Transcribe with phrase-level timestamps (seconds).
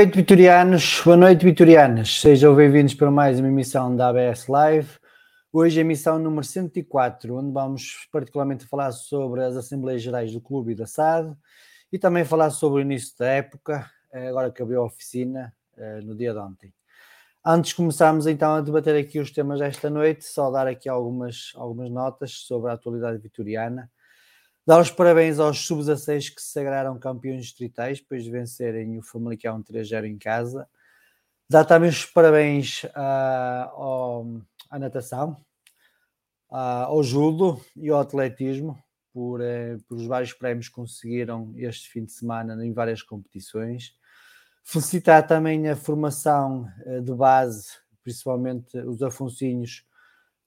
[0.00, 1.02] noite, vitorianos.
[1.04, 2.22] Boa noite, vitorianas.
[2.22, 4.88] Sejam bem-vindos para mais uma emissão da ABS Live.
[5.52, 10.72] Hoje, a emissão número 104, onde vamos particularmente falar sobre as Assembleias Gerais do Clube
[10.72, 11.36] e da SAD
[11.92, 16.00] e também falar sobre o início da época, eh, agora que abriu a oficina eh,
[16.02, 16.72] no dia de ontem.
[17.44, 21.52] Antes de começarmos então a debater aqui os temas desta noite, só dar aqui algumas,
[21.56, 23.90] algumas notas sobre a atualidade vitoriana.
[24.66, 29.62] Dar os parabéns aos sub-16 que se sagraram campeões distritais depois de vencerem o Famalicão
[29.62, 30.68] 3-0 em casa.
[31.48, 34.26] Dar também os parabéns à, ao,
[34.70, 35.36] à natação,
[36.50, 38.78] à, ao judo e ao atletismo
[39.12, 43.94] por, eh, por os vários prémios que conseguiram este fim de semana em várias competições.
[44.62, 47.68] Felicitar também a formação eh, de base,
[48.04, 49.84] principalmente os afonsinhos,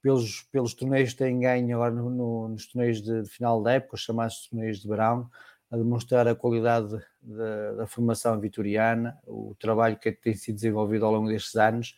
[0.03, 3.71] pelos, pelos torneios que têm ganho agora no, no, nos torneios de, de, final da
[3.71, 5.31] época, os chamados torneios de verão,
[5.71, 11.13] a demonstrar a qualidade da, da formação vitoriana, o trabalho que tem sido desenvolvido ao
[11.13, 11.97] longo destes anos.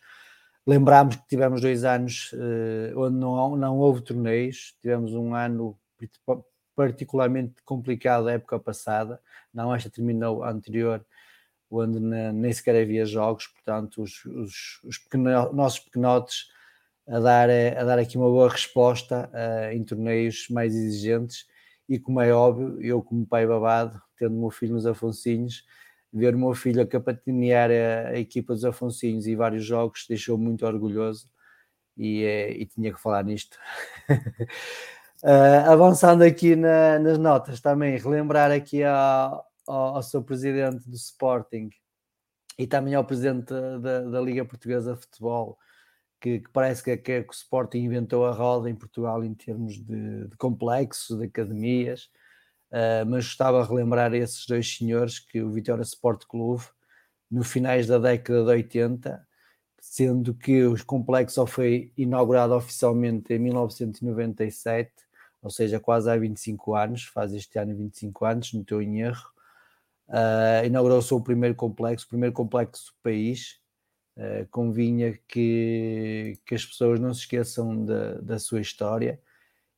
[0.64, 5.76] Lembramos que tivemos dois anos uh, onde não, não houve torneios, tivemos um ano
[6.76, 9.20] particularmente complicado a época passada,
[9.52, 11.04] não esta terminou a anterior,
[11.68, 16.54] onde nem sequer havia jogos, portanto, os, os, os pequeno, nossos pequenotes
[17.08, 21.46] a dar, a dar aqui uma boa resposta uh, em torneios mais exigentes.
[21.88, 25.64] E como é óbvio, eu, como pai babado, tendo meu filho nos Afonsinhos,
[26.12, 30.36] ver o meu filho a capitanear a, a, equipa dos Afonsinhos e vários jogos deixou
[30.36, 31.28] muito orgulhoso
[31.96, 32.24] e,
[32.58, 33.56] e tinha que falar nisto.
[35.22, 40.96] uh, avançando aqui na, nas notas, também relembrar aqui ao, ao, ao seu presidente do
[40.96, 41.70] Sporting
[42.58, 45.56] e também ao presidente da, da Liga Portuguesa de Futebol,
[46.20, 49.76] que, que parece que, que, que, o Sporting inventou a roda em Portugal em termos
[49.76, 52.10] de, de complexos, de academias,
[52.70, 56.64] uh, mas gostava de relembrar esses dois senhores que o Vitória Sport Clube,
[57.30, 59.26] no finais da década de 80,
[59.80, 64.92] sendo que o complexo foi inaugurado oficialmente em 1997,
[65.42, 69.30] ou seja, quase há 25 anos, faz este ano 25 anos, não estou em erro,
[70.08, 73.60] uh, inaugurou-se o primeiro complexo, o primeiro complexo do país,
[74.16, 79.20] Uh, convinha que, que as pessoas não se esqueçam da, da sua história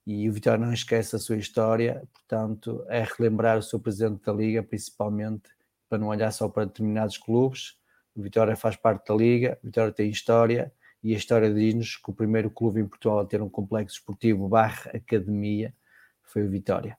[0.06, 4.32] e o Vitória não esquece a sua história, portanto, é relembrar o seu presidente da
[4.32, 5.50] Liga, principalmente,
[5.86, 7.76] para não olhar só para determinados clubes.
[8.16, 12.10] O Vitória faz parte da Liga, o Vitória tem história e a história diz-nos que
[12.10, 15.74] o primeiro clube em Portugal a ter um complexo esportivo barra academia
[16.22, 16.96] foi o Vitória.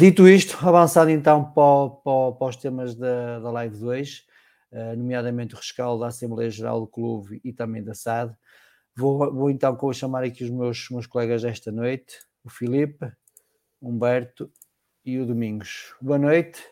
[0.00, 4.31] Dito isto, avançado então para, para, para os temas da, da Live 2, uh,
[4.96, 8.34] nomeadamente o rescaldo da Assembleia Geral do Clube e também da SAD,
[8.96, 13.12] vou, vou então vou chamar aqui os meus, meus colegas desta noite, o Filipe,
[13.80, 14.50] Humberto
[15.04, 15.94] e o Domingos.
[16.00, 16.62] Boa noite.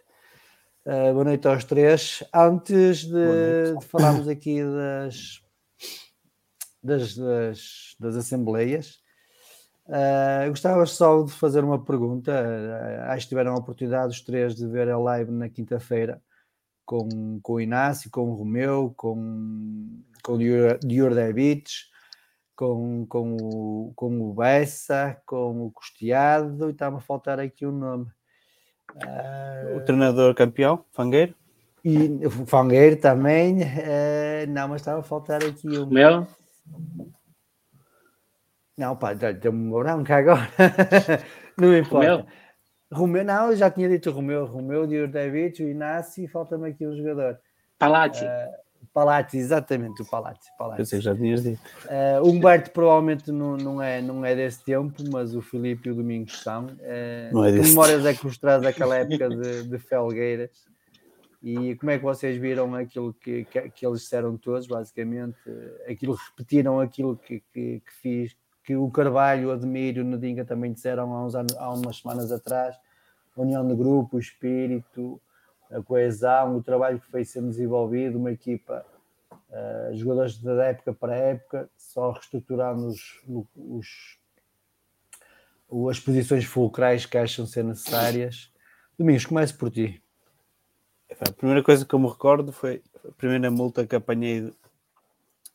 [0.87, 2.25] Uh, boa noite aos três.
[2.35, 5.43] Antes de, de falarmos aqui das,
[6.83, 9.01] das, das, das assembleias,
[9.91, 12.31] Uh, gostava só de fazer uma pergunta.
[12.31, 16.23] Uh, acho que tiveram a oportunidade os três de ver a live na quinta-feira
[16.91, 21.89] com, com o Inácio, com o Romeu, com, com o Dior Davids,
[22.57, 27.69] com, com, o, com o Bessa, com o Costeado, e está-me a faltar aqui o
[27.69, 28.07] um nome.
[28.97, 31.33] Uh, o treinador campeão, Fangueiro?
[31.85, 33.59] E o Fangueiro também.
[34.49, 35.87] não, mas estava a faltar aqui um.
[35.87, 36.27] Meu?
[38.77, 40.51] Não, pá, deu-me branca agora.
[41.57, 42.15] não importa.
[42.15, 42.27] Romeu?
[42.91, 44.45] Não, eu já tinha dito Romeu.
[44.45, 47.39] Romeu, Dior David, o Inácio e falta-me aqui um jogador.
[47.79, 48.25] Palazzi.
[48.25, 50.49] Uh, Palazzi, exatamente, o Palazzi.
[50.79, 51.61] Eu sei, já tinhas dito.
[51.85, 55.95] Uh, Humberto provavelmente não, não, é, não é desse tempo, mas o Filipe e o
[55.95, 56.67] Domingos são.
[56.67, 60.51] Uh, não é desse memórias é que vos traz daquela época de, de Felgueiras?
[61.43, 65.39] E como é que vocês viram aquilo que, que, que eles disseram todos, basicamente?
[65.89, 68.37] Aquilo, repetiram aquilo que, que, que fiz,
[68.71, 72.31] que o Carvalho, o Admiro, o Nadinga também disseram há, uns anos, há umas semanas
[72.31, 72.77] atrás,
[73.37, 75.21] a união de grupo, o espírito,
[75.73, 78.87] a coesão, o trabalho que foi sendo desenvolvido, uma equipa,
[79.33, 83.21] uh, jogadores da época para época, só reestruturando os,
[83.57, 84.19] os,
[85.91, 88.53] as posições fulcrais que acham ser necessárias.
[88.97, 90.01] Domingos, comece por ti.
[91.29, 94.55] A primeira coisa que eu me recordo foi a primeira multa que apanhei de,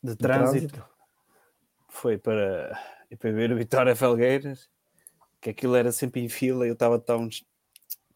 [0.04, 0.74] de trânsito.
[0.74, 0.86] trânsito.
[1.88, 2.78] Foi para
[3.10, 4.70] e para ver o Vitória Felgueiras,
[5.42, 7.30] que aquilo era sempre em fila, eu estava tão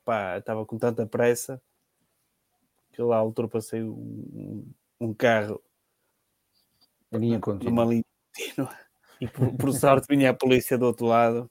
[0.04, 1.62] pá, estava com tanta pressa
[2.92, 4.66] que lá ultrapassei um,
[5.00, 5.62] um carro
[7.12, 8.04] linha numa linha
[8.34, 8.78] contínua
[9.22, 11.50] e por, por sorte vinha a polícia do outro lado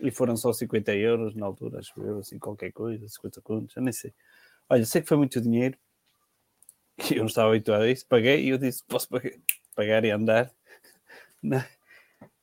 [0.00, 3.82] e foram só 50 euros na altura, acho eu, assim, qualquer coisa, 50 contos, eu
[3.82, 4.12] nem sei.
[4.68, 5.78] Olha, sei que foi muito dinheiro,
[6.96, 9.32] que eu não estava habituado a isso, paguei e eu disse, posso pagar,
[9.74, 10.52] pagar e andar.
[11.42, 11.62] Não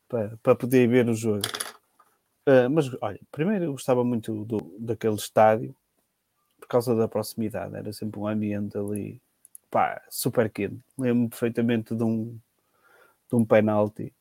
[0.09, 1.45] para, para poder ver o jogo.
[2.47, 5.73] Uh, mas, olha, primeiro eu gostava muito do, daquele estádio
[6.59, 9.21] por causa da proximidade, era sempre um ambiente ali
[9.69, 10.79] pá, super quente.
[10.97, 12.37] Lembro-me perfeitamente de um,
[13.29, 14.11] de um penalti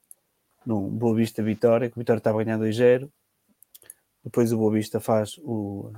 [0.64, 3.10] num Boa Vista Vitória, que o Vitória estava ganhando 2-0.
[4.22, 5.90] Depois o Boa Vista faz o,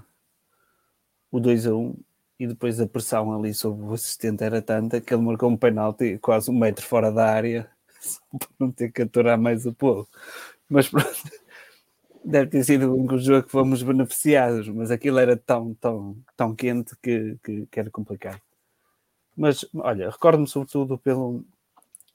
[1.31, 1.97] o 2 a 1
[2.39, 6.17] e depois a pressão ali sobre o assistente era tanta que ele marcou um penalti
[6.19, 7.71] quase um metro fora da área
[8.39, 10.09] para não ter que aturar mais o povo.
[10.69, 11.11] Mas pronto,
[12.25, 16.95] deve ter sido um jogo que fomos beneficiados, mas aquilo era tão, tão, tão quente
[17.03, 18.41] que, que, que era complicado.
[19.37, 21.45] Mas olha, recordo-me sobretudo pelo,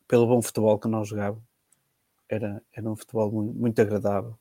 [0.08, 1.44] pelo bom futebol que nós jogávamos.
[2.30, 4.38] Era, era um futebol muito, muito agradável.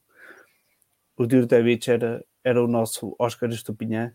[1.16, 4.14] O Djurdjevic era, era o nosso Oscar Estupinhã,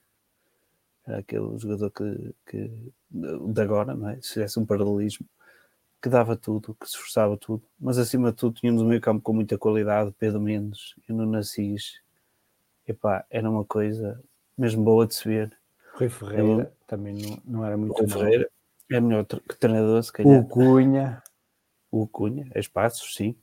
[1.08, 4.16] era aquele jogador que, que de agora, não é?
[4.22, 5.26] se fizesse um paralelismo,
[6.02, 9.22] que dava tudo, que se esforçava tudo, mas acima de tudo tínhamos um meio campo
[9.22, 12.02] com muita qualidade, Pedro Mendes e no Nassis,
[12.88, 14.22] epá, era uma coisa
[14.58, 15.58] mesmo boa de se ver.
[15.94, 18.50] Rui Ferreira Eu, também não, não era muito Rui Ferreira
[18.92, 20.40] é melhor que treinador, se calhar.
[20.40, 21.22] O Cunha.
[21.92, 23.36] O Cunha, espaços, sim.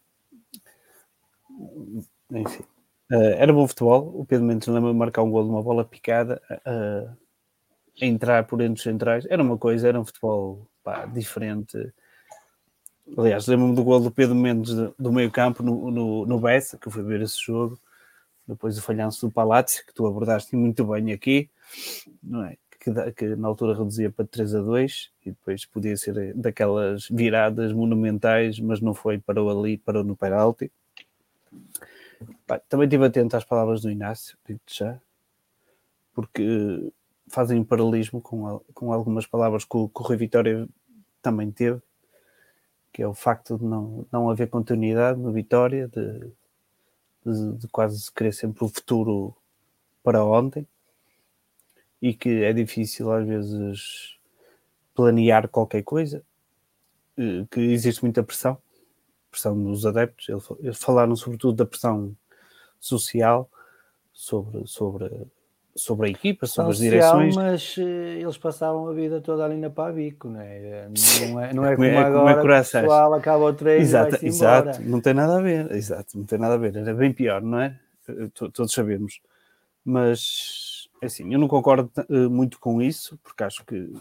[2.30, 2.64] Enfim.
[3.10, 5.84] Uh, era bom futebol, o Pedro Mendes lembra de marcar um gol de uma bola
[5.84, 7.16] picada, uh,
[8.02, 11.92] a entrar por entre os centrais, era uma coisa, era um futebol pá, diferente,
[13.14, 16.88] Aliás, lembro-me do gol do Pedro Mendes do meio campo no, no, no Bessa, que
[16.88, 17.78] eu fui ver esse jogo.
[18.46, 21.48] Depois o falhanço do Palácio, que tu abordaste muito bem aqui,
[22.22, 22.56] não é?
[22.78, 27.72] Que, que, na altura reduzia para 3 a 2 e depois podia ser daquelas viradas
[27.72, 30.70] monumentais, mas não foi, parou ali, parou no penalti.
[32.68, 35.00] Também estive atento às palavras do Inácio, já,
[36.14, 36.92] porque
[37.28, 40.68] fazem paralelismo com, com algumas palavras que o, que Vitória
[41.20, 41.80] também teve
[42.96, 46.32] que é o facto de não, não haver continuidade no Vitória, de,
[47.26, 49.36] de, de quase querer sempre o futuro
[50.02, 50.66] para ontem
[52.00, 54.16] e que é difícil às vezes
[54.94, 56.24] planear qualquer coisa,
[57.18, 58.56] eh, que existe muita pressão,
[59.30, 62.16] pressão dos adeptos, eles falaram sobretudo da pressão
[62.80, 63.46] social
[64.10, 65.26] sobre, sobre
[65.76, 67.36] sobre a equipa, sobre as direções.
[67.36, 70.88] Mas uh, eles passavam a vida toda ali na Pabico, não é?
[71.30, 74.24] Não é, não é como, é, agora como é o pessoal acaba o treino exato,
[74.24, 74.90] e exato, embora.
[74.90, 77.60] não tem nada a ver, exato, não tem nada a ver, era bem pior, não
[77.60, 77.78] é?
[78.34, 79.20] Todos sabemos.
[79.84, 81.90] Mas, assim, eu não concordo
[82.30, 83.92] muito com isso, porque acho que,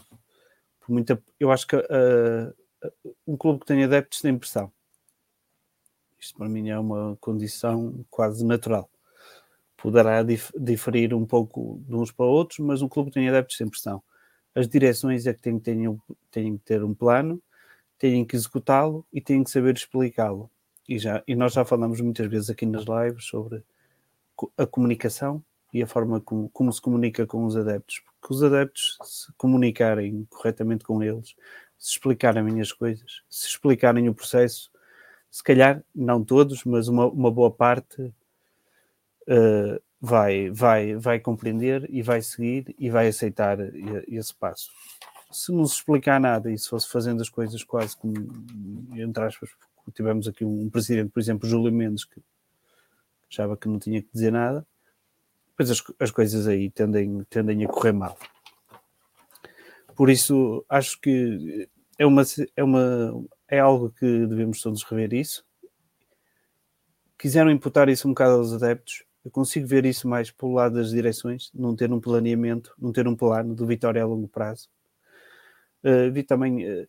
[0.80, 2.54] por muita, eu acho que uh,
[3.26, 4.72] um clube que tem adeptos tem pressão.
[6.18, 8.88] Isto para mim é uma condição quase natural
[9.86, 13.68] poderá dif diferir um pouco de uns para outros, mas um clube tem adeptos sem
[13.68, 14.02] pressão.
[14.52, 17.40] As direções é que têm, têm, têm que ter um plano,
[17.96, 20.50] têm que executá-lo e têm que saber explicá-lo.
[20.88, 23.62] E, já, e nós já falamos muitas vezes aqui nas lives sobre
[24.58, 25.40] a comunicação
[25.72, 28.02] e a forma como, como se comunica com os adeptos.
[28.20, 31.36] Porque os adeptos, se comunicarem corretamente com eles,
[31.78, 34.68] se explicarem as coisas, se explicarem o processo,
[35.30, 38.12] se calhar, não todos, mas uma, uma boa parte
[39.28, 43.58] uh, vai, vai, vai compreender e vai seguir e vai aceitar
[44.08, 44.70] esse passo.
[45.30, 48.14] Se não se explicar nada e se fosse fazendo as coisas quase como,
[48.94, 49.50] entre aspas,
[49.92, 52.22] tivemos aqui um presidente, por exemplo, Júlio Mendes, que
[53.30, 54.66] achava que não tinha que dizer nada,
[55.50, 58.16] depois as, as coisas aí tendem, tendem a correr mal.
[59.94, 61.68] Por isso, acho que
[61.98, 62.22] é, uma,
[62.54, 65.44] é, uma, é algo que devemos todos rever isso.
[67.18, 70.90] Quiseram imputar isso um bocado aos adeptos, eu consigo ver isso mais pelo lado das
[70.90, 74.68] direções, não ter um planeamento, não ter um plano de vitória a longo prazo.
[75.82, 76.88] Uh, vi também, uh,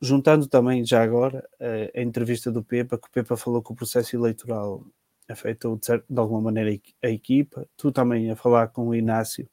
[0.00, 3.74] juntando também já agora uh, a entrevista do Pepa, que o Pepa falou que o
[3.74, 4.86] processo eleitoral
[5.28, 9.50] afetou de, de alguma maneira a equipa, tu também a falar com o Inácio,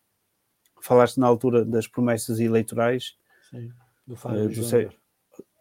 [0.83, 3.17] falaste na altura das promessas eleitorais.
[3.49, 3.71] Sim,
[4.05, 4.87] do Fábio sei,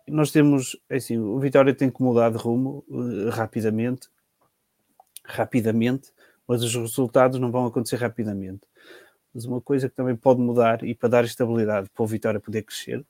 [0.06, 2.84] Nós temos, é assim, o Vitória tem que mudar de rumo
[3.32, 4.12] rapidamente
[5.25, 6.12] rapidamente,
[6.47, 8.62] mas os resultados não vão acontecer rapidamente.
[9.35, 12.62] Mas uma coisa que também pode mudar e para dar estabilidade para o Vitória poder
[12.62, 13.04] crescer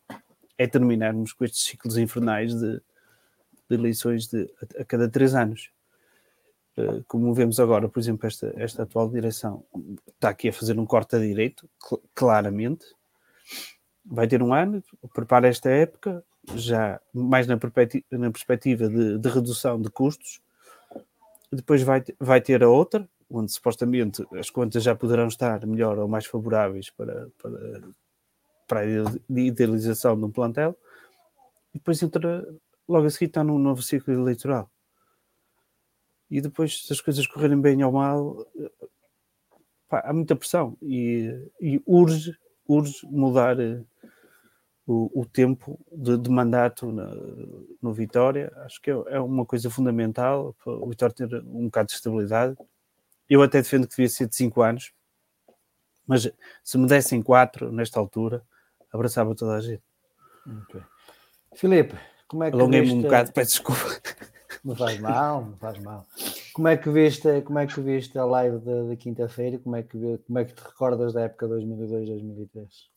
[0.56, 2.80] é terminarmos com estes ciclos infernais de,
[3.68, 5.70] de eleições de, a, a, cada três anos.
[6.76, 9.64] Uh, como vemos agora, por exemplo, esta, esta atual direção
[10.08, 12.86] está aqui a fazer um corte a direito, cl claramente.
[14.04, 19.80] Vai ter um ano, prepara esta época, já mais na, na perspectiva de, de redução
[19.80, 20.40] de custos,
[21.52, 26.08] depois vai, vai ter a outra, onde supostamente as contas já poderão estar melhor ou
[26.08, 27.82] mais favoráveis para, para,
[28.66, 28.84] para a
[29.28, 30.76] idealização de um plantel,
[31.74, 32.46] e depois entra,
[32.88, 34.70] logo a seguir está num novo ciclo eleitoral.
[36.30, 38.46] E depois, se as coisas correrem bem ou mal,
[39.88, 42.36] pá, há muita pressão e, e urge,
[42.66, 43.56] urge mudar
[44.86, 47.10] o, o tempo de, de mandato na,
[47.80, 48.52] no Vitória.
[48.64, 52.56] Acho que é, é, uma coisa fundamental para o Vitória ter um bocado de estabilidade.
[53.28, 54.92] Eu até defendo que devia ser de 5 anos,
[56.06, 56.30] mas
[56.62, 58.42] se me dessem 4 nesta altura,
[58.92, 59.82] abraçava toda a gente.
[60.64, 60.82] Okay.
[61.54, 61.96] Filipe,
[62.28, 62.56] como é que.
[62.56, 63.80] Alonguei-me um bocado, peço desculpa.
[64.62, 66.06] Não faz mal, não faz mal.
[66.52, 69.58] Como é que viste, como é que viste a live da, da quinta-feira?
[69.58, 72.93] Como, é que, como é que te recordas da época 2002-2003?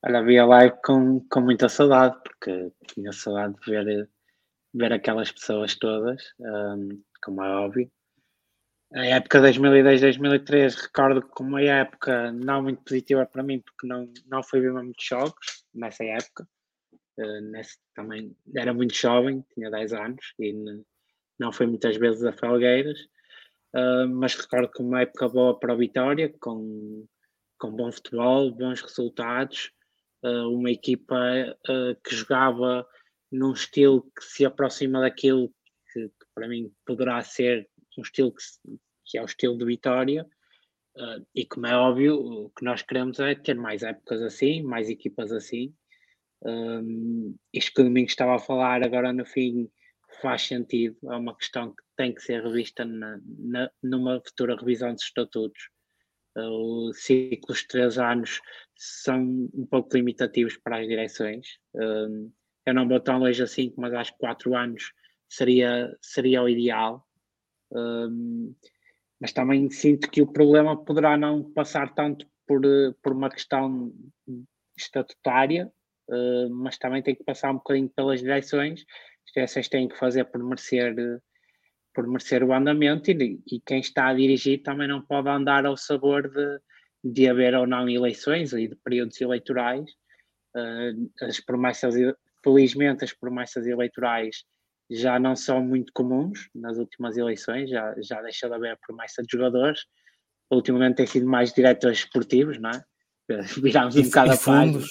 [0.00, 4.08] Olha, vi a live com, com muita saudade, porque tinha saudade de ver,
[4.72, 7.90] ver aquelas pessoas todas, um, como é óbvio.
[8.94, 14.40] A época 2002-2003 recordo como uma época não muito positiva para mim, porque não, não
[14.40, 16.48] fui ver muitos jogos nessa época.
[17.18, 20.54] Uh, nesse, também era muito jovem, tinha 10 anos e
[21.40, 23.00] não fui muitas vezes a Felgueiras,
[23.74, 27.04] uh, mas recordo como uma época boa para a Vitória, com,
[27.58, 29.72] com bom futebol, bons resultados
[30.22, 31.16] uma equipa
[32.04, 32.86] que jogava
[33.30, 35.52] num estilo que se aproxima daquilo
[35.92, 38.42] que, que para mim poderá ser um estilo que,
[39.06, 40.26] que é o estilo de Vitória.
[40.96, 44.88] Uh, e como é óbvio, o que nós queremos é ter mais épocas assim, mais
[44.88, 45.74] equipas assim.
[46.42, 49.70] Um, isto que o Domingos estava a falar agora no fim
[50.22, 54.92] faz sentido, é uma questão que tem que ser revista na, na, numa futura revisão
[54.92, 55.70] dos estatutos.
[56.38, 58.40] Uh, os ciclos de três anos
[58.76, 61.58] são um pouco limitativos para as direções.
[61.74, 62.30] Um,
[62.64, 64.92] eu não vou tão longe assim, mas acho que quatro anos
[65.28, 67.04] seria, seria o ideal.
[67.72, 68.54] Um,
[69.20, 72.62] mas também sinto que o problema poderá não passar tanto por,
[73.02, 73.92] por uma questão
[74.76, 75.72] estatutária,
[76.08, 78.84] uh, mas também tem que passar um bocadinho pelas direções.
[79.26, 80.94] As direções têm que fazer por merecer,
[81.98, 85.76] por merecer o andamento e, e quem está a dirigir também não pode andar ao
[85.76, 86.60] sabor de,
[87.02, 89.90] de haver ou não eleições e de períodos eleitorais.
[90.56, 91.96] Uh, as promessas,
[92.44, 94.44] felizmente, as promessas eleitorais
[94.88, 99.20] já não são muito comuns nas últimas eleições, já, já deixa de haver a promessa
[99.20, 99.80] de jogadores,
[100.52, 102.80] ultimamente tem sido mais diretores esportivos, não é?
[103.60, 104.88] Virámos um bocado a fundos.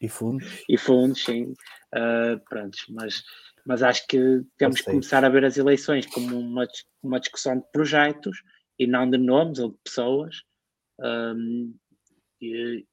[0.00, 0.62] E fundos.
[0.68, 1.52] E fundos, sim.
[1.92, 3.24] Uh, pronto, mas,
[3.66, 6.66] mas acho que temos que começar a ver as eleições como uma,
[7.02, 8.42] uma discussão de projetos
[8.78, 10.42] e não de nomes ou de pessoas.
[11.00, 11.74] Um,
[12.40, 12.84] e,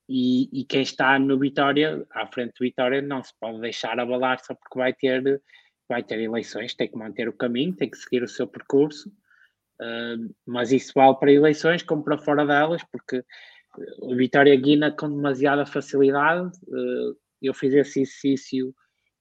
[0.54, 4.56] e- quem está no Vitória, à frente do Vitória, não se pode deixar abalar só
[4.56, 5.42] porque vai ter,
[5.90, 9.12] vai ter eleições, tem que manter o caminho, tem que seguir o seu percurso.
[9.82, 13.24] Um, mas isso vale para eleições como para fora delas, porque
[14.00, 16.56] o Vitória guina com demasiada facilidade.
[16.68, 18.74] Uh, eu fiz esse exercício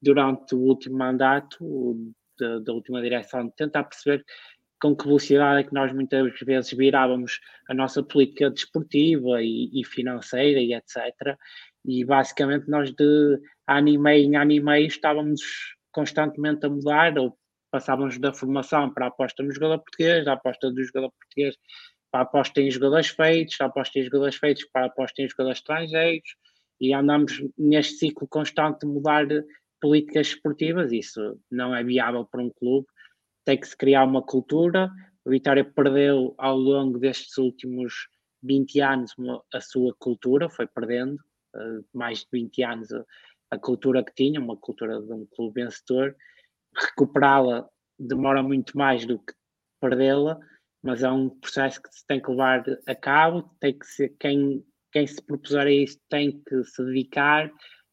[0.03, 1.97] durante o último mandato
[2.39, 4.25] da, da última direção, de tentar perceber
[4.81, 7.39] com que velocidade é que nós muitas vezes virávamos
[7.69, 11.37] a nossa política desportiva e, e financeira e etc.
[11.85, 13.39] E basicamente nós de
[13.69, 15.43] ano e meio em ano e meio estávamos
[15.93, 17.37] constantemente a mudar ou
[17.71, 21.57] passávamos da formação para a aposta no jogador português, da aposta do jogador português
[22.11, 25.29] para a aposta em jogadores feitos, da aposta em jogadores feitos para a aposta em
[25.29, 26.37] jogadores estrangeiros
[26.81, 29.27] e andamos neste ciclo constante de mudar
[29.81, 30.93] políticas esportivas.
[30.93, 32.87] Isso não é viável para um clube.
[33.45, 34.91] Tem que se criar uma cultura.
[35.25, 38.09] O Vitória perdeu ao longo destes últimos
[38.43, 39.15] 20 anos
[39.53, 41.19] a sua cultura, foi perdendo
[41.55, 42.89] eh, mais de 20 anos
[43.51, 46.17] a cultura que tinha, uma cultura de um clube vencedor.
[46.75, 47.69] Recuperá-la
[47.99, 49.35] demora muito mais do que
[49.81, 50.39] perdê-la,
[50.83, 54.65] mas é um processo que se tem que levar a cabo, tem que ser quem,
[54.93, 57.51] quem se propuser a isso tem que se dedicar,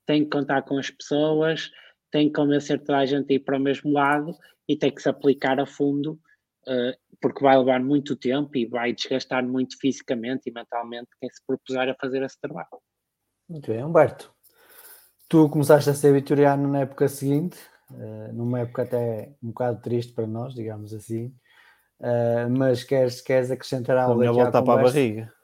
[0.07, 1.69] tem que contar com as pessoas,
[2.09, 4.31] tem que convencer toda a gente a ir para o mesmo lado
[4.67, 6.19] e tem que se aplicar a fundo,
[6.65, 11.45] eh, porque vai levar muito tempo e vai desgastar muito fisicamente e mentalmente quem se
[11.45, 12.67] propuser a fazer esse trabalho.
[13.49, 14.33] Muito bem, Humberto.
[15.29, 17.57] Tu começaste a ser vitoriano na época seguinte,
[17.93, 21.33] eh, numa época até um bocado triste para nós, digamos assim.
[21.99, 25.36] Eh, mas queres, queres acrescentar A algo minha aqui à volta para a barriga.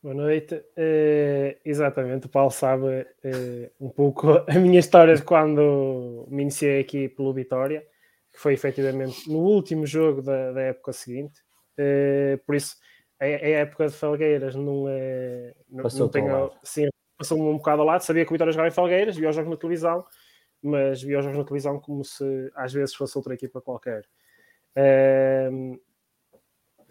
[0.00, 0.64] Boa noite.
[0.76, 6.80] Eh, exatamente, o Paulo sabe eh, um pouco a minha história de quando me iniciei
[6.80, 7.84] aqui pelo Vitória,
[8.32, 11.42] que foi efetivamente no último jogo da, da época seguinte.
[11.76, 12.76] Eh, por isso,
[13.20, 15.52] a, a época de Felgueiras não é.
[15.68, 18.02] Não, Passou-te não tenho, sim, passou-me um bocado ao lado.
[18.02, 20.06] Sabia que o Vitória jogava em Felgueiras, via os jogos na televisão,
[20.62, 24.04] mas via os jogos na televisão como se às vezes fosse outra equipa qualquer.
[24.76, 25.76] Ehm,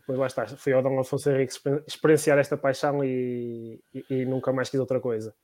[0.07, 4.25] depois lá está, fui ao Dom Afonso Henrique exper- experienciar esta paixão e, e- e
[4.25, 5.35] nunca mais quis outra coisa.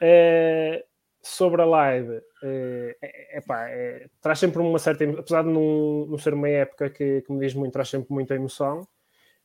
[0.00, 0.84] Eh,
[1.20, 6.32] sobre a live, eh, é, epá, é, traz sempre uma certa apesar de não, ser
[6.32, 8.86] uma época que, que me diz muito, traz sempre muita emoção.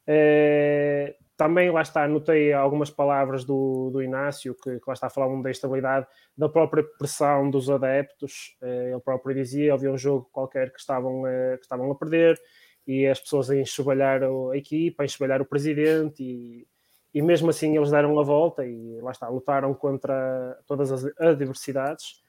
[0.06, 5.42] Eh, também lá está, anotei algumas palavras do, do Inácio que, que lá está falavam
[5.42, 6.06] da estabilidade,
[6.38, 8.56] da própria pressão dos adeptos.
[8.62, 11.24] Ele próprio dizia: havia um jogo qualquer que estavam,
[11.58, 12.40] que estavam a perder
[12.86, 16.68] e as pessoas a enxovalhar a equipa, a enxovalhar o presidente e,
[17.14, 22.24] e mesmo assim eles deram a volta e lá está, lutaram contra todas as adversidades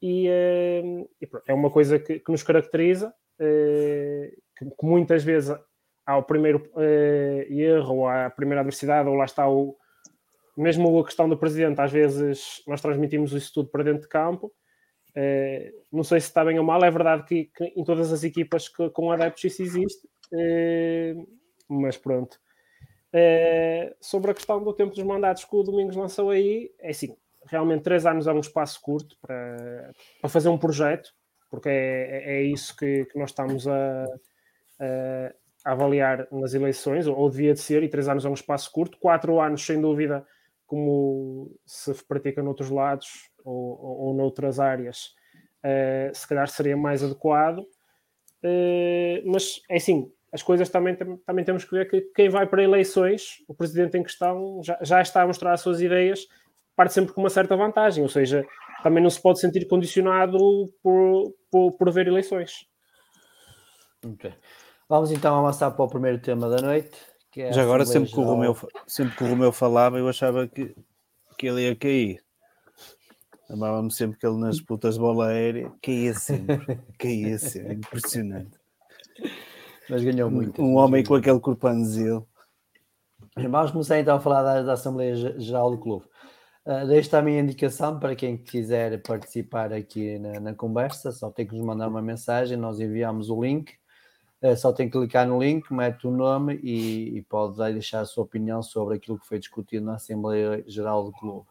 [0.00, 0.82] e, eh,
[1.20, 5.56] e pronto, é uma coisa que, que nos caracteriza, eh, que, que muitas vezes
[6.04, 9.76] há o primeiro eh, erro, ou há a primeira adversidade, ou lá está o
[10.56, 14.50] mesmo a questão do presidente, às vezes nós transmitimos isso tudo para dentro de campo.
[15.16, 18.22] Eh, não sei se está bem ou mal, é verdade que, que em todas as
[18.24, 21.14] equipas que, com adeptos isso existe, eh,
[21.68, 22.38] mas pronto.
[23.12, 27.16] Eh, sobre a questão do tempo dos mandatos que o Domingos lançou aí, é assim,
[27.46, 31.10] realmente três anos é um espaço curto para, para fazer um projeto,
[31.50, 34.04] porque é, é isso que, que nós estamos a,
[34.80, 38.34] a- a avaliar nas eleições, ou, ou devia de ser, e três anos é um
[38.34, 40.24] espaço curto, quatro anos, sem dúvida,
[40.66, 45.14] como se pratica noutros lados ou, ou, ou noutras áreas,
[45.62, 47.64] eh, se calhar seria mais adequado.
[48.42, 52.46] Eh, mas é assim, as coisas também, tam- também temos que ver que quem vai
[52.46, 56.26] para eleições, o presidente em questão já, já está a mostrar as suas ideias,
[56.74, 58.44] parte sempre com uma certa vantagem, ou seja,
[58.82, 60.38] também não se pode sentir condicionado
[60.82, 62.66] por, por, por haver eleições.
[64.04, 64.34] Muito bem.
[64.88, 66.96] Vamos então avançar para o primeiro tema da noite.
[67.32, 68.24] Que é a Já agora, sempre que, o.
[68.24, 68.56] Romeu,
[68.86, 70.74] sempre que o Romeu falava, eu achava que,
[71.36, 72.22] que ele ia cair.
[73.48, 78.58] Amava-me sempre que ele nas disputas de bola aérea caía sempre, caía sempre, impressionante.
[79.88, 80.60] Mas ganhou muito.
[80.60, 82.26] Um homem com aquele corpanzil.
[83.36, 86.04] Vamos começar então a falar da, da Assembleia Ge- Geral do Clube.
[86.66, 91.46] Uh, deixo também a indicação para quem quiser participar aqui na, na conversa, só tem
[91.46, 93.72] que nos mandar uma mensagem, nós enviamos o link,
[94.42, 98.04] Uh, só tem que clicar no link, mete o nome e, e pode deixar a
[98.04, 101.46] sua opinião sobre aquilo que foi discutido na Assembleia Geral do Clube.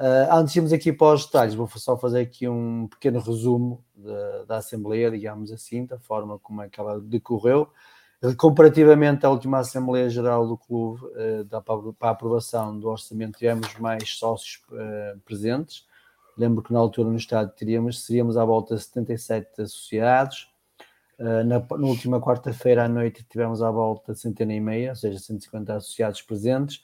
[0.00, 3.84] Uh, antes de irmos aqui para os detalhes, vou só fazer aqui um pequeno resumo
[3.94, 7.70] da, da Assembleia, digamos assim, da forma como é que ela decorreu.
[8.38, 11.02] Comparativamente à última Assembleia Geral do Clube,
[11.98, 14.62] para a aprovação do orçamento, tivemos mais sócios
[15.24, 15.86] presentes.
[16.36, 20.50] Lembro que na altura no Estado teríamos, seríamos à volta de 77 associados.
[21.18, 25.18] Na, na última quarta-feira à noite tivemos à volta de centena e meia, ou seja,
[25.18, 26.82] 150 associados presentes.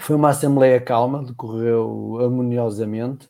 [0.00, 3.28] Foi uma Assembleia calma, decorreu harmoniosamente.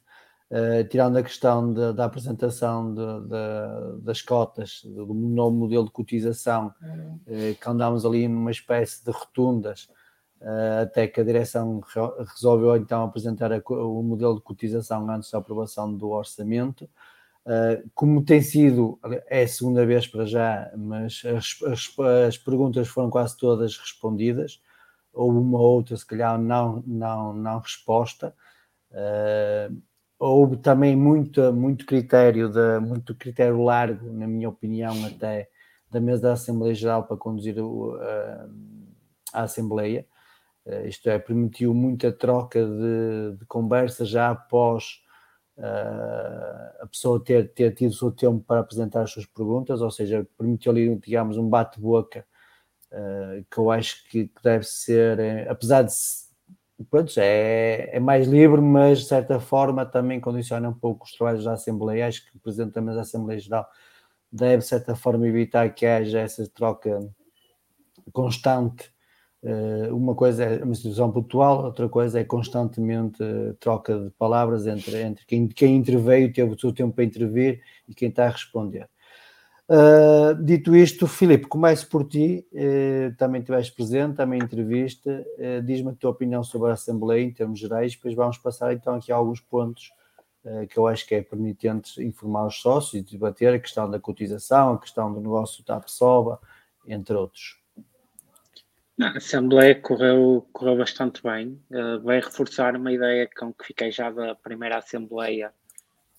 [0.51, 5.91] Uh, tirando a questão de, da apresentação de, de, das cotas, do novo modelo de
[5.91, 9.91] cotização, uh, que andámos ali numa espécie de rotundas,
[10.41, 11.83] uh, até que a direção
[12.35, 16.89] resolveu então apresentar a, o modelo de cotização antes da aprovação do orçamento.
[17.95, 23.11] como tem sido, é a segunda vez para já, mas as, as, as perguntas foram
[23.11, 24.63] quase todas respondidas,
[25.19, 28.33] ou uma ou outra, se calhar, não, não, não resposta.
[28.93, 29.77] Uh,
[30.17, 35.49] houve também muito, muito critério, de, muito critério largo, na minha opinião, até
[35.91, 38.49] da mesa da Assembleia Geral para conduzir o, a,
[39.33, 40.07] a Assembleia.
[40.65, 45.03] Uh, isto é, permitiu muita troca de, de conversa já após
[45.57, 49.91] uh, a pessoa ter, ter tido o seu tempo para apresentar as suas perguntas, ou
[49.91, 52.25] seja, permitiu ali, digamos, um bate-boca
[52.93, 55.93] uh, que eu acho que, deve ser, apesar de
[56.91, 61.45] pronto, é, é mais livre, mas de certa forma também condiciona um pouco os trabalhos
[61.45, 62.07] da Assembleia.
[62.07, 63.69] Acho que o Presidente também da Assembleia Geral
[64.31, 67.01] deve, de certa forma, evitar que haja essa troca
[68.13, 68.93] constante.
[69.43, 73.19] Eh, uma coisa é uma instituição pontual, outra coisa é constantemente
[73.61, 77.95] troca de palavras entre, entre quem, quem interveio, teve o seu tempo para intervir e
[77.95, 78.89] quem está a responder.
[79.71, 85.91] Uh, dito isto, Filipe, começo por ti, uh, também estiveste presente, também entrevista, uh, diz-me
[85.91, 89.17] a tua opinião sobre a Assembleia em termos gerais, depois vamos passar então aqui a
[89.17, 89.93] alguns pontos
[90.45, 93.99] eh, que eu acho que é permitente informar os sócios e debater a questão da
[94.01, 96.41] cotização, a questão do negócio da PSOBA,
[96.87, 97.59] entre outros.
[99.01, 101.61] A Assembleia correu, correu bastante bem,
[102.03, 105.53] vai reforçar uma ideia com que fiquei já da primeira Assembleia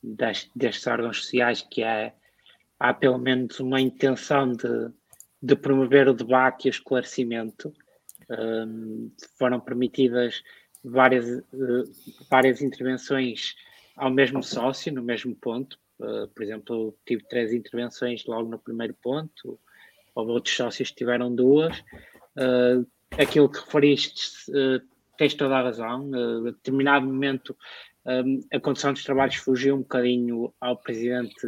[0.04, 2.14] destes órgãos sociais, que é
[2.80, 4.92] há pelo menos uma intenção de,
[5.42, 7.74] de promover o debate e o esclarecimento.
[8.30, 10.44] Um, foram permitidas
[10.84, 11.84] várias, uh,
[12.30, 13.56] várias intervenções
[13.96, 15.78] ao mesmo sócio, no mesmo ponto.
[16.00, 19.60] Uh, por exemplo, tive três intervenções logo no primeiro ponto,
[20.15, 21.78] houve outros sócios que tiveram duas.
[22.38, 22.88] Uh,
[23.18, 24.22] aquilo que referiste,
[25.20, 26.10] tens toda a razão.
[26.12, 27.56] Uh, a determinado momento,
[28.06, 31.46] um, a condição dos trabalhos fugiu um bocadinho ao presidente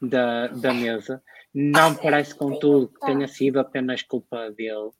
[0.00, 1.22] da, da mesa.
[1.54, 4.90] Não parece, contudo, que tenha sido apenas culpa dele.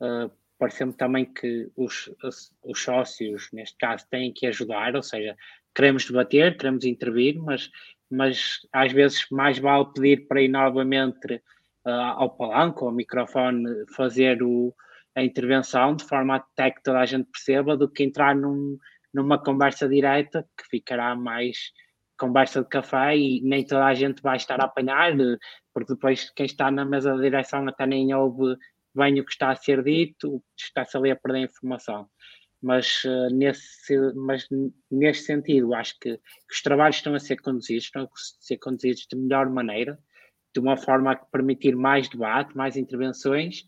[0.00, 0.30] Uh,
[0.62, 5.36] Parece-me também que os, os, os, sócios, neste caso, têm que ajudar, ou seja,
[5.74, 7.68] queremos debater, queremos intervir, mas,
[8.08, 11.34] mas às vezes mais vale pedir para ir novamente
[11.84, 14.72] uh, ao palanco, ao microfone, fazer o,
[15.16, 18.78] a intervenção de forma até que toda a gente perceba, do que entrar num,
[19.12, 21.72] numa conversa direta que ficará mais
[22.22, 25.12] conversa de café e nem toda a gente vai estar a apanhar,
[25.74, 28.56] porque depois quem está na mesa da direção até nem ouve
[28.94, 32.06] bem o que está a ser dito, está-se ali a perder a informação.
[32.62, 34.46] Mas, uh, nesse, mas
[34.88, 39.18] neste sentido, acho que os trabalhos estão a ser conduzidos, estão a ser conduzidos de
[39.18, 39.98] melhor maneira,
[40.54, 43.62] de uma forma a permitir mais debate, mais intervenções.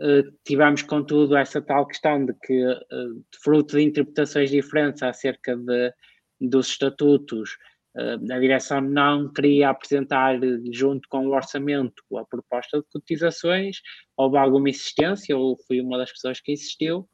[0.00, 5.92] Uh, tivemos, contudo, essa tal questão de que, uh, fruto de interpretações diferentes acerca de,
[6.40, 7.58] dos estatutos,
[7.96, 10.38] a direção não queria apresentar
[10.72, 13.80] junto com o orçamento a proposta de cotizações,
[14.16, 17.08] houve alguma insistência, ou fui uma das pessoas que insistiu,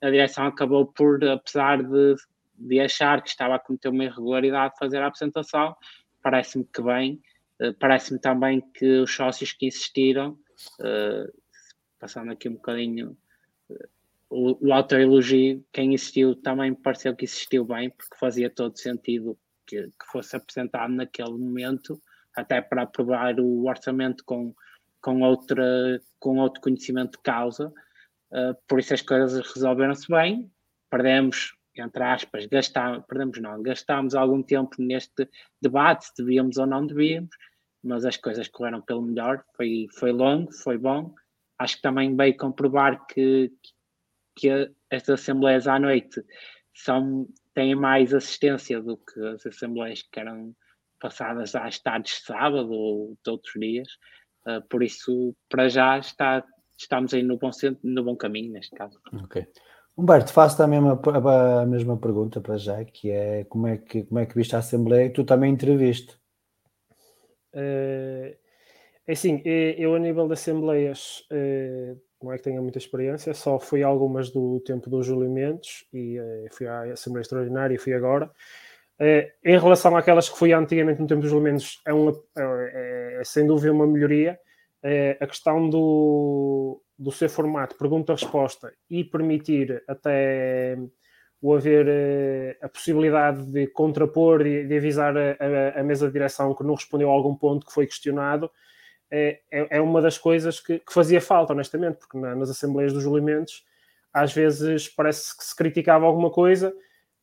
[0.00, 2.14] a direção acabou por, apesar de,
[2.56, 5.74] de achar que estava a cometer uma irregularidade, fazer a apresentação,
[6.22, 7.20] parece-me que bem,
[7.60, 10.38] ah, parece-me também que os sócios que insistiram,
[10.80, 11.26] ah,
[11.98, 13.16] passando aqui um bocadinho
[14.30, 19.38] o, o autoelogio, quem insistiu também me pareceu que insistiu bem, porque fazia todo sentido
[19.66, 22.00] que, que fosse apresentado naquele momento,
[22.36, 24.54] até para aprovar o orçamento com,
[25.00, 27.72] com, outra, com outro conhecimento de causa.
[28.30, 30.50] Uh, por isso as coisas resolveram-se bem.
[30.90, 35.28] Perdemos, entre aspas, gastámos, perdemos não, gastámos algum tempo neste
[35.60, 37.34] debate, se devíamos ou não devíamos,
[37.82, 39.44] mas as coisas correram pelo melhor.
[39.56, 41.14] Foi, foi longo, foi bom.
[41.58, 43.52] Acho que também veio comprovar que,
[44.36, 46.24] que estas assembleias à noite
[46.74, 50.54] são, têm mais assistência do que as assembleias que eram
[51.00, 53.88] passadas às tardes de sábado ou de outros dias.
[54.46, 56.44] Uh, por isso, para já, está,
[56.78, 58.98] estamos aí no bom, centro, no bom caminho, neste caso.
[59.24, 59.46] Ok.
[59.96, 61.00] Humberto, faço a mesma,
[61.60, 64.60] a mesma pergunta para já, que é como é que, como é que viste a
[64.60, 66.16] Assembleia e tu também entreviste?
[67.54, 68.34] Uh,
[69.04, 73.58] É assim, eu a nível de assembleias eh, não é que tenha muita experiência, só
[73.58, 77.92] fui algumas do tempo dos Júlio Mendes e eh, fui à Assembleia Extraordinária e fui
[77.92, 78.30] agora.
[78.98, 83.18] Eh, em relação àquelas que fui antigamente no tempo dos Júlio Mendes, é, uma, é,
[83.20, 84.38] é sem dúvida uma melhoria.
[85.20, 90.76] a questão do, do seu formato, pergunta-resposta e permitir até
[91.40, 91.86] o haver
[92.62, 95.36] a possibilidade de contrapor e de avisar a,
[95.76, 98.50] a, a mesa de direção que não respondeu a algum ponto que foi questionado,
[99.12, 102.94] é, é, é uma das coisas que, que, fazia falta, honestamente, porque na, nas assembleias
[102.94, 103.62] dos julimentos
[104.10, 106.74] às vezes parece que se criticava alguma coisa,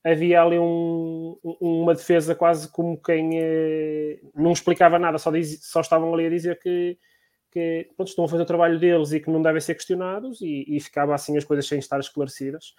[0.03, 5.81] havia ali um, uma defesa quase como quem eh, não explicava nada, só, diz, só
[5.81, 6.97] estavam ali a dizer que,
[7.51, 10.65] que pronto, estão a fazer o trabalho deles e que não devem ser questionados e,
[10.67, 12.75] e ficava assim as coisas sem estar esclarecidas.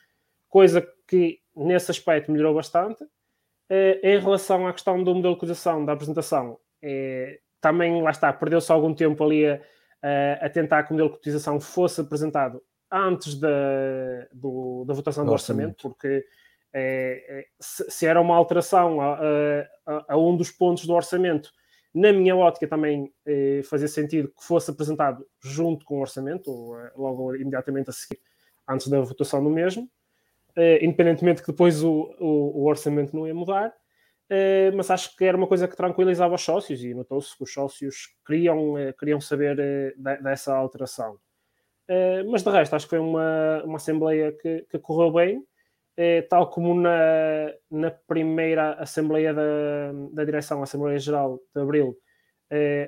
[0.49, 3.05] Coisa que nesse aspecto melhorou bastante.
[3.69, 8.33] Eh, em relação à questão do modelo de acusação da apresentação, é, também, lá está,
[8.33, 9.61] perdeu-se algum tempo ali a,
[10.03, 13.49] a, a, tentar que o modelo de cotização fosse apresentado antes da,
[14.33, 16.25] do, da votação do orçamento, porque
[16.73, 19.19] é, é, se, se, era uma alteração a,
[19.87, 21.53] a, a, um dos pontos do orçamento,
[21.95, 26.79] na minha ótica também é, fazia sentido que fosse apresentado junto com o orçamento, ou,
[26.79, 28.21] é, logo imediatamente a seguir,
[28.69, 29.89] antes da votação do mesmo,
[30.57, 33.75] é, independentemente que depois o, o, o orçamento não ia mudar.
[34.31, 37.53] Uh, mas acho que era uma coisa que tranquilizava os sócios e notou-se que os
[37.53, 41.19] sócios queriam, uh, queriam saber uh, dessa alteração.
[42.31, 45.45] mas de resto, acho que foi uma, uma assembleia que, que correu bem,
[46.29, 51.99] tal como na, na primeira assembleia da, da direção, a Assembleia Geral de Abril.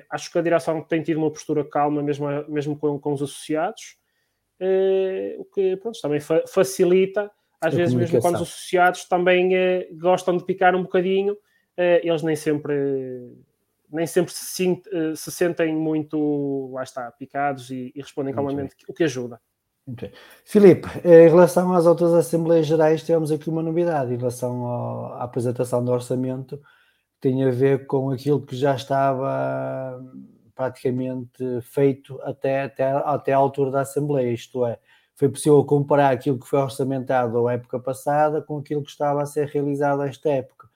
[0.09, 3.97] acho que a direção tem tido uma postura calma, mesmo, mesmo com, com os associados,
[5.37, 7.29] o que pronto, também fa facilita
[7.63, 11.37] às vezes mesmo quando os associados também eh, gostam de picar um bocadinho,
[11.77, 12.73] eh, eles nem sempre
[13.91, 18.93] nem sempre se, eh, se, sentem muito, lá está, picados e, e respondem calmamente, o
[18.93, 19.39] que ajuda.
[20.45, 25.23] Filipe, em relação às outras Assembleias Gerais, temos aqui uma novidade em relação ao, à
[25.23, 30.01] apresentação do orçamento, que tem a ver com aquilo que já estava
[30.55, 34.79] praticamente feito até, até, até à altura da Assembleia, isto é,
[35.15, 39.25] foi possível comparar aquilo que foi orçamentado a época passada com aquilo que estava a
[39.25, 40.67] ser realizado esta época.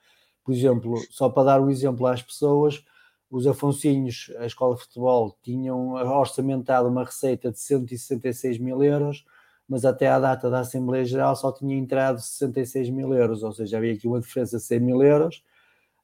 [0.44, 2.84] Por exemplo, só para dar um exemplo às pessoas,
[3.30, 9.24] os Afonsinhos, a Escola de Futebol, tinham orçamentado uma receita de 166 mil euros,
[9.68, 13.76] mas até à data da Assembleia Geral só tinha entrado 66 mil euros, ou seja,
[13.76, 15.42] havia aqui uma diferença de 100 mil euros.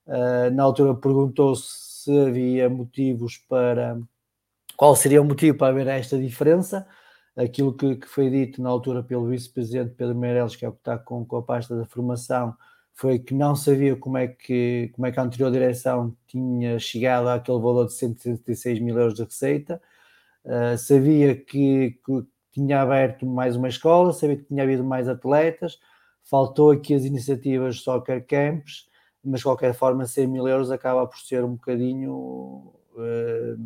[0.06, 3.98] Uh, na altura perguntou-se se havia motivos para.
[4.76, 6.86] Qual seria o motivo para haver esta diferença?
[7.36, 10.78] Aquilo que, que foi dito na altura pelo vice-presidente Pedro Meireles, que é o que
[10.78, 12.56] está com, com a pasta da formação,
[12.94, 17.28] foi que não sabia como é que, como é que a anterior direção tinha chegado
[17.28, 19.82] àquele valor de 176 mil euros de receita,
[20.44, 25.76] uh, sabia que, que, tinha aberto mais uma escola, sabia que tinha havido mais atletas,
[26.22, 28.88] faltou aqui as iniciativas Soccer Camps,
[29.24, 32.12] mas de qualquer forma 100 mil euros acaba por ser um bocadinho,
[32.92, 33.58] uh,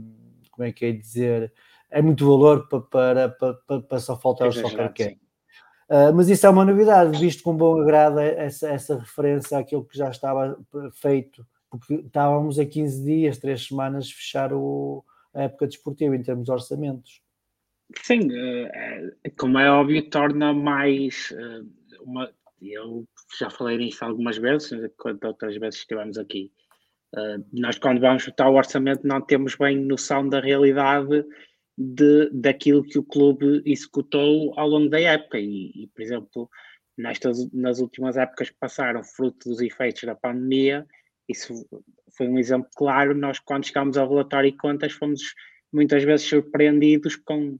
[0.51, 1.53] como é que é dizer,
[1.91, 5.19] é muito valor para, para, para, para só faltar o soccer camp.
[5.89, 9.97] Uh, mas isso é uma novidade, visto com bom agrado essa, essa referência àquilo que
[9.97, 10.59] já estava
[10.93, 15.03] feito, porque estávamos a 15 dias, 3 semanas, fechar o,
[15.35, 17.23] a época desportiva em termos de orçamentos.
[18.03, 21.63] Sim, eh, como é óbvio, torna mais eh,
[22.03, 22.31] uma.
[22.61, 23.07] Eu
[23.39, 26.53] já falei nisso algumas vezes, quando outras vezes estivemos aqui.
[27.17, 31.25] Eh, nós, quando vamos votar o orçamento, não temos bem noção da realidade
[31.79, 35.39] de, daquilo que o clube executou ao longo da época.
[35.39, 36.51] E, e, por exemplo,
[36.97, 40.85] nestas, nas últimas épocas que passaram, fruto dos efeitos da pandemia,
[41.29, 41.55] isso
[42.17, 43.15] foi um exemplo claro.
[43.15, 45.21] Nós, quando chegámos ao relatório e contas, fomos
[45.73, 47.57] muitas vezes surpreendidos com,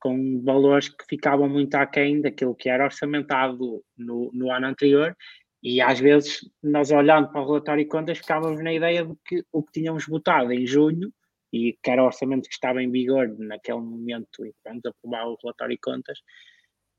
[0.00, 5.14] com valores que ficavam muito aquém daquilo que era orçamentado no, no ano anterior.
[5.62, 9.44] E às vezes, nós olhando para o relatório e contas, ficávamos na ideia de que
[9.52, 11.12] o que tínhamos votado em junho
[11.52, 15.38] e que era o orçamento que estava em vigor naquele momento e vamos aprovar o
[15.42, 16.18] relatório e contas,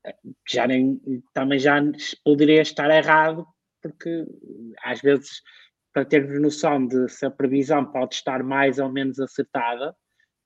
[0.04, 0.16] eh,
[0.48, 1.00] já nem,
[1.32, 1.80] também já
[2.24, 3.46] poderia estar errado,
[3.82, 4.26] porque
[4.82, 5.42] às vezes,
[5.92, 9.94] para termos noção de se a previsão pode estar mais ou menos acertada,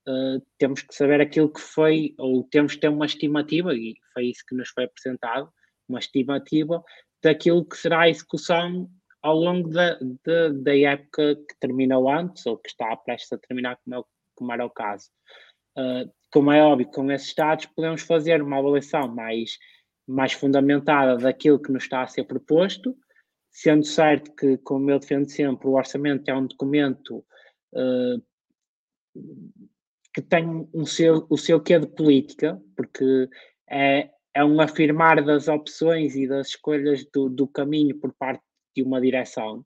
[0.07, 4.27] uh, temos que saber aquilo que foi, ou temos que ter uma estimativa, e foi
[4.27, 5.51] isso que nos foi apresentado,
[5.87, 6.83] uma estimativa
[7.21, 8.89] daquilo que será a execução
[9.25, 13.75] ao longo da, da, da, época que terminou antes ou que está prestes a terminar,
[13.83, 14.03] como, é,
[14.35, 15.09] como era o caso.
[15.75, 19.57] Uh, como é óbvio, com esses dados podemos fazer uma avaliação mais,
[20.07, 22.95] mais fundamentada daquilo que nos está a ser proposto,
[23.51, 27.25] sendo certo que, como eu defendo sempre, o orçamento é um documento
[27.73, 28.21] uh,
[30.13, 33.27] que tem um seu, o seu quê de política, porque
[33.67, 38.43] é, é um afirmar das opções e das escolhas do, do caminho por parte
[38.75, 39.65] de uma direção.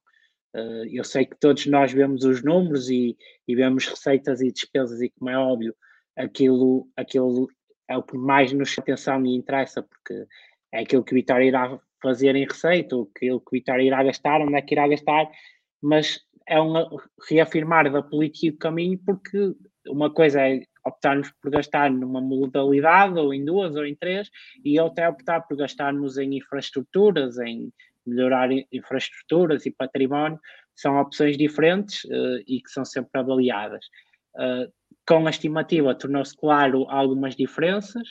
[0.55, 3.15] Uh, eu sei que todos nós vemos os números e,
[3.47, 5.75] e, vemos receitas e despesas, e como é óbvio,
[6.15, 7.47] aquilo, aquilo
[7.87, 10.25] é o que mais nos chama atenção e interessa, porque
[10.71, 14.41] é aquilo que o Vitória irá fazer em receita, aquilo que o Vitória irá gastar,
[14.41, 15.29] onde é que irá gastar,
[15.81, 16.73] mas é um
[17.29, 19.53] reafirmar da política e do caminho, porque
[19.87, 24.29] uma coisa é optarmos por gastar numa modalidade, ou em duas, ou em três,
[24.63, 27.71] e outra é optar por gastarmos em infraestruturas, em
[28.05, 30.39] melhorar infraestruturas e património,
[30.75, 33.85] são opções diferentes uh, e que são sempre avaliadas.
[34.35, 34.71] Uh,
[35.07, 38.07] com a estimativa tornou-se claro algumas diferenças.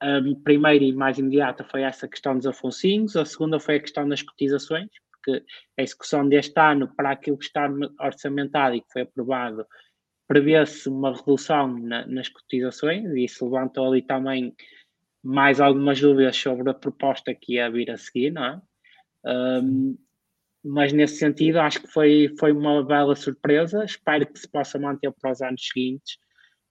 [0.00, 4.08] A primeira e mais imediata foi essa questão dos afonsinhos, a segunda foi a questão
[4.08, 5.44] das cotizações, porque
[5.76, 7.68] a execução deste ano para aquilo que está
[8.00, 9.66] orçamentado e que foi aprovado
[10.28, 14.54] prevê-se uma redução na, nas cotizações e isso levantou ali também
[15.24, 18.62] mais algumas dúvidas sobre a proposta que ia vir a seguir, não é?
[19.28, 19.96] Um,
[20.64, 25.12] mas nesse sentido acho que foi, foi uma bela surpresa, espero que se possa manter
[25.12, 26.18] para os anos seguintes,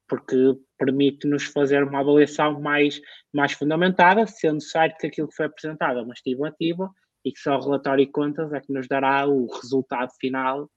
[0.07, 2.99] porque permite-nos fazer uma avaliação mais,
[3.33, 6.89] mais fundamentada, sendo certo que aquilo que foi apresentado é uma estimativa
[7.23, 10.69] e que só o relatório e contas é que nos dará o resultado final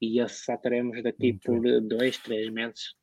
[0.00, 1.88] e esse só teremos daqui Muito por bem.
[1.88, 2.94] dois, três meses.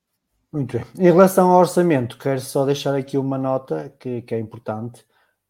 [0.52, 0.86] Muito bem.
[0.98, 5.04] Em relação ao orçamento, quero só deixar aqui uma nota que, que é importante.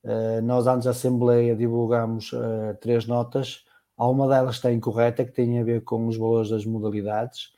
[0.03, 3.63] Uh, nós, antes da Assembleia, divulgamos uh, três notas.
[3.97, 7.53] Há uma delas está incorreta, que tem a ver com os valores das modalidades.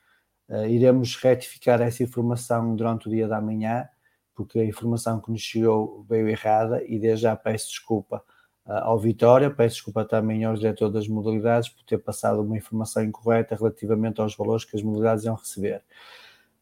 [0.47, 3.87] Uh, iremos retificar essa informação durante o dia da manhã,
[4.35, 8.23] porque a informação que nos chegou veio errada e desde já peço desculpa
[8.65, 9.49] ao Vitória.
[9.49, 14.35] Peço desculpa também ao diretor das modalidades por ter passado uma informação incorreta relativamente aos
[14.35, 15.81] valores que as modalidades iam receber.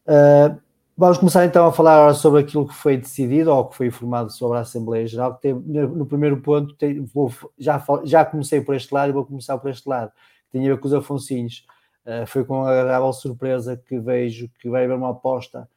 [0.06, 0.60] Uh,
[0.96, 4.58] vamos começar então a falar sobre aquilo que foi decidido ou que foi informado sobre
[4.58, 5.36] a Assembleia Geral.
[5.36, 9.58] Que no primeiro ponto, tem, vou, já, já comecei por este lado e vou começar
[9.58, 11.66] por este lado, que tem a ver com os Afonsinhos.
[12.06, 15.68] Uh, foi com agradável surpresa que vejo que vai haver uma aposta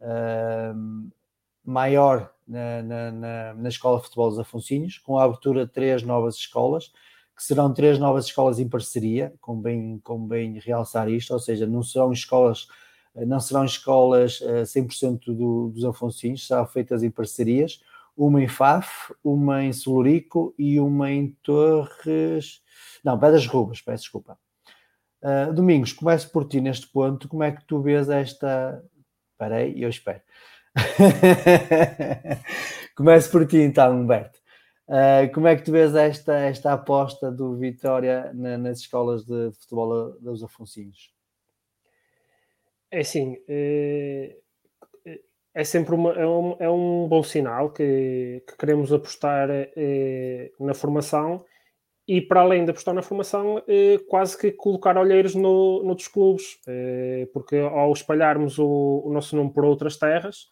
[0.00, 1.10] uh,
[1.64, 6.02] maior na, na, na, na Escola de Futebol dos Afonsinhos, com a abertura de três
[6.02, 6.92] novas escolas,
[7.36, 12.12] que serão três novas escolas em parceria, convém, convém realçar isto, ou seja, não serão
[12.12, 12.66] escolas
[13.24, 17.80] não serão escolas 100% eh, do, dos Afonsinhos, serão feitas em parcerias,
[18.16, 22.62] uma em Faf, uma em Solurico e uma em Torres,
[23.04, 24.38] não, Pedras Rubas, peço desculpa.
[25.22, 28.82] Uh, Domingos, começo por ti neste ponto, como é que tu vês esta...
[29.38, 30.20] Aí, eu espero.
[32.96, 34.38] Começo por ti então, Humberto.
[34.88, 39.50] Uh, como é que tu vês esta, esta aposta do Vitória na, nas escolas de,
[39.50, 41.15] de, futebol dos Afonsinhos?
[42.96, 44.36] É assim, é,
[45.54, 50.72] é sempre uma, é, um, é um bom sinal que, que queremos apostar é, na
[50.72, 51.44] formação
[52.08, 56.58] e para além de apostar na formação, eh, quase que colocar olheiros no, noutros clubes,
[56.68, 60.46] eh, porque ao espalharmos o, o, nosso nome por outras terras,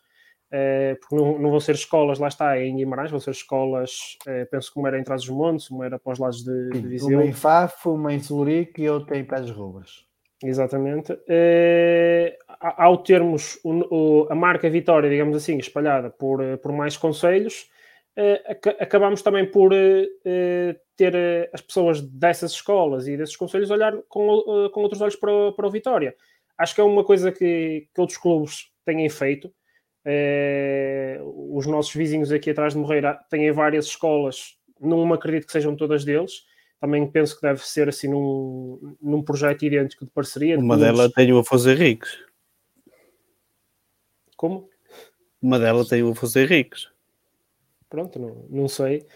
[0.50, 4.18] eh, porque não, não, vão ser escolas, lá está, em Guimarães, vão ser escolas,
[4.50, 7.18] penso que uma era em Trás-os-Montes, uma era para os lados de, de Viseu.
[7.18, 10.04] Uma em Fafo, uma em Celurico e outra em Pés Rubas.
[10.46, 11.18] Exatamente.
[11.26, 17.70] Eh, ao termos o, o, a marca Vitória, digamos assim, espalhada por, por mais conselhos,
[18.78, 19.72] acabamos também por
[20.96, 25.52] ter as pessoas dessas escolas e desses conselhos olhar com, com outros olhos para o,
[25.52, 26.14] para o Vitória.
[26.58, 29.50] Acho que é uma coisa que, que outros clubes têm feito.
[31.48, 36.04] Os nossos vizinhos aqui atrás de Morreira têm várias escolas, não acredito que sejam todas
[36.04, 36.44] deles.
[36.80, 40.58] Também penso que deve ser assim num, num projeto idêntico de parceria.
[40.58, 42.18] Uma delas tem o Afonso Henriques.
[44.36, 44.68] Como?
[45.40, 46.90] Uma delas tem o Afonso Henriques.
[47.88, 49.06] Pronto, não, não sei.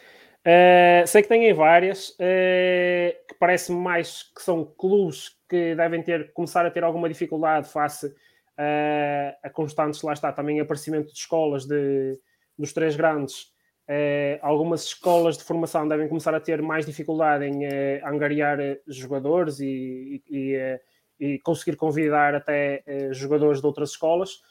[0.46, 6.32] Uh, sei que têm várias, uh, que parece mais que são clubes que devem ter,
[6.32, 11.66] começar a ter alguma dificuldade face uh, a constantes, lá está, também aparecimento de escolas
[11.66, 12.18] de,
[12.56, 13.52] dos três grandes.
[13.88, 19.60] Uh, algumas escolas de formação devem começar a ter mais dificuldade em uh, angariar jogadores
[19.60, 20.78] e, e,
[21.18, 24.42] e, conseguir convidar até jogadores de outras escolas.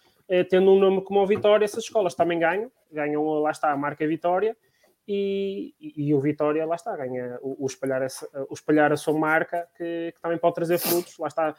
[0.50, 4.08] tendo um nome como a Vitória, essas escolas também ganham, ganham, lá está, a marca
[4.08, 4.58] Vitória,
[5.08, 9.18] e, e, o Vitória, lá está, ganha o, o, espalhar, essa, o espalhar a sua
[9.18, 11.18] marca, que, que, também pode trazer frutos.
[11.18, 11.56] Lá está.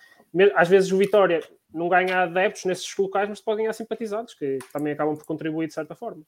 [0.54, 1.40] Às vezes o Vitória
[1.72, 5.72] não ganha adeptos nesses locais, mas pode ganhar simpatizantes, que também acabam por contribuir de
[5.72, 6.22] certa forma.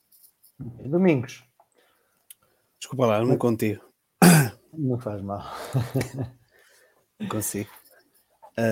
[0.61, 1.45] Domingos.
[2.79, 3.83] Desculpa lá, não contigo.
[4.73, 5.43] Não faz mal.
[7.19, 7.71] Não consigo.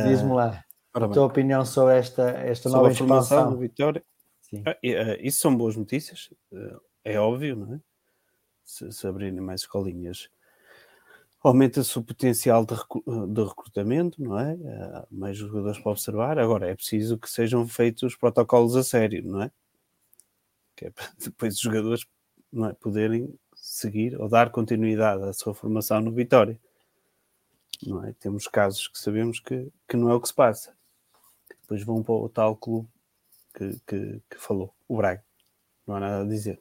[0.07, 0.64] Diz-me lá.
[0.95, 3.51] a tua opinião sobre esta, esta sobre nova expansão.
[3.53, 4.05] do Vitória.
[4.43, 4.62] Sim.
[4.66, 7.80] Ah, ah, isso são boas notícias, ah, é óbvio, não é?
[8.64, 10.28] Se, se abrirem mais escolinhas,
[11.43, 14.57] aumenta-se o potencial de, recu- de recrutamento, não é?
[15.11, 16.39] Mais jogadores para observar.
[16.39, 19.51] Agora, é preciso que sejam feitos protocolos a sério, não é?
[20.79, 22.07] Que é para depois os jogadores
[22.55, 26.59] é, poderem seguir ou dar continuidade à sua formação no Vitória.
[27.85, 28.12] Não é?
[28.12, 30.72] Temos casos que sabemos que, que não é o que se passa.
[31.62, 32.89] Depois vão para o tal clube
[33.55, 35.24] que, que, que falou, o Braga.
[35.87, 36.61] Não há nada a dizer.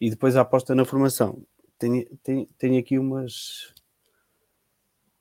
[0.00, 1.44] E depois a aposta na formação.
[1.78, 3.72] Tenho, tenho, tenho aqui umas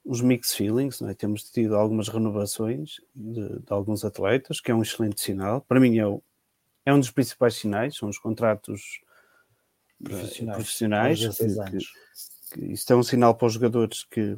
[0.05, 1.13] uns mixed feelings, é?
[1.13, 5.61] temos tido algumas renovações de, de alguns atletas, que é um excelente sinal.
[5.61, 6.21] Para mim é, o-
[6.85, 8.99] é um dos principais sinais, são os contratos
[10.05, 10.57] eh, Profissionais.
[10.57, 11.91] profissionais que- 16
[12.51, 14.37] que- isto é um sinal para os jogadores que,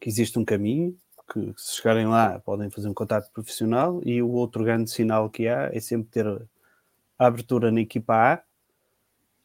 [0.00, 0.96] que existe um caminho,
[1.32, 5.48] que se chegarem lá podem fazer um contato profissional e o outro grande sinal que
[5.48, 8.42] há é sempre ter a abertura na equipa A,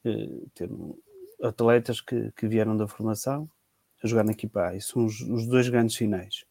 [0.06, 0.70] eh, ter
[1.42, 3.50] atletas que, que vieram da formação
[4.04, 4.76] a jogar na equipa A.
[4.76, 6.44] Isso são os, os dois grandes sinais.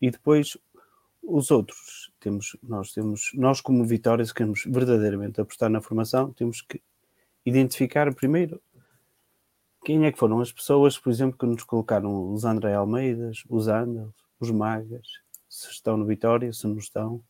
[0.00, 0.56] E depois
[1.22, 6.60] os outros, temos, nós temos, nós como Vitória, se queremos verdadeiramente apostar na formação, temos
[6.60, 6.82] que
[7.46, 8.60] identificar primeiro
[9.84, 13.66] quem é que foram as pessoas, por exemplo, que nos colocaram os André Almeidas, os
[13.66, 15.06] Andels, os Magas,
[15.48, 17.22] se estão no Vitória, se não estão,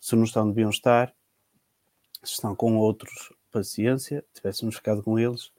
[0.00, 1.14] se não estão, deviam estar,
[2.22, 5.52] se estão com outros, paciência, tivéssemos ficado com eles,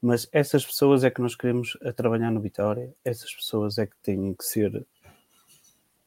[0.00, 3.96] mas essas pessoas é que nós queremos a trabalhar no Vitória, essas pessoas é que
[4.02, 4.86] têm que ser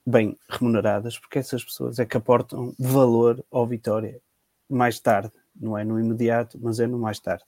[0.05, 4.19] bem remuneradas, porque essas pessoas é que aportam valor ao Vitória
[4.69, 7.43] mais tarde, não é no imediato, mas é no mais tarde.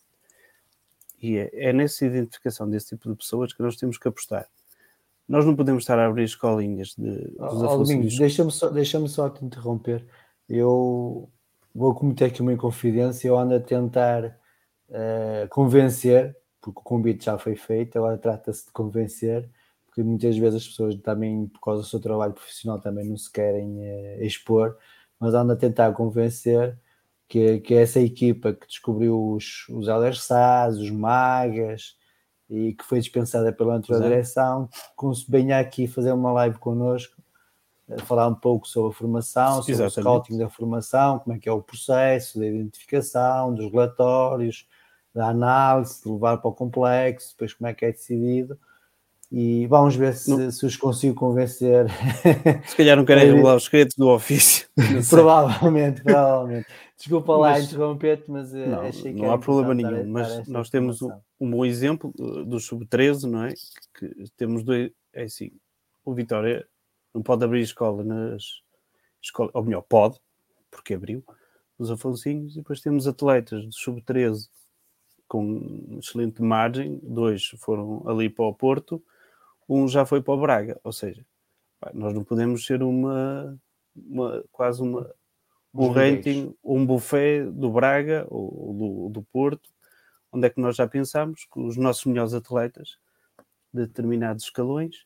[1.21, 4.47] E é, é nessa identificação desse tipo de pessoas que nós temos que apostar.
[5.27, 7.87] Nós não podemos estar a abrir escolinhas de, dos.
[7.87, 10.05] Domingos, deixa-me só, deixa só te interromper.
[10.49, 11.29] Eu
[11.73, 13.29] vou cometer aqui uma inconfidência.
[13.29, 14.37] Eu ando a tentar
[14.89, 19.49] eh, convencer, porque o convite já foi feito, agora trata-se de convencer,
[19.93, 23.31] porque muitas vezes as pessoas também, por causa do seu trabalho profissional, também não se
[23.31, 24.75] querem eh, expor,
[25.19, 26.75] mas ando a tentar convencer
[27.27, 31.95] que, que essa equipa que descobriu os, os Alersás, os Magas
[32.49, 34.03] e que foi dispensada pela Pois é.
[34.03, 34.67] direção,
[35.29, 37.21] venha aqui fazer uma live connosco,
[37.87, 39.99] eh, falar um pouco sobre a formação, sobre Exatamente.
[39.99, 44.67] o scouting da formação, como é que é o processo da identificação, dos relatórios,
[45.13, 48.57] da análise, de levar para o complexo, depois como é que é decidido.
[49.35, 51.87] E vamos ver se, se os consigo convencer.
[52.67, 54.67] Se calhar não querem revelar os segredos do ofício.
[55.09, 56.67] Provavelmente, provavelmente.
[56.95, 60.47] Desculpa lá interromper-te, mas eh, Não, achei que não há problema nenhum, dar- mas dar
[60.47, 61.09] nós temos um,
[61.39, 63.53] um bom exemplo uh, do Sub-13, não é?
[63.97, 65.49] Que temos dois, é assim,
[66.05, 66.63] o Vitória
[67.11, 68.43] não pode abrir escola nas
[69.19, 70.19] escolas, ou melhor, pode,
[70.69, 71.23] porque abriu,
[71.79, 74.47] os Afonsinhos, e depois temos atletas do Sub-13
[75.27, 79.03] com excelente margem, dois foram ali para o Porto,
[79.67, 81.25] um já foi para o Braga, ou seja,
[81.93, 83.59] nós não podemos ser uma,
[83.95, 85.13] uma quase uma,
[85.73, 89.69] um rating, um buffet do Braga ou do, do Porto,
[90.31, 92.97] onde é que nós já pensamos que os nossos melhores atletas
[93.73, 95.05] de determinados escalões,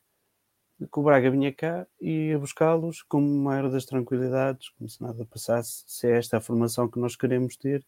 [0.80, 5.01] que o Braga vinha cá e ia buscá-los com a maior das tranquilidades, como se
[5.01, 7.80] nada passasse, se é esta a formação que nós queremos ter.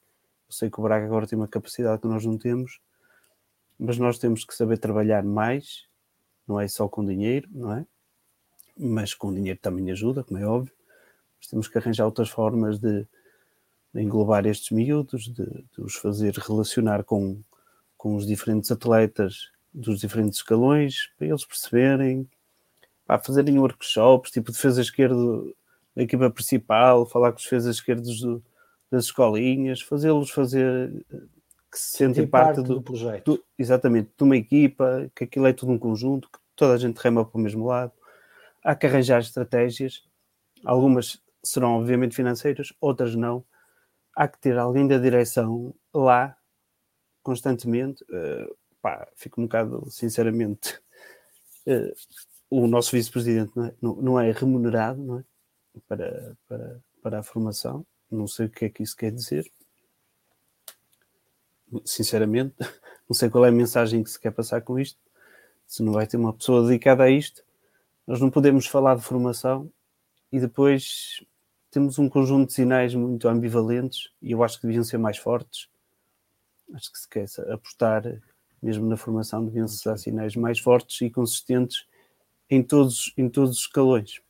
[0.48, 2.80] Eu sei que o Braga agora tem uma capacidade que nós não temos,
[3.78, 5.88] mas nós temos que saber trabalhar mais,
[6.50, 7.86] não é só com dinheiro, não é?
[8.76, 10.74] Mas com dinheiro também ajuda, como é óbvio.
[11.40, 13.06] Mas temos que arranjar outras formas de,
[13.94, 17.40] de englobar estes miúdos, de, de os fazer relacionar com,
[17.96, 22.28] com os diferentes atletas dos diferentes escalões, para eles perceberem,
[23.06, 25.16] para fazerem workshops, tipo defesa esquerda
[25.96, 28.44] da equipa principal, falar com os defesas esquerdos do-
[28.90, 30.92] das escolinhas, fazê-los fazer
[31.72, 33.36] que se sentem parte, parte do, do projeto.
[33.36, 36.98] do- exatamente, de uma equipa, que aquilo é tudo um conjunto, que toda a gente
[36.98, 37.92] rema para o mesmo lado.
[38.64, 40.04] Há que arranjar estratégias,
[40.66, 43.44] algumas serão obviamente financeiras, outras não.
[44.16, 46.36] Há que ter alguém da direção lá
[47.24, 48.04] constantemente.
[48.12, 48.48] eh,
[48.82, 50.80] pá, fico um bocado, sinceramente,
[51.66, 51.94] eh,
[52.50, 55.24] o nosso vice-presidente não é, não, não é remunerado não é?
[55.88, 57.86] Para, para, para a formação.
[58.10, 59.50] Não sei o que é que isso quer dizer.
[61.86, 62.56] Sinceramente,
[63.08, 65.00] não sei qual é a mensagem que se quer passar com isto.
[65.68, 67.44] Se não vai ter uma pessoa dedicada a isto,
[68.08, 69.72] nós não podemos falar de formação
[70.32, 71.24] e depois
[71.72, 75.68] temos um conjunto de sinais muito ambivalentes e eu acho que deviam ser mais fortes.
[76.74, 78.04] Acho que se quer apostar
[78.62, 81.86] mesmo na formação, deviam-se dar sinais mais fortes e consistentes
[82.50, 84.22] em todos, em todos os escalões.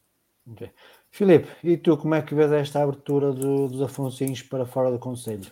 [0.52, 0.72] Okay.
[1.12, 5.00] Filipe, e tu como é que vês esta abertura do, dos Afonsins para fora do
[5.00, 5.52] Conselho?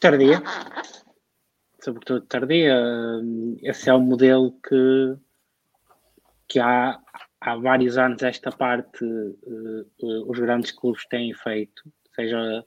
[0.00, 0.42] Tardia,
[1.82, 2.76] sobretudo tardia.
[3.62, 5.16] Esse é o modelo que,
[6.48, 7.00] que há,
[7.40, 11.82] há vários anos esta parte uh, os grandes clubes têm feito,
[12.14, 12.64] seja,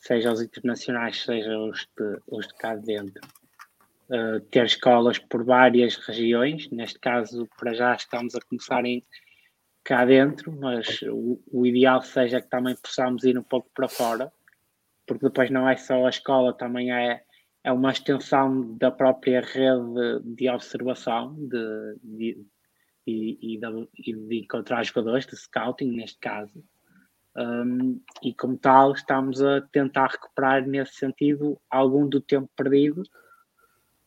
[0.00, 3.26] seja os internacionais, seja os de, os de cá dentro.
[4.08, 8.84] Uh, ter escolas por várias regiões, neste caso para já estamos a começar
[9.82, 14.32] cá dentro, mas o, o ideal seja que também possamos ir um pouco para fora
[15.06, 17.22] porque depois não é só a escola, também é,
[17.62, 22.46] é uma extensão da própria rede de observação de, de,
[23.06, 26.62] e, e, de, e de encontrar jogadores, de scouting neste caso.
[27.36, 33.02] Um, e como tal, estamos a tentar recuperar nesse sentido algum do tempo perdido,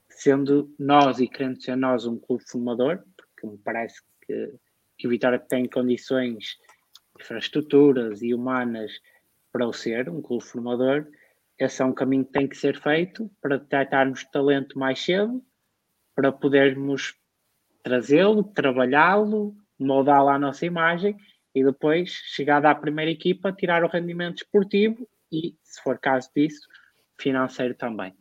[0.10, 4.54] sendo nós e querendo ser nós um clube formador, porque me parece que,
[4.97, 6.58] que o Vitória tem condições,
[7.20, 8.91] infraestruturas e humanas
[9.52, 11.08] para o ser, um clube formador,
[11.60, 15.43] esse é um caminho que tem que ser feito para detectarmos talento mais cedo,
[16.16, 17.16] para podermos
[17.84, 21.18] trazê-lo, trabalhá-lo, moldá-lo à nossa imagem
[21.54, 26.68] e depois, chegada à primeira equipa, tirar o rendimento esportivo e, se for caso disso,
[27.20, 28.14] financeiro também.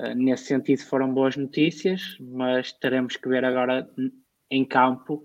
[0.00, 3.88] Uh, nesse sentido, foram boas notícias, mas teremos que ver agora
[4.50, 5.22] em campo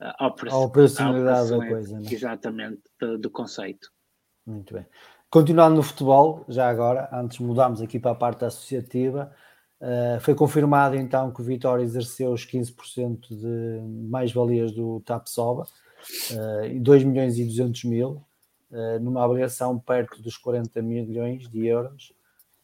[0.00, 1.98] uh, a, operacionalidade da coisa.
[1.98, 2.08] Né?
[2.10, 3.90] Exatamente, do, do conceito.
[4.46, 4.86] Muito bem.
[5.28, 9.32] Continuando no futebol, já agora, antes mudámos aqui para a parte associativa,
[9.80, 15.66] uh, foi confirmado então que o Vitória exerceu os 15% de mais-valias do TAPSOBA,
[16.32, 18.24] uh, 2 milhões e 200 mil,
[18.72, 22.12] uh, numa avaliação perto dos 40 milhões de euros.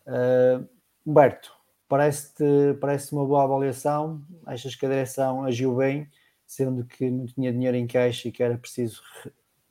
[0.06, 0.66] Uh,
[1.06, 1.52] Humberto,
[1.88, 4.22] parece-te parece uma boa avaliação?
[4.44, 6.08] Achas que a direção agiu bem,
[6.44, 9.02] sendo que não tinha dinheiro em caixa e que era preciso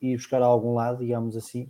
[0.02, 1.70] ir buscar a algum lado, digamos assim?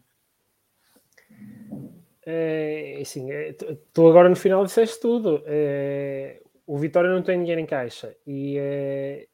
[2.25, 5.43] É, assim, estou é, agora no final, disseste tudo.
[5.45, 9.27] É, o Vitória não tem dinheiro em caixa e, é,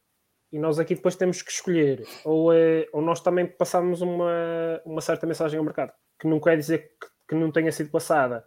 [0.52, 2.04] e nós aqui depois temos que escolher.
[2.24, 6.56] Ou, é, ou nós também passamos uma, uma certa mensagem ao mercado, que não quer
[6.58, 8.44] dizer que, que não tenha sido passada,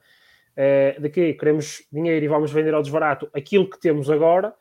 [0.56, 4.54] é, de que queremos dinheiro e vamos vender ao desbarato aquilo que temos agora,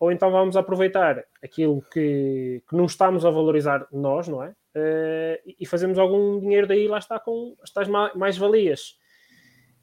[0.00, 4.54] ou então vamos aproveitar aquilo que, que não estamos a valorizar nós, não é?
[4.78, 8.96] Uh, e fazemos algum dinheiro daí, lá está, com as tais mais-valias.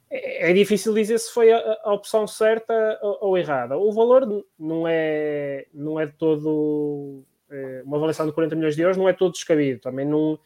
[0.10, 3.78] É, é, difícil dizer se foi a, a opção certa ou, ou, errada.
[3.78, 7.24] O valor não é, não é todo.
[7.50, 9.82] É, uma avaliação de 40 milhões de euros não é todo descabido.
[9.82, 10.40] Também não,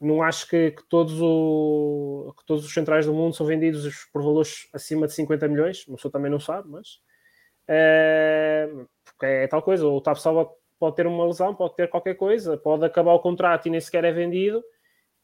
[0.00, 4.22] não acho que, que, todos o, que todos os centrais do mundo são vendidos por
[4.22, 5.86] valores acima de 50 milhões.
[5.86, 7.00] Uma pessoa também não sabe, mas.
[7.66, 8.68] É,
[9.04, 9.86] porque é tal coisa.
[9.86, 10.50] O salva
[10.80, 14.02] pode ter uma lesão, pode ter qualquer coisa, pode acabar o contrato e nem sequer
[14.02, 14.64] é vendido.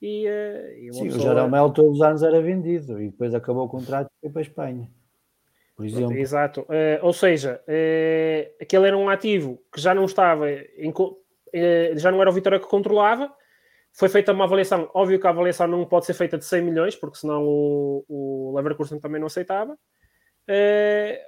[0.01, 3.69] E, eh, e Sim, o Jeromel todos os anos era vendido e depois acabou o
[3.69, 4.91] contrato e foi para a Espanha.
[5.75, 6.13] Por exemplo.
[6.13, 6.61] Exato.
[6.63, 12.11] Uh, ou seja, uh, aquele era um ativo que já não estava, em, uh, já
[12.11, 13.33] não era o Vitória que controlava.
[13.93, 14.91] Foi feita uma avaliação.
[14.93, 18.53] Óbvio que a avaliação não pode ser feita de 100 milhões, porque senão o, o
[18.55, 19.77] Leverkusen também não aceitava.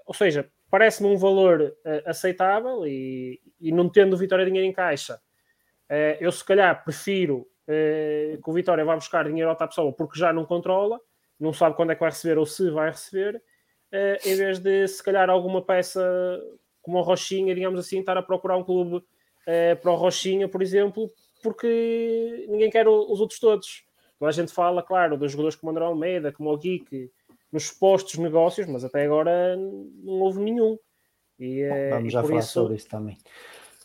[0.07, 4.73] ou seja, parece-me um valor uh, aceitável e, e, não tendo o Vitória dinheiro em
[4.73, 9.93] caixa, uh, eu se calhar prefiro uh, que o Vitória vá buscar dinheiro ao Tapsola
[9.93, 11.01] porque já não controla,
[11.39, 13.43] não sabe quando é que vai receber ou se vai receber,
[14.27, 16.03] em vez de se calhar alguma peça
[16.83, 19.03] como o Rochinha, digamos assim, estar a procurar um clube
[19.81, 21.11] para o Rochinha, por exemplo,
[21.43, 23.85] porque ninguém quer os outros todos.
[24.19, 27.11] Toda a gente fala, claro, dos jogadores como André Almeida, como o Geek,
[27.53, 30.78] nos supostos negócios, mas até agora não houve nenhum.
[31.38, 32.53] E, eh, Vamos e já falar isso...
[32.53, 33.16] sobre isso também.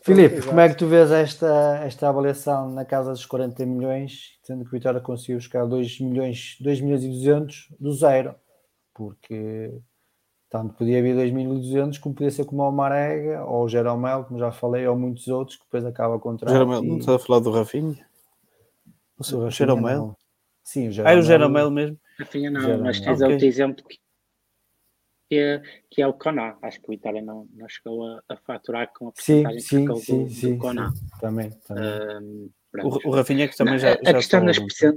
[0.02, 4.62] Filipe, como é que tu vês esta, esta avaliação na casa dos 40 milhões, sendo
[4.62, 8.34] que o Vitória conseguiu buscar 2 milhões, 2 milhões e 200 do zero?
[8.92, 9.72] Porque
[10.50, 13.68] tanto podia haver 2 milhões e 200 como podia ser como o Marega ou o
[13.68, 16.52] Jeromel, como já falei, ou muitos outros que depois acaba a contrato.
[16.52, 16.86] Jeromel, e...
[16.86, 18.06] não estás a falar do Rafinha?
[19.18, 20.14] O Jeromel?
[20.62, 21.14] Sim, o Jeromel.
[21.14, 21.98] Ah, é o Jeromel mesmo?
[22.18, 23.32] Rafinha não, mas tens okay.
[23.32, 26.56] outro exemplo que é, que é o Coná.
[26.62, 29.96] Acho que o Itália não, não chegou a, a faturar com a porcentagem sim, que
[30.00, 30.90] sim, do, sim, do Coná.
[30.92, 31.84] Sim, também, também.
[32.22, 32.50] Um,
[32.82, 34.96] o, o Rafinha que também não, já, a, já questão das percent...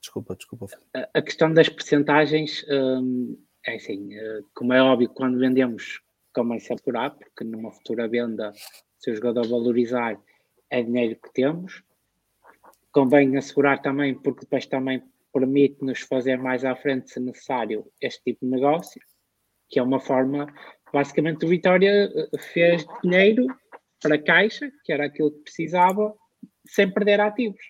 [0.00, 0.66] Desculpa, desculpa.
[0.94, 3.36] A, a, questão das percentagens um,
[3.66, 6.00] é assim, uh, como é óbvio, quando vendemos
[6.32, 8.52] convém-se apurar, porque numa futura venda,
[8.98, 10.20] se o jogador valorizar,
[10.68, 11.82] é dinheiro que temos.
[12.92, 15.02] Convém assegurar também, porque depois também
[15.36, 19.00] permite-nos fazer mais à frente, se necessário, este tipo de negócio,
[19.68, 20.46] que é uma forma
[20.90, 23.46] basicamente o Vitória eh, fez dinheiro
[24.00, 26.14] para a Caixa, que era aquilo que precisava,
[26.66, 27.60] sem perder ativos.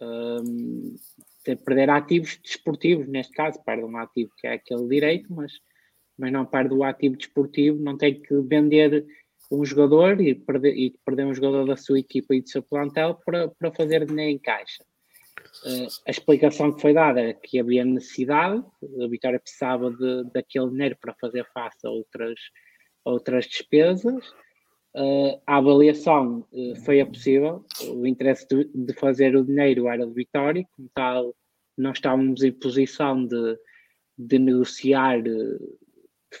[0.00, 0.96] Um,
[1.44, 5.52] sem perder ativos desportivos, neste caso, perde um ativo que é aquele direito, mas,
[6.18, 9.06] mas não perde o ativo desportivo, não tem que vender
[9.52, 13.20] um jogador e perder, e perder um jogador da sua equipa e do seu plantel
[13.24, 14.84] para, para fazer dinheiro em caixa.
[15.64, 18.64] Uh, a explicação que foi dada era que havia necessidade,
[19.02, 22.38] a Vitória precisava de, daquele dinheiro para fazer face a outras,
[23.04, 24.28] outras despesas.
[24.94, 30.06] Uh, a avaliação uh, foi a possível, o interesse de, de, fazer o dinheiro era
[30.06, 31.34] de Vitória, como tal,
[31.78, 33.58] nós estávamos em posição de,
[34.18, 35.58] de negociar de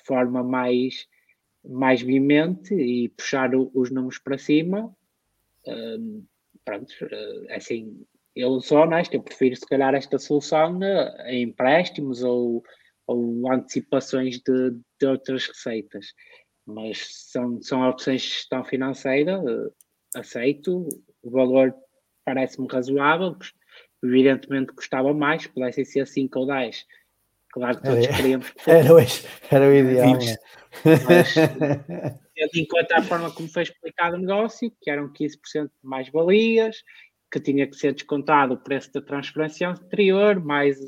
[0.04, 1.06] forma mais
[1.64, 4.94] mais veemente e puxar o, os números para cima.
[5.66, 6.24] Um,
[6.64, 6.92] pronto,
[7.48, 8.04] é assim,
[8.34, 10.78] eu sou honesto, eu prefiro se calhar esta solução
[11.26, 12.62] em empréstimos ou,
[13.06, 14.70] ou antecipações de,
[15.00, 16.06] de outras receitas.
[16.66, 19.72] Mas são, são opções de gestão financeira, uh,
[20.14, 20.88] aceito,
[21.22, 21.74] o valor
[22.24, 23.36] parece-me razoável,
[24.02, 26.86] evidentemente custava mais, pudessem ser 5 ou 10
[27.52, 28.52] Claro que todos era, queríamos.
[28.66, 28.88] Era,
[29.50, 30.18] era o ideal.
[30.18, 30.36] Né?
[31.06, 31.34] Mas,
[32.34, 36.82] tendo em conta a forma como foi explicado o negócio, que eram 15% de mais-valias,
[37.32, 40.78] que tinha que ser descontado o preço da transferência anterior, mais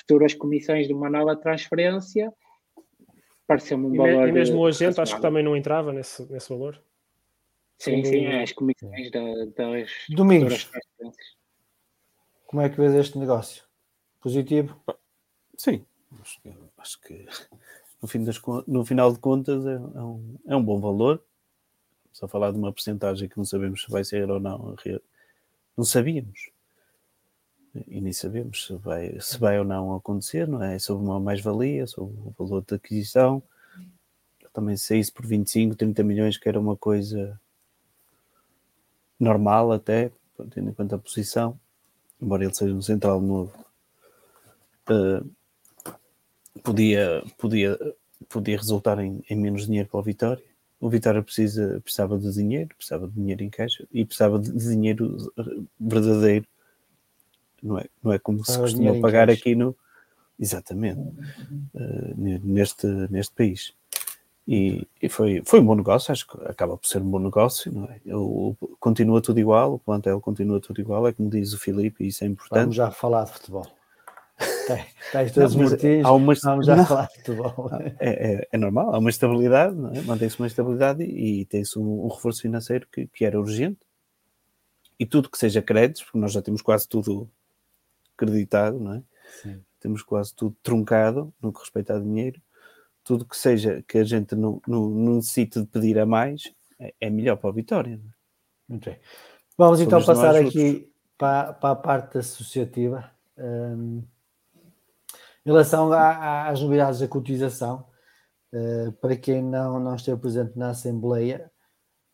[0.00, 2.32] futuras comissões de uma nova transferência,
[3.46, 4.28] pareceu-me um e valor.
[4.28, 6.82] E mesmo o agente, acho que também não entrava nesse, nesse valor.
[7.78, 9.20] Sim, sim, é as comissões da,
[9.56, 10.70] das Domingos,
[12.46, 13.64] como é que vês este negócio?
[14.20, 14.80] Positivo?
[15.56, 15.84] Sim,
[16.20, 17.26] Acho que, acho que
[18.00, 21.22] no, fim das, no final de contas é, é, um, é um bom valor.
[22.12, 24.76] Só falar de uma porcentagem que não sabemos se vai ser ou não.
[25.76, 26.50] Não sabíamos.
[27.88, 30.78] E nem sabemos se vai, se vai ou não acontecer, não é?
[30.78, 33.42] Sobre uma mais-valia, sobre o valor de aquisição.
[34.52, 37.40] Também saísse por 25, 30 milhões, que era uma coisa
[39.18, 40.12] normal até,
[40.50, 41.58] tendo em conta a posição,
[42.20, 43.52] embora ele seja um central novo.
[44.88, 45.28] Uh,
[46.62, 47.78] podia, podia,
[48.28, 50.44] podia resultar em, em, menos dinheiro para o Vitória.
[50.80, 55.32] O Vitória precisa, precisava de dinheiro, precisava de dinheiro em caixa e precisava de dinheiro
[55.80, 56.46] verdadeiro.
[57.62, 59.74] Não é, não é como se costuma pagar aqui no.
[60.38, 61.00] Exatamente.
[61.00, 63.72] Uh, neste, neste país.
[64.46, 67.72] E, e, foi, foi um bom negócio, acho que acaba por ser um bom negócio,
[67.72, 67.98] não é?
[68.04, 72.08] Eu, continua tudo igual, o plantel continua tudo igual, é como diz o Filipe, e
[72.08, 72.60] isso é importante.
[72.60, 73.66] Vamos já falar de futebol.
[74.38, 76.34] Estás todos mortinhos, há uma...
[76.34, 76.86] vamos já não.
[76.86, 77.70] falar de futebol.
[78.00, 80.02] É, é, é, normal, há uma estabilidade, é?
[80.02, 83.80] mantém-se uma estabilidade e, e tem-se um, um, reforço financeiro que, que, era urgente.
[84.98, 87.30] E tudo que seja créditos, porque nós já temos quase tudo
[88.16, 89.02] creditado, não é?
[89.42, 89.60] Sim.
[89.80, 92.40] Temos quase tudo truncado no que respeita a dinheiro.
[93.02, 96.94] Tudo que seja que a gente não, não, não necessite de pedir a mais é,
[97.00, 97.94] é melhor para a vitória.
[97.94, 98.14] É?
[98.68, 98.98] Muito bem.
[99.56, 103.10] Vamos então passar aqui para, para, a parte associativa.
[103.36, 104.02] Um,
[105.44, 107.86] em relação às novidades da cotização,
[108.52, 111.50] uh, para quem não, não esteve presente na Assembleia,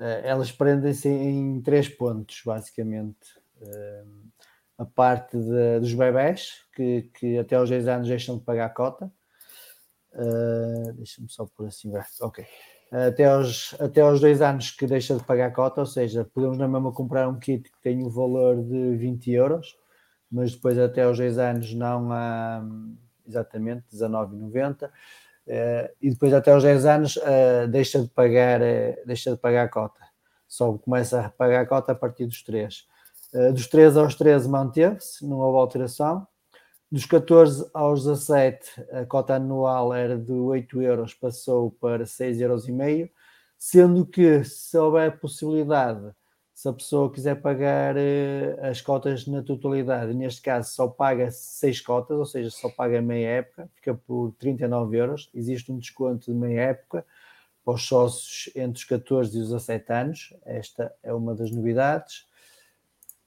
[0.01, 3.39] uh, elas prendem-se em três pontos, basicamente.
[3.61, 4.31] Uh,
[4.79, 8.71] a parte de, dos bebés, que, que até aos 10 anos deixam de pagar a
[8.71, 9.13] cota.
[10.95, 12.47] Deixa-me só por assim, ok.
[12.91, 16.57] Até aos, até aos dois anos que deixa de pagar a cota, ou seja, podemos
[16.57, 19.77] na mesma comprar um kit que tem o valor de 20 euros,
[20.33, 22.67] mas depois até aos dois anos não há
[23.31, 24.87] exatamente, 19,90.
[24.87, 24.91] Uh,
[25.47, 29.65] eh, e depois até aos 10 anos uh, deixa, de pagar, uh, deixa de pagar
[29.65, 30.01] a cota.
[30.47, 32.87] Só começa a pagar a cota a partir dos 3.
[33.55, 36.27] dos 3 aos 13 manteve-se, não houve alteração.
[36.91, 43.11] Dos 14 aos 17, a cota anual era de 8 euros, passou para 6,5 euros,
[43.57, 46.13] sendo que se houver possibilidade
[46.61, 51.81] se a pessoa quiser pagar uh, as cotas na totalidade, neste caso só paga 6
[51.81, 55.31] cotas, ou seja, só paga meia época, fica por 39 euros.
[55.33, 57.03] Existe um desconto de meia época
[57.65, 60.35] para os sócios entre os 14 e os 17 anos.
[60.45, 62.27] Esta é uma das novidades.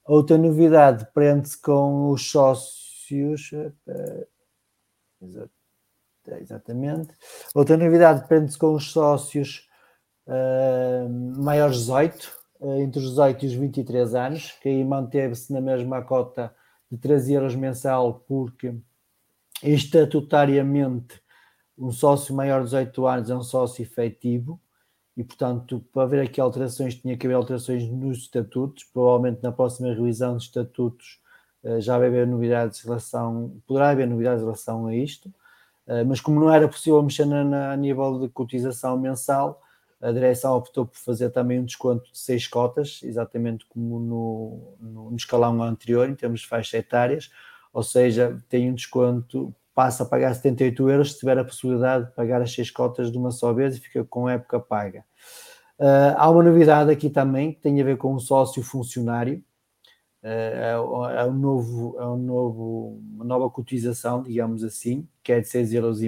[0.06, 3.50] Outra novidade prende-se com os sócios.
[6.40, 7.16] Exatamente.
[7.56, 9.68] Outra novidade prende-se com os sócios
[10.28, 11.10] uh,
[11.44, 12.43] maiores 18 eh,
[12.80, 16.54] entre os 18 e os 23 anos, que aí manteve-se na mesma cota
[16.90, 18.74] de 13 euros mensal, porque
[19.62, 21.22] estatutariamente
[21.78, 24.60] um sócio maior de 18 anos é um sócio efetivo
[25.16, 28.84] e, portanto, para haver aqui alterações, tinha que haver alterações nos estatutos.
[28.84, 31.20] Provavelmente na próxima revisão de estatutos
[31.64, 35.34] eh, já vai haver novidades em relação, poderá haver novidades em relação a isto.
[35.86, 39.62] Uh, mas como não era possível mexer na, na, a nível de cotização mensal,
[40.04, 45.10] a direção optou por fazer também um desconto de seis cotas, exatamente como no, no,
[45.10, 47.32] no escalão anterior, em termos de faixas etárias,
[47.72, 52.12] ou seja, tem um desconto, passa a pagar 78 euros se tiver a possibilidade de
[52.12, 55.06] pagar as seis cotas de uma só vez e fica com época paga.
[55.80, 59.42] Uh, há uma novidade aqui também que tem a ver com o sócio funcionário.
[60.22, 65.40] Uh, é, é, um novo, é um novo, uma nova cotização, digamos assim, que é
[65.40, 66.00] de 6,5 euros,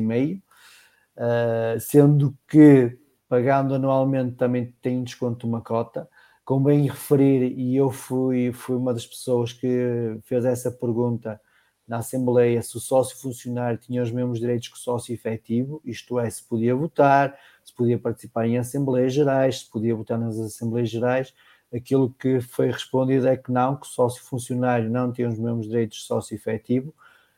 [1.17, 6.07] uh, sendo que pagando anualmente também tem desconto de uma cota.
[6.43, 11.39] Convém referir, e eu fui, fui uma das pessoas que fez essa pergunta
[11.87, 16.19] na Assembleia, se o sócio funcionário tinha os mesmos direitos que o sócio efetivo, isto
[16.19, 20.89] é, se podia votar, se podia participar em Assembleias Gerais, se podia votar nas Assembleias
[20.89, 21.33] Gerais.
[21.73, 25.67] Aquilo que foi respondido é que não, que o sócio funcionário não tem os mesmos
[25.67, 26.93] direitos de sócio efetivo.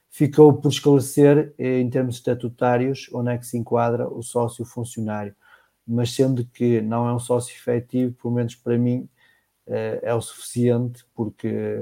[0.10, 5.36] Ficou por esclarecer, eh, em termos estatutários, onde é que se enquadra o sócio funcionário
[5.88, 9.10] mas sendo que não é um sócio efetivo, pelo menos para mim,
[9.68, 11.80] eh, é o suficiente, porque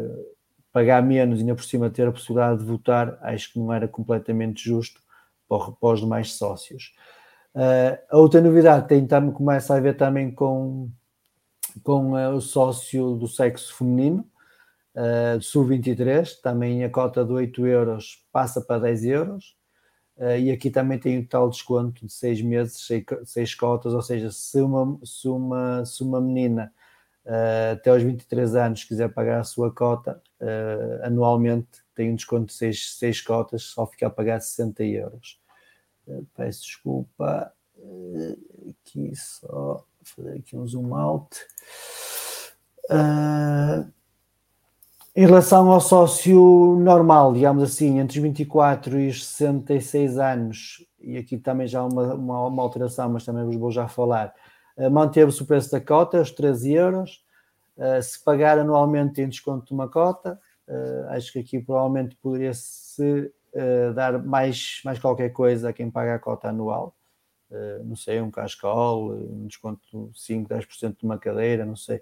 [0.71, 3.87] pagar menos e ainda por cima ter a possibilidade de votar, acho que não era
[3.87, 5.01] completamente justo
[5.47, 6.93] para os demais sócios.
[7.55, 10.89] Eh, a outra novidade tem também, começa a ver também com,
[11.83, 14.29] com eh, o sócio do sexo feminino,
[14.95, 19.54] uh, sub-23, também a cota de 8 euros passa para 10 euros.
[20.18, 24.01] Uh, e aqui também tem o tal desconto de seis meses, seis, seis cotas, ou
[24.01, 26.74] seja, se uma, se uma, se uma menina
[27.26, 32.45] uh, até aos 23 anos quiser pagar a sua cota, uh, anualmente tem um desconto
[32.45, 35.39] de seis, seis cotas, só fica a pagar 60 euros.
[36.34, 37.51] peço desculpa,
[38.70, 41.38] aqui só fazer aqui um zoom out.
[42.89, 43.91] Uh,
[45.16, 51.18] em relação ao sócio normal, digamos assim, entre os 24 e os 66 anos, e
[51.18, 54.34] aqui também já há uma, uma, uma alteração, mas também vos vou já falar,
[54.78, 57.24] uh, manteve-se o preço da cota, os 13 euros.
[57.78, 60.39] Uh, se pagar anualmente tem desconto de uma cota.
[60.68, 63.32] Uh, acho que aqui provavelmente poderia-se
[63.95, 66.93] dar mais, mais qualquer coisa a quem paga a cota anual.
[67.86, 72.01] não sei, um cascol, um desconto de 5, 10% de uma cadeira, não sei.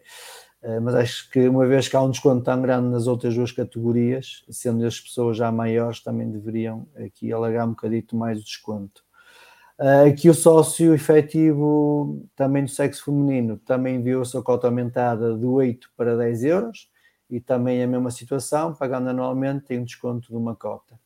[0.64, 3.52] Eh, mas acho que uma vez que há um desconto tão grande nas outras duas
[3.52, 9.04] categorias, sendo as pessoas já maiores, também deveriam aqui alargar um bocadito mais o desconto.
[9.80, 15.38] Eh, aqui o sócio efetivo também do sexo feminino também viu a sua cota aumentada
[15.38, 16.90] de 8 para 10 euros
[17.30, 21.00] e também a mesma situação, pagando anualmente tem um desconto de uma cota.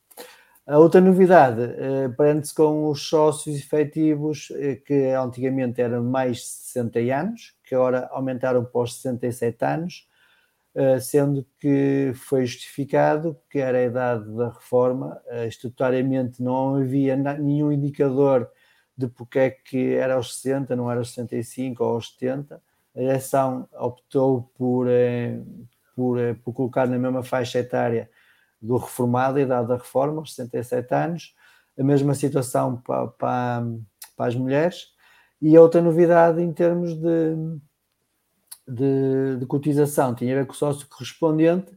[0.68, 6.44] A outra novidade eh, prende-se com os sócios efetivos eh, que antigamente eram mais de
[6.44, 10.10] 60 anos, que agora aumentaram para os 67 anos,
[10.76, 17.16] eh, sendo que foi justificado que era a idade da reforma, eh, estatutariamente não havia
[17.16, 18.50] nenhum indicador
[18.98, 22.62] de porque é que era aos 60, não era aos 65 ou aos 70.
[22.96, 24.88] A eleição optou por,
[25.96, 28.10] por, por colocar na mesma faixa etária
[28.62, 31.36] do reformado, a idade da reforma, aos 67 anos,
[31.78, 33.66] a mesma situação para, para,
[34.16, 34.88] para as mulheres,
[35.42, 37.36] e outra novidade em termos de,
[38.68, 41.72] de, de, cotização tinha a ver com o sócio correspondente,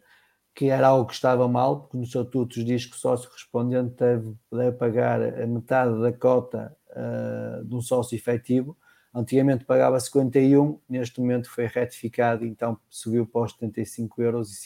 [0.54, 4.34] que era algo que estava mal, porque nos estatutos diz que o sócio correspondente deve,
[4.50, 8.76] deve pagar a metade da cota uh, de um sócio efetivo.
[9.14, 14.64] Antigamente pagava 51, neste momento foi retificado, então subiu para os 75,50 euros.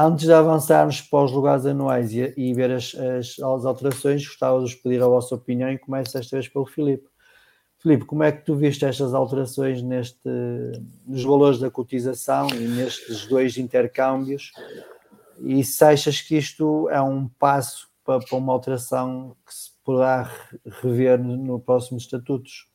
[0.00, 4.58] Antes de avançarmos para os lugares anuais e, e ver as, as, as, alterações, gostava
[4.58, 7.08] de vos pedir a vossa opinião e começo esta vez pelo Filipe.
[7.78, 10.28] Filipe, como é que tu viste estas alterações neste,
[11.04, 14.52] nos valores da cotização e nestes dois intercâmbios?
[15.40, 20.30] E se achas que isto é um passo para, para uma alteração que se poderá
[20.80, 22.68] rever no, no próximo estatutos?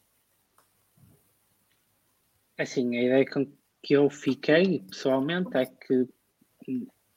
[2.57, 3.45] Assim, a ideia com
[3.81, 6.05] que eu fiquei pessoalmente é que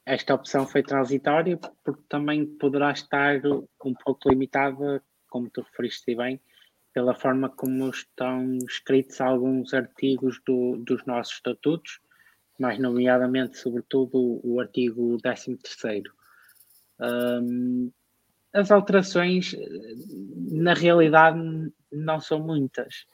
[0.07, 3.41] esta opção foi transitória porque também poderá estar
[3.85, 6.41] um pouco limitada, como tu referiste bem,
[6.95, 12.01] pela forma como estão escritos alguns artigos do, dos nossos estatutos,
[12.59, 15.59] mais nomeadamente, sobretudo, o artigo 13
[17.01, 17.91] um,
[18.53, 19.55] as alterações,
[20.51, 21.39] na realidade,
[21.93, 23.05] não são muitas.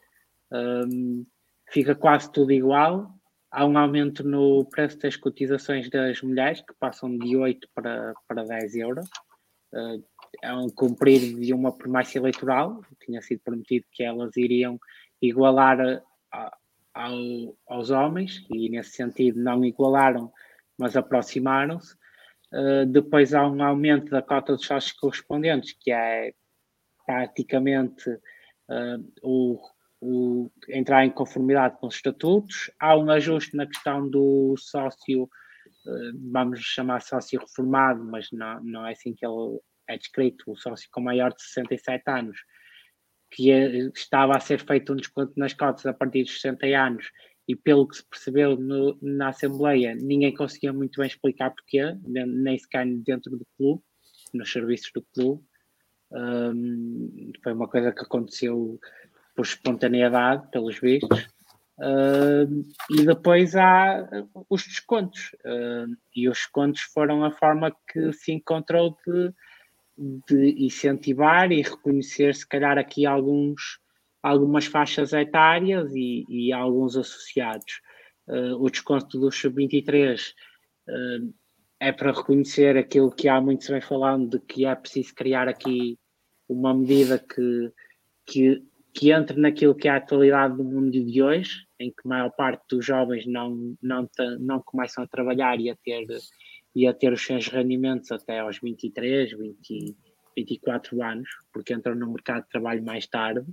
[0.53, 1.27] Um,
[1.69, 3.13] fica quase tudo igual,
[3.53, 8.45] há um aumento no preço das cotizações das mulheres, que passam de 8 para, para
[8.45, 9.09] 10 euros.
[9.73, 10.03] Uh,
[10.43, 14.81] é um cumprir de uma promessa eleitoral, tinha sido prometido que elas iriam
[15.21, 16.57] igualar a,
[16.95, 20.33] ao, aos homens, e nesse sentido não igualaram,
[20.79, 21.95] mas aproximaram-se.
[22.51, 26.33] Uh, depois há um aumento da cota dos sócios correspondentes, que é
[27.07, 29.59] praticamente uh, o,
[30.69, 32.71] entrar em conformidade com os estatutos.
[32.79, 38.87] Há um ajuste na questão do sócio, uh, vamos chamar sócio reformado, mas não, não
[38.87, 42.39] é assim que ele é descrito, o sócio com maior de 67 anos,
[43.31, 47.11] que é, estava a ser feito um desconto nas cotas a partir dos 60 anos
[47.49, 52.59] e pelo que se percebeu no, na Assembleia, ninguém conseguia muito bem explicar porquê, nem
[52.59, 53.83] sequer dentro do clube,
[54.33, 55.43] nos serviços do clube.
[56.13, 58.79] Um, foi uma coisa que aconteceu
[59.35, 61.29] por espontaneidade, pelos vistos.
[61.79, 64.07] Uh, e depois há
[64.49, 65.33] os descontos.
[65.45, 69.33] Uh, e os descontos foram a forma que se encontrou de,
[70.29, 73.81] de incentivar e reconhecer, se calhar, aqui alguns,
[74.23, 77.81] algumas faixas etárias e, e alguns associados.
[78.29, 80.35] Uh, o desconto do sub-23
[81.81, 85.49] é para reconhecer aquilo que há muito se vem falando de que é preciso criar
[85.49, 85.99] aqui
[86.49, 87.73] uma medida que,
[88.25, 88.63] que,
[88.95, 92.31] que entre naquilo que é a atualidade do mundo de hoje, em que a maior
[92.31, 96.07] parte dos jovens não, não, não começam a trabalhar e a ter,
[96.75, 99.97] e a ter os seus rendimentos até aos 23, 20,
[100.37, 103.47] 24 anos, porque entram no mercado de trabalho mais tarde.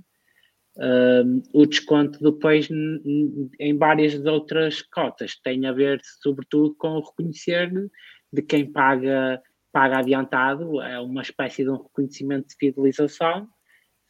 [0.76, 7.70] Um, o desconto depois em várias outras cotas tem a ver sobretudo com o reconhecer
[8.32, 13.48] de quem paga, paga adiantado, é uma espécie de um reconhecimento de fidelização.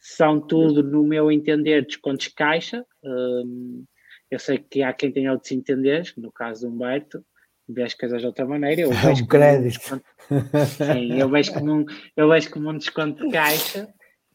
[0.01, 2.83] São tudo, no meu entender, descontos caixa.
[3.03, 3.85] Um,
[4.29, 7.23] eu sei que há quem tenha outros entenderes, no caso do Humberto,
[7.69, 8.81] vê as coisas de outra maneira.
[8.81, 10.01] Eu é vejo um crédito.
[10.31, 11.85] Um sim, eu vejo como um,
[12.17, 13.87] eu vejo como um desconto de caixa.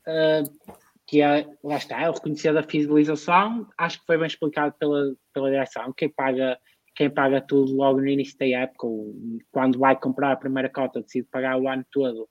[0.07, 4.75] Uh, que é, lá está, é o reconhecer da fidelização, acho que foi bem explicado
[4.79, 6.59] pela, pela direção, quem paga
[6.97, 9.15] quem paga tudo logo no início da época, ou
[9.53, 12.27] quando vai comprar a primeira cota, decide pagar o ano todo,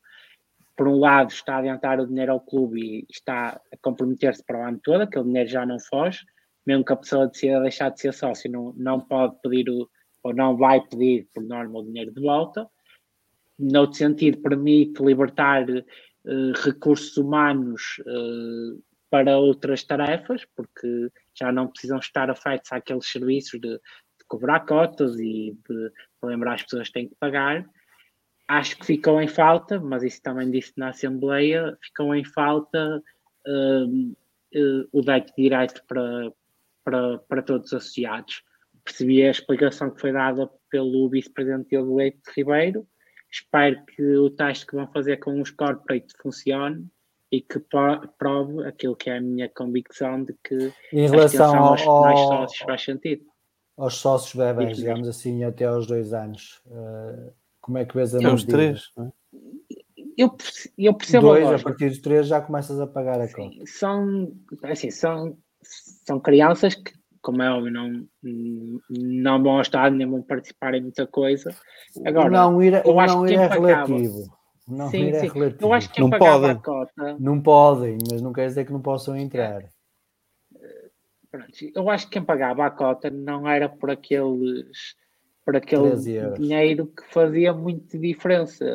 [0.76, 4.60] por um lado está a adiantar o dinheiro ao clube e está a comprometer-se para
[4.60, 6.20] o ano todo, aquele dinheiro já não foge,
[6.66, 9.90] mesmo que a pessoa decida deixar de ser sócio, não, não pode pedir o,
[10.24, 12.68] ou não vai pedir, por norma, o dinheiro de volta.
[13.60, 22.00] Noutro sentido, permite libertar uh, recursos humanos uh, para outras tarefas, porque já não precisam
[22.00, 23.80] estar afeitos àqueles serviços de
[24.28, 25.92] cobrar cotas e de,
[26.24, 27.66] lembrar as pessoas que têm que pagar.
[28.48, 33.02] Acho que ficou em falta, mas isso também disse na Assembleia, ficou em falta
[33.48, 36.32] uh, uh, o deck direito para,
[36.84, 38.44] para, para todos os associados.
[38.84, 42.88] Percebi a explicação que foi dada pelo vice-presidente Diogo Leite Ribeiro.
[43.32, 46.88] Espero que o teste que vão fazer com os corporate funcione
[47.32, 52.18] e que prove aquilo que é a minha convicção de que em relação aos, ao,
[52.18, 53.26] sócios faz sentido
[53.78, 56.62] aos sócios bebés, digamos assim, até aos dois anos.
[56.66, 57.34] Uh,
[57.66, 59.12] como é que vês a aos três, não é?
[60.16, 60.38] Eu,
[60.78, 63.58] eu percebo dois, a, a partir dos três já começas a pagar a conta.
[63.66, 66.94] São, assim, são, são crianças que,
[67.24, 68.08] como é óbvio, não,
[68.92, 71.54] não vão ao estádio nem vão participar em muita coisa.
[72.06, 74.38] Agora, não ir, eu acho não que ir é relativo.
[74.68, 75.28] Não sim, ir é sim.
[75.28, 75.66] relativo.
[75.66, 76.52] Eu acho que não podem.
[76.52, 77.18] a cota...
[77.20, 79.66] Não podem, mas não quer dizer que não possam entrar.
[81.74, 84.96] Eu acho que quem pagava a cota não era por aqueles
[85.46, 85.96] por aquele
[86.38, 88.66] dinheiro que fazia muita diferença.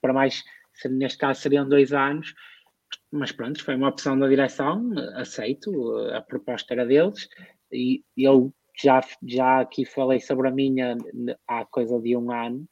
[0.00, 0.42] Para mais,
[0.88, 2.32] neste caso seriam dois anos,
[3.10, 5.70] mas pronto, foi uma opção da direção, aceito,
[6.14, 7.28] a proposta era deles,
[7.72, 10.96] e eu já, já aqui falei sobre a minha
[11.46, 12.66] há coisa de um ano.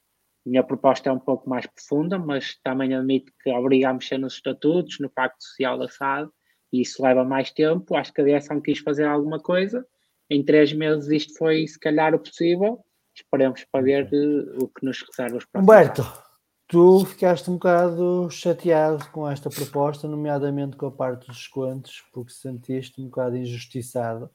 [0.45, 4.35] Minha proposta é um pouco mais profunda, mas também admito que obriga a mexer nos
[4.35, 6.29] estatutos, no Pacto Social da SAD,
[6.73, 7.95] e isso leva mais tempo.
[7.95, 9.87] Acho que a direção quis fazer alguma coisa.
[10.29, 12.81] Em três meses isto foi, se calhar, o possível.
[13.15, 16.23] Esperemos para ver uh, o que nos reserva os próximos Humberto,
[16.67, 22.33] tu ficaste um bocado chateado com esta proposta, nomeadamente com a parte dos descontos, porque
[22.33, 24.31] sentiste um bocado injustiçado.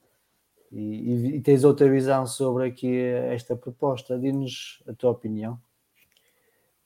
[0.71, 4.19] E, e, e tens outra visão sobre aqui esta proposta.
[4.19, 5.59] Diz-nos a tua opinião.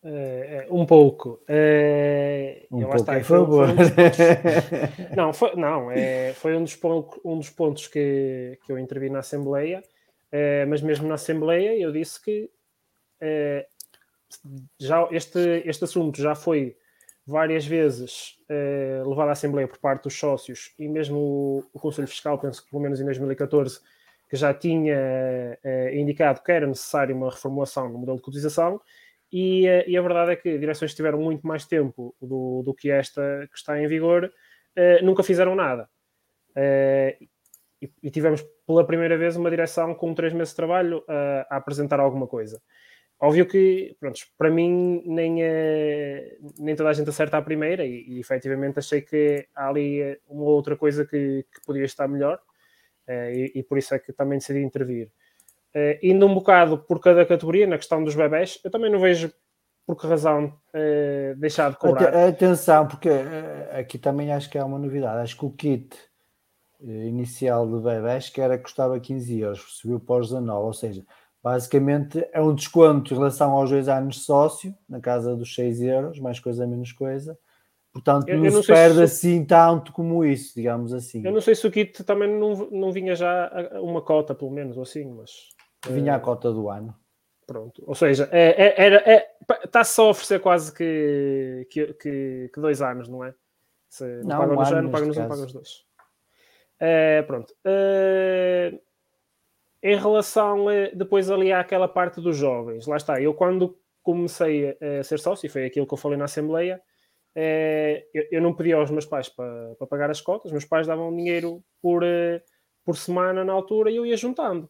[0.04, 1.40] Uh, um pouco.
[1.48, 3.70] Uh, um pouco, está, por favor.
[3.70, 3.90] Um pontos...
[5.16, 9.10] não, foi, não é, foi um dos, pontos, um dos pontos que, que eu intervi
[9.10, 9.84] na Assembleia,
[10.34, 12.50] uh, mas mesmo na Assembleia eu disse que
[14.80, 16.76] já este, este assunto já foi
[17.28, 18.36] várias vezes
[19.06, 22.72] levado à Assembleia por parte dos sócios e mesmo o, o Conselho Fiscal, penso que
[22.72, 23.80] pelo menos em 2014,
[24.28, 24.98] que já tinha
[25.94, 28.82] indicado que era necessário uma reformulação no modelo de cotização
[29.32, 32.92] e, eh, e, a verdade é que direções tiveram muito mais tempo do, do que
[32.92, 35.90] esta que está em vigor, uh, nunca fizeram nada.
[36.50, 37.28] Uh,
[37.82, 41.58] e, e, tivemos pela primeira vez uma direção com três meses de trabalho uh, a
[41.58, 42.62] apresentar alguma coisa.
[43.20, 48.04] óbvio que, pronto, para mim, nem, uh, nem toda a gente acerta à primeira e,
[48.08, 52.40] e efetivamente achei que há ali uma outra coisa que, que podia estar melhor
[53.08, 55.12] uh, e, e, por isso é que também decidi intervir.
[55.76, 59.32] Uh, indo um bocado por cada categoria, na questão dos bebés, eu também não vejo
[59.86, 62.16] por que razão uh, deixar de cobrar.
[62.28, 63.10] Atenção, porque
[63.72, 65.22] aqui também acho que há uma novidade.
[65.22, 66.11] Acho que o kit
[66.84, 71.06] inicial de bebés que era custava 15 euros, subiu para os 19, ou seja,
[71.44, 75.82] basicamente é um desconto em relação aos dois anos de sócio, na casa dos 6
[75.82, 77.38] euros, mais coisa menos coisa.
[77.94, 79.04] Portanto, eu, não, eu não se perde se...
[79.04, 81.26] assim tanto como isso, digamos assim.
[81.26, 83.52] Eu não sei se o kit também não, não vinha já
[83.82, 85.32] uma cota, pelo menos, ou assim, mas.
[85.90, 86.96] Vinha a cota do ano.
[87.46, 87.84] Pronto.
[87.86, 89.28] Ou seja, é, é, era, é,
[89.66, 93.34] está só a oferecer quase que, que, que, que, dois anos, não é?
[93.90, 95.86] Se não, não paga um nos ano, paga nos um, paga nos dois.
[96.84, 97.54] É, pronto.
[97.64, 98.74] É,
[99.84, 103.22] em relação a, depois ali àquela parte dos jovens, lá está.
[103.22, 106.82] Eu quando comecei a, ser sócio, e foi aquilo que eu falei na Assembleia,
[107.36, 111.16] é, eu, eu, não pedia aos meus pais para, pagar as cotas, meus pais davam
[111.16, 112.04] dinheiro por,
[112.84, 114.70] por semana na altura e eu ia juntando.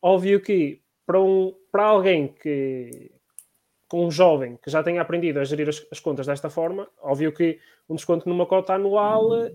[0.00, 3.12] Óbvio que para, um, para alguém que
[3.92, 7.30] com um jovem que já tenha aprendido a gerir as, as contas desta forma, óbvio
[7.30, 9.50] que um desconto numa cota anual uh,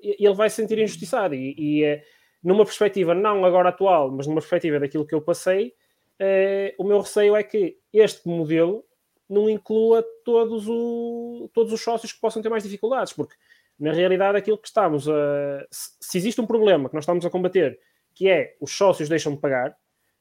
[0.00, 2.00] ele vai se sentir injustiçado e, e uh,
[2.40, 5.74] numa perspectiva não agora atual, mas numa perspectiva daquilo que eu passei,
[6.20, 8.84] uh, o meu receio é que este modelo
[9.28, 13.34] não inclua todos, o, todos os sócios que possam ter mais dificuldades, porque
[13.76, 15.66] na realidade aquilo que estamos a.
[15.68, 17.76] Se, se existe um problema que nós estamos a combater,
[18.14, 19.76] que é os sócios deixam de pagar,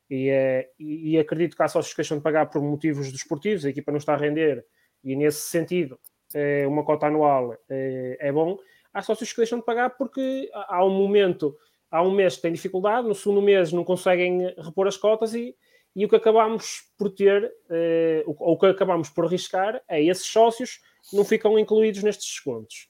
[0.09, 3.63] e, é, e, e, acredito que há sócios que deixam de pagar por motivos desportivos,
[3.63, 4.65] a equipa não está a render,
[5.03, 5.99] e nesse sentido,
[6.33, 8.57] é, uma cota anual é, é, bom.
[8.91, 11.55] Há sócios que deixam de pagar porque há um momento,
[11.91, 15.55] há um mês que têm dificuldade, no segundo mês não conseguem repor as cotas e,
[15.95, 17.51] e o que acabamos por ter,
[18.25, 20.81] ou o que acabamos por arriscar, é esses sócios
[21.13, 22.89] não ficam incluídos nestes descontos.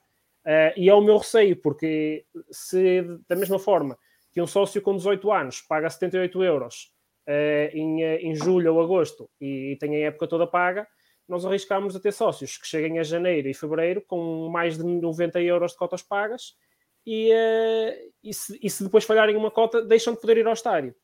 [0.76, 3.98] E é o meu receio, porque se da mesma forma
[4.32, 6.94] que um sócio com 18 anos paga 78 euros
[7.30, 10.88] uh, em, eh, em julho ou agosto e, e tem a época toda paga,
[11.28, 15.40] nós arriscamos a ter sócios que cheguem a janeiro e fevereiro com mais de 90
[15.42, 16.56] euros de cotas pagas
[17.06, 20.54] e, uh, e, se, e se, depois falharem uma cota, deixam de poder ir ao
[20.54, 20.96] estádio.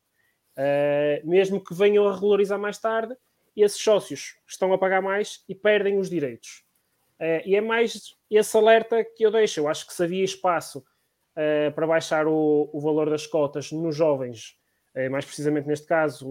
[0.58, 3.14] Uh, mesmo que venham a regularizar mais tarde,
[3.54, 6.64] esses sócios estão a pagar mais e perdem os direitos.
[7.20, 9.60] Uh, e é mais esse alerta que eu deixo.
[9.60, 10.84] Eu acho que se havia espaço
[11.74, 14.56] para baixar o, o valor das cotas nos jovens
[15.10, 16.26] mais precisamente neste caso,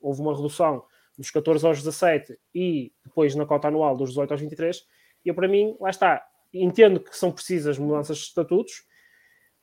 [0.00, 0.82] houve uma redução
[1.16, 4.86] dos 14 aos 17 e depois na cota anual dos 18 aos 23.
[5.24, 8.84] E eu, para mim, lá está, entendo que são precisas mudanças de estatutos.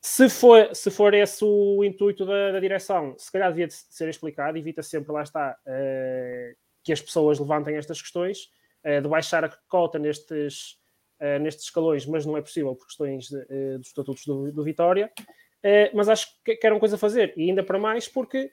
[0.00, 4.08] Se for, se for esse o intuito da, da direção, se calhar devia de ser
[4.08, 8.50] explicado, evita sempre, lá está, uh, que as pessoas levantem estas questões,
[8.84, 10.72] uh, de baixar a cota nestes,
[11.22, 15.10] uh, nestes escalões, mas não é possível por questões de, dos estatutos do, do Vitória.
[15.64, 18.52] Uh, mas acho que, que era uma coisa a fazer, e ainda para mais porque,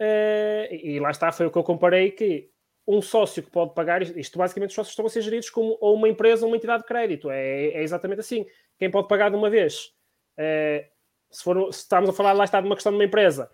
[0.00, 2.48] uh, e lá está, foi o que eu comparei, que
[2.88, 5.94] um sócio que pode pagar, isto basicamente os sócios estão a ser geridos como ou
[5.94, 8.46] uma empresa ou uma entidade de crédito, é, é exatamente assim.
[8.78, 9.92] Quem pode pagar de uma vez,
[10.38, 10.82] uh,
[11.30, 13.50] se, for, se estamos a falar lá está de uma questão de uma empresa,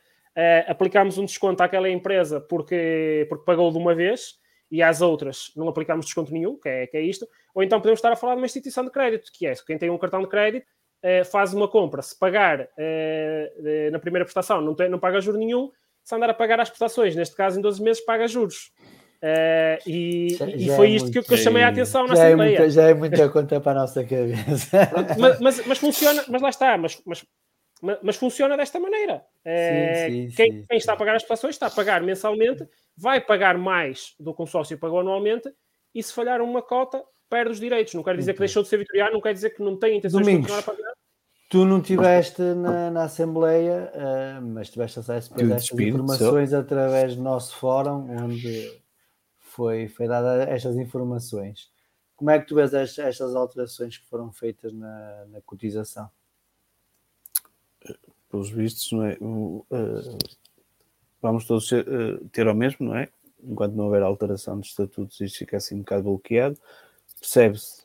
[0.68, 4.39] aplicamos um desconto àquela empresa porque, porque pagou de uma vez,
[4.70, 7.99] e às outras não aplicamos desconto nenhum, que é, que é isto, ou então podemos
[7.99, 10.29] estar a falar de uma instituição de crédito, que é quem tem um cartão de
[10.29, 15.20] crédito uh, faz uma compra, se pagar uh, na primeira prestação não, tem, não paga
[15.20, 15.70] juros nenhum,
[16.03, 18.72] se andar a pagar as prestações, neste caso em 12 meses paga juros.
[19.20, 22.55] Uh, e, e foi é isto muito, que, eu, chamei a atenção na já Assembleia.
[22.55, 24.90] É muita, já é muita conta para a nossa cabeça.
[25.18, 27.26] mas, mas, mas, funciona, mas lá está, mas, mas,
[28.01, 29.24] mas funciona desta maneira.
[29.44, 30.64] Sim, sim, quem, sim.
[30.68, 32.64] quem, está a pagar as prestações está a pagar mensalmente,
[32.96, 35.53] vai pagar mais do consórcio pagou anualmente,
[35.94, 37.95] e se falhar uma cota, perde os direitos.
[37.95, 40.24] Não quer dizer que deixou de ser vitoriano, não quer dizer que não tem intenções
[40.24, 40.99] Domingos, de continuar a pagar.
[41.49, 46.59] Tu não estiveste na, na, Assembleia, uh, mas tiveste acesso a estas informações só.
[46.59, 48.70] através do nosso fórum, onde
[49.39, 51.70] foi, foi dada estas informações.
[52.14, 56.11] Como é que tu vês estas, estas alterações que foram feitas na, na cotização?
[58.31, 59.16] Pelos vistos, não é?
[59.20, 60.18] Uh,
[61.22, 63.09] vamos todos ser, uh, ter ao mesmo, não é?
[63.43, 66.59] Enquanto não houver alteração de estatutos, isto fica assim um bocado bloqueado
[67.20, 67.82] percebe-se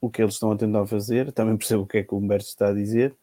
[0.00, 2.46] o que eles estão a tentar fazer, também percebo o que é que o Humberto
[2.46, 3.14] está a dizer.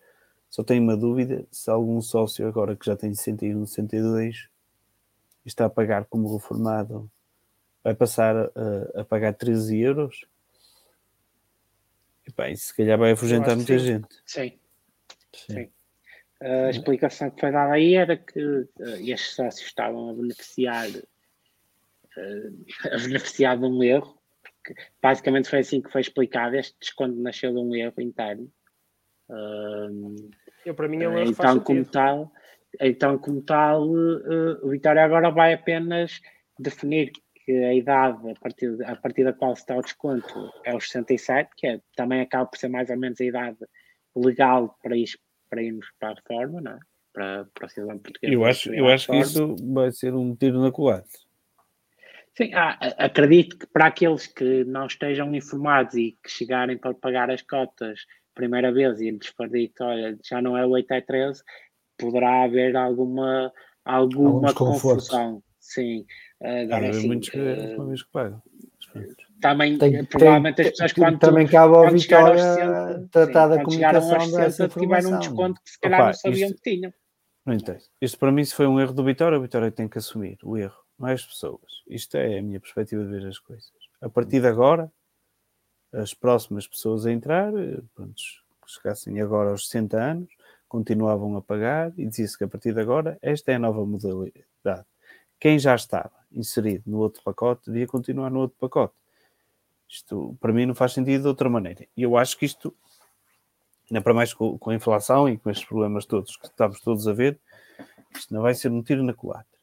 [0.49, 4.49] Só tenho uma dúvida: se algum sócio agora que já tem 61, 62
[5.45, 7.09] está a pagar como reformado,
[7.83, 10.25] vai passar a, a pagar 13 euros?
[12.27, 13.85] E bem, se calhar vai afugentar muita sim.
[13.85, 14.07] gente.
[14.25, 14.59] Sim.
[15.33, 15.53] sim.
[15.53, 15.69] sim.
[16.41, 20.89] A explicação que foi dada aí era que uh, estes sócios estavam a beneficiar
[22.91, 24.17] a beneficiar de um erro.
[25.01, 26.55] Basicamente foi assim que foi explicado.
[26.55, 28.51] Este desconto nasceu de um erro interno.
[30.65, 32.31] Eu, para mim é um erro então, como tal,
[32.79, 36.21] então, como tal, o Vitória agora vai apenas
[36.59, 40.75] definir que a idade a partir, a partir da qual se está o desconto é
[40.75, 43.57] os 67, que é, também acaba por ser mais ou menos a idade
[44.15, 45.09] legal para, ir,
[45.49, 46.79] para irmos para a reforma, não é?
[47.15, 48.33] para, para o cidadão português.
[48.33, 51.19] Eu acho, eu acho que isso vai ser um tiro na culatra.
[52.37, 57.31] Sim, ah, acredito que para aqueles que não estejam informados e que chegarem para pagar
[57.31, 58.01] as cotas
[58.35, 61.41] primeira vez e lhes for dito, olha, já não é 8 é 13,
[61.97, 63.51] poderá haver alguma,
[63.85, 65.41] alguma confusão.
[65.59, 66.05] Sim.
[66.43, 68.43] Agora, sim, muitos que, uh, que pagam.
[69.41, 74.67] Também, tem, provavelmente tem, as pessoas quando, também cabe ao Vitória tratar da comunicação dessa
[74.67, 76.93] tiveram um desconto que se calhar Opa, não sabiam isto, que tinham.
[77.45, 77.79] Não entendo.
[78.01, 80.57] Isto para mim, se foi um erro do Vitória, o Vitória tem que assumir o
[80.57, 81.83] erro, as pessoas.
[81.87, 83.71] Isto é a minha perspectiva de ver as coisas.
[84.01, 84.91] A partir de agora,
[85.93, 87.51] as próximas pessoas a entrar,
[87.93, 90.29] pronto, que chegassem agora aos 60 anos,
[90.67, 94.85] continuavam a pagar e dizia-se que a partir de agora esta é a nova modalidade.
[95.39, 98.95] Quem já estava inserido no outro pacote devia continuar no outro pacote.
[99.87, 101.85] Isto para mim não faz sentido de outra maneira.
[101.95, 102.75] E eu acho que isto
[103.89, 107.13] ainda para mais com, a inflação e com estes problemas todos que estamos todos a
[107.13, 107.39] ver,
[108.15, 109.54] isto não vai ser um tiro na culatra.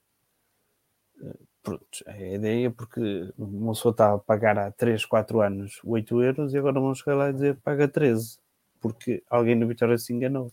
[1.62, 6.20] Pronto, é a ideia porque uma pessoa está a pagar há 3, 4 anos 8
[6.20, 8.38] euros e agora vamos chegar lá e dizer paga 13,
[8.80, 10.52] porque alguém no Vitória se enganou.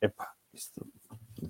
[0.00, 0.86] Epá, isto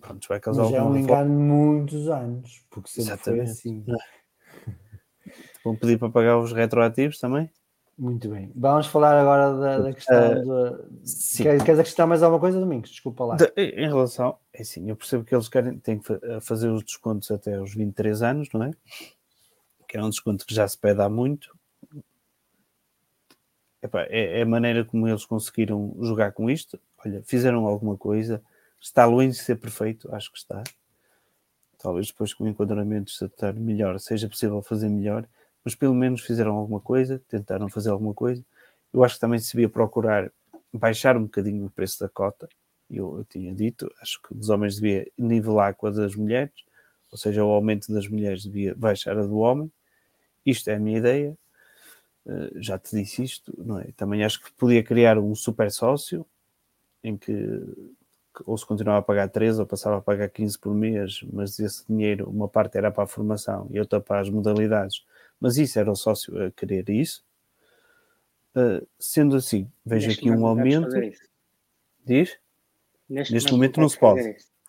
[0.01, 3.45] pronto, vai causar Mas é um engano de muitos anos, porque sempre Exatamente.
[3.45, 3.85] foi assim.
[5.65, 7.51] Vão pedir para pagar os retroativos também?
[7.99, 8.53] Muito bem.
[8.55, 10.43] Vamos falar agora da, da questão.
[10.43, 11.43] Uh, de...
[11.43, 12.91] Queres, queres acrescentar mais alguma coisa, Domingos?
[12.91, 13.37] Desculpa lá.
[13.37, 14.39] De, em relação.
[14.53, 18.23] É assim, eu percebo que eles querem têm que fazer os descontos até aos 23
[18.23, 18.71] anos, não é?
[19.89, 21.57] Que é um desconto que já se pede há muito.
[23.83, 26.79] Epá, é, é a maneira como eles conseguiram jogar com isto.
[27.03, 28.43] Olha, fizeram alguma coisa.
[28.79, 30.63] Está longe de ser perfeito, acho que está.
[31.79, 35.27] Talvez depois com o enquadramento estatar melhor, seja possível fazer melhor
[35.67, 38.41] mas pelo menos fizeram alguma coisa, tentaram fazer alguma coisa.
[38.95, 40.31] Eu acho que também se devia procurar
[40.73, 42.49] baixar um bocadinho o preço da cota.
[42.89, 46.55] Eu, eu tinha dito, acho que os homens devia nivelar com a das mulheres,
[47.11, 49.69] ou seja, o aumento das mulheres devia baixar a do homem.
[50.45, 51.37] Isto é a minha ideia.
[52.25, 53.89] Uh, já te disse isto, não é?
[53.97, 56.25] Também acho que podia criar um super sócio
[57.03, 57.35] em que
[58.45, 61.85] ou se continuava a pagar 13 ou passava a pagar 15 por mês, mas esse
[61.89, 65.03] dinheiro, uma parte era para a formação e outra para as modalidades
[65.41, 67.25] mas isso era o sócio a querer isso.
[68.55, 70.89] Uh, sendo assim, vejo Neste aqui um aumento.
[72.05, 72.39] Diz?
[73.09, 74.23] Neste, Neste momento, não se pode.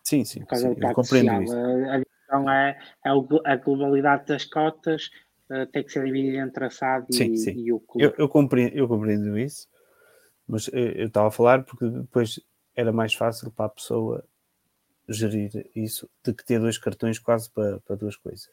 [0.03, 0.45] Sim, sim, sim
[0.79, 1.55] eu compreendo isso.
[1.55, 3.09] A questão é, é
[3.45, 5.09] a globalidade das cotas
[5.49, 7.51] uh, tem que ser dividida entre a SAD sim, e, sim.
[7.57, 8.05] e o clube.
[8.05, 9.67] Eu, eu, compreendo, eu compreendo isso,
[10.47, 12.39] mas eu, eu estava a falar porque depois
[12.75, 14.23] era mais fácil para a pessoa
[15.09, 18.49] gerir isso de que ter dois cartões quase para, para duas coisas.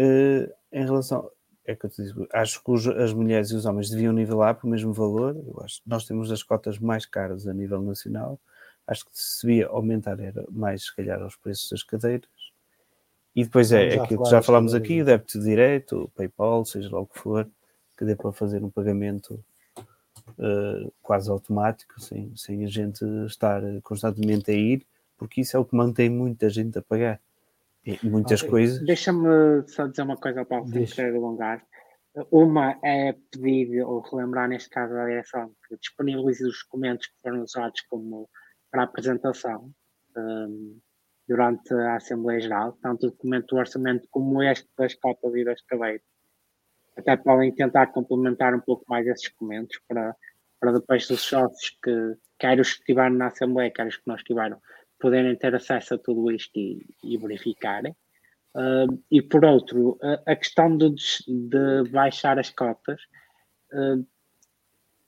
[0.00, 1.30] Uh, em relação.
[1.66, 4.54] É que eu te digo, acho que os, as mulheres e os homens deviam nivelar
[4.54, 5.36] para o mesmo valor.
[5.36, 8.40] Eu acho nós temos as cotas mais caras a nível nacional.
[8.86, 12.28] Acho que se devia aumentar era mais, se calhar, os preços das cadeiras.
[13.36, 16.90] E depois é, é aquilo que já falámos aqui, o débito direto, o PayPal, seja
[16.90, 17.48] lá o que for,
[17.96, 19.44] que dê para fazer um pagamento
[20.30, 24.84] uh, quase automático, sem, sem a gente estar constantemente a ir,
[25.16, 27.20] porque isso é o que mantém muita gente a pagar
[28.02, 28.50] muitas okay.
[28.50, 28.84] coisas.
[28.84, 31.64] Deixa-me só dizer uma coisa para o querer alongar.
[32.30, 37.42] Uma é pedir ou relembrar, neste caso, a direção que disponibilize os documentos que foram
[37.42, 38.28] usados como
[38.70, 39.72] para a apresentação
[40.16, 40.80] um,
[41.28, 45.62] durante a Assembleia Geral, tanto o documento do orçamento como este das cotas e das
[45.62, 46.02] cadeiras.
[46.96, 50.16] Até podem tentar complementar um pouco mais esses documentos para,
[50.58, 54.16] para depois os sócios que, quer os que estiveram na Assembleia, quer os que não
[54.16, 54.60] estiveram,
[55.00, 57.96] poderem ter acesso a tudo isto e, e verificarem.
[58.54, 60.92] Uh, e por outro, a, a questão de,
[61.28, 63.00] de, baixar as cotas
[63.72, 64.04] uh,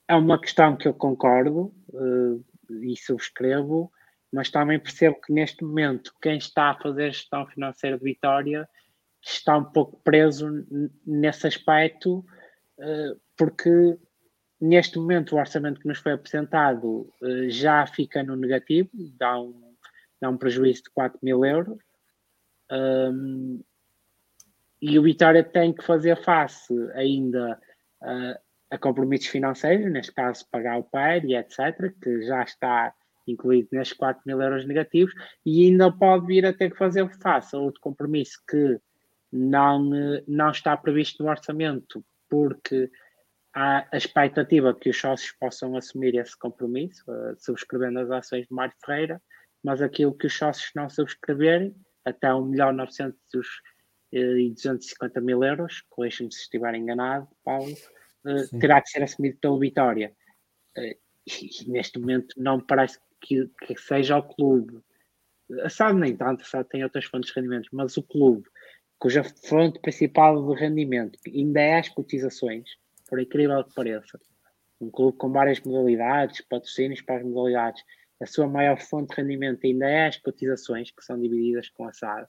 [0.07, 2.43] é uma questão que eu concordo uh,
[2.81, 3.91] e subscrevo,
[4.31, 8.67] mas também percebo que neste momento quem está a fazer gestão financeira de Vitória
[9.21, 10.49] está um pouco preso
[11.05, 12.25] nesse aspecto,
[13.37, 13.97] porque
[14.59, 17.09] neste momento o orçamento que nos foi apresentado
[17.47, 19.62] já fica no negativo, dá um
[20.23, 21.77] dá um prejuízo de 4 mil euros.
[22.71, 23.61] Um,
[24.81, 27.59] e o Vitória tem que fazer face ainda
[28.01, 28.39] uh,
[28.71, 32.93] a compromissos financeiros, neste caso pagar o PER e etc., que já está
[33.27, 35.13] incluído nestes 4 mil euros negativos,
[35.45, 38.79] e ainda pode vir a ter que fazer face a outro compromisso que
[39.31, 39.89] não,
[40.27, 42.89] não está previsto no orçamento, porque
[43.53, 48.53] há a expectativa que os sócios possam assumir esse compromisso, uh, subscrevendo as ações de
[48.53, 49.21] Mário Ferreira,
[49.63, 51.75] mas aquilo que os sócios não subscreverem,
[52.05, 53.15] até 1 milhão 900
[54.11, 57.73] e 250 mil euros, corrija-me se estiver enganado, Paulo,
[58.25, 60.13] uh, terá que ser assumido pelo Vitória.
[60.77, 60.95] Uh,
[61.25, 64.81] e, neste momento não parece que, que seja o clube,
[65.63, 68.47] a SAD nem tanto, a SAD tem outras fontes de rendimentos, mas o clube,
[68.99, 72.69] cuja fonte principal de rendimento ainda é as cotizações,
[73.07, 74.19] por incrível que pareça,
[74.79, 77.83] um clube com várias modalidades, patrocínios para as modalidades,
[78.23, 81.93] a sua maior fonte de rendimento ainda é as cotizações, que são divididas com a
[81.93, 82.27] SAD.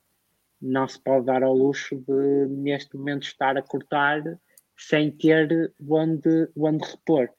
[0.61, 4.21] Não se pode dar ao luxo de, neste momento, estar a cortar
[4.77, 7.29] sem ter onde, onde repor.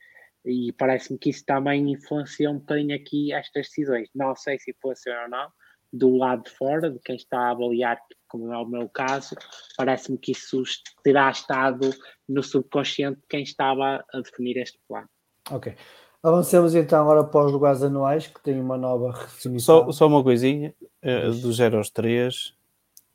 [0.45, 4.09] E parece-me que isso também influencia um bocadinho aqui estas decisões.
[4.15, 5.51] Não sei se influencia ou não,
[5.93, 9.35] do lado de fora, de quem está a avaliar, como é o meu caso,
[9.77, 10.63] parece-me que isso
[11.03, 11.91] terá estado
[12.29, 15.09] no subconsciente de quem estava a definir este plano.
[15.51, 15.75] Ok.
[16.23, 19.85] Avancemos então agora para os lugares anuais, que tem uma nova definição.
[19.87, 22.55] Só, só uma coisinha, uh, do 0 aos 3,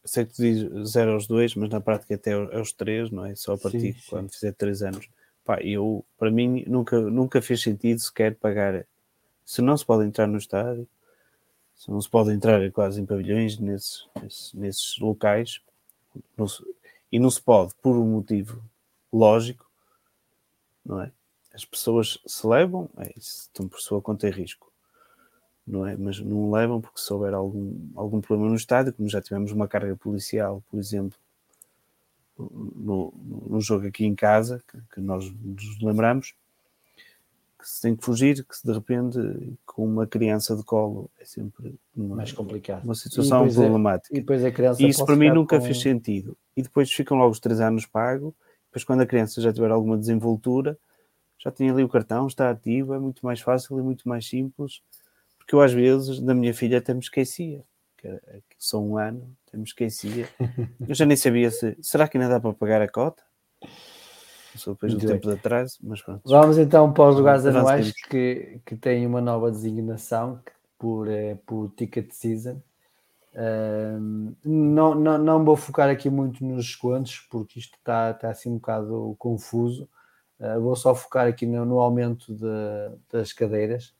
[0.05, 3.35] sei que tu dizes 0 aos 2, mas na prática até aos 3, não é?
[3.35, 4.35] Só a partir sim, quando sim.
[4.35, 5.09] fizer 3 anos.
[5.43, 8.85] Pá, eu, para mim, nunca, nunca fez sentido sequer pagar.
[9.43, 10.87] Se não se pode entrar no estádio,
[11.75, 15.59] se não se pode entrar quase em pavilhões nesses, nesses, nesses locais,
[16.37, 16.63] não se,
[17.11, 18.63] e não se pode, por um motivo
[19.11, 19.69] lógico,
[20.85, 21.11] não é?
[21.53, 24.71] As pessoas se levam, é isso, estão por sua conta e risco,
[25.67, 25.95] não é?
[25.97, 29.67] Mas não levam porque se houver algum, algum problema no estádio, como já tivemos uma
[29.67, 31.17] carga policial, por exemplo,
[32.37, 33.13] no,
[33.49, 36.33] no jogo aqui em casa, que, que, nós nos lembramos,
[37.59, 39.19] que se tem que fugir, que se de repente
[39.65, 42.83] com uma criança de colo é sempre uma, mais complicado.
[42.83, 44.15] Uma situação e problemática.
[44.15, 45.65] É, e depois a criança e isso para mim nunca com...
[45.65, 46.35] fez sentido.
[46.55, 48.33] E depois ficam logo os três anos pago,
[48.65, 50.77] depois quando a criança já tiver alguma desenvoltura,
[51.43, 54.81] já tenho ali o cartão, está ativo, é muito mais fácil e muito mais simples,
[55.37, 57.63] porque eu às vezes, da minha filha, até me esquecia,
[57.97, 60.29] que, que só um ano, até me esquecia.
[60.87, 63.23] Eu já nem sabia se, será que ainda dá para pagar a cota?
[64.55, 66.21] Só depois do tempo de atraso, mas pronto.
[66.25, 70.41] Vamos então para os lugares anuais que, que têm uma nova designação
[70.77, 72.61] por, é, por Ticket Season.
[74.43, 78.55] Não, não, não vou focar aqui muito nos descontos, porque isto está, está assim um
[78.55, 79.87] bocado confuso.
[80.41, 83.93] Uh, vou só focar aqui no, no aumento de, das cadeiras.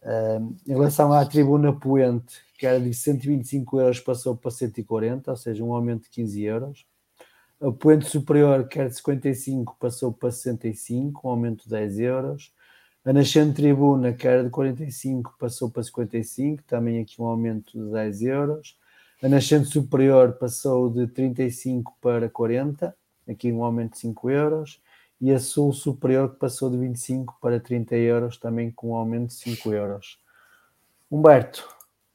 [0.00, 5.36] Uh, em relação à tribuna poente, que era de 125 euros, passou para 140, ou
[5.36, 6.86] seja, um aumento de 15 euros.
[7.60, 12.54] A poente superior, que era de 55, passou para 65, um aumento de 10 euros.
[13.04, 17.92] A nascente tribuna, que era de 45, passou para 55, também aqui um aumento de
[17.92, 18.78] 10 euros.
[19.22, 22.96] A nascente superior passou de 35 para 40,
[23.28, 24.80] aqui um aumento de 5 euros
[25.20, 29.28] e a Sul Superior que passou de 25 para 30 euros, também com um aumento
[29.28, 30.20] de 5 euros.
[31.10, 31.68] Humberto,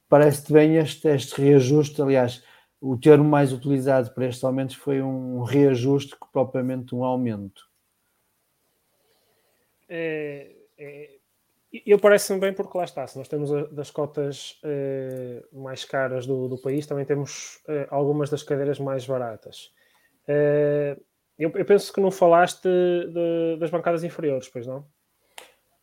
[0.08, 2.44] parece-te bem este, este reajuste, aliás,
[2.80, 7.70] o termo mais utilizado para estes aumentos foi um reajuste que propriamente um aumento.
[9.88, 11.10] É, é,
[11.86, 16.28] eu parece-me bem porque lá está, se nós temos a, das cotas é, mais caras
[16.28, 19.72] do, do, país, também temos é, algumas das cadeiras mais baratas.
[20.28, 20.98] É,
[21.44, 24.86] eu, eu, penso que não falaste de, das bancadas inferiores, pois não?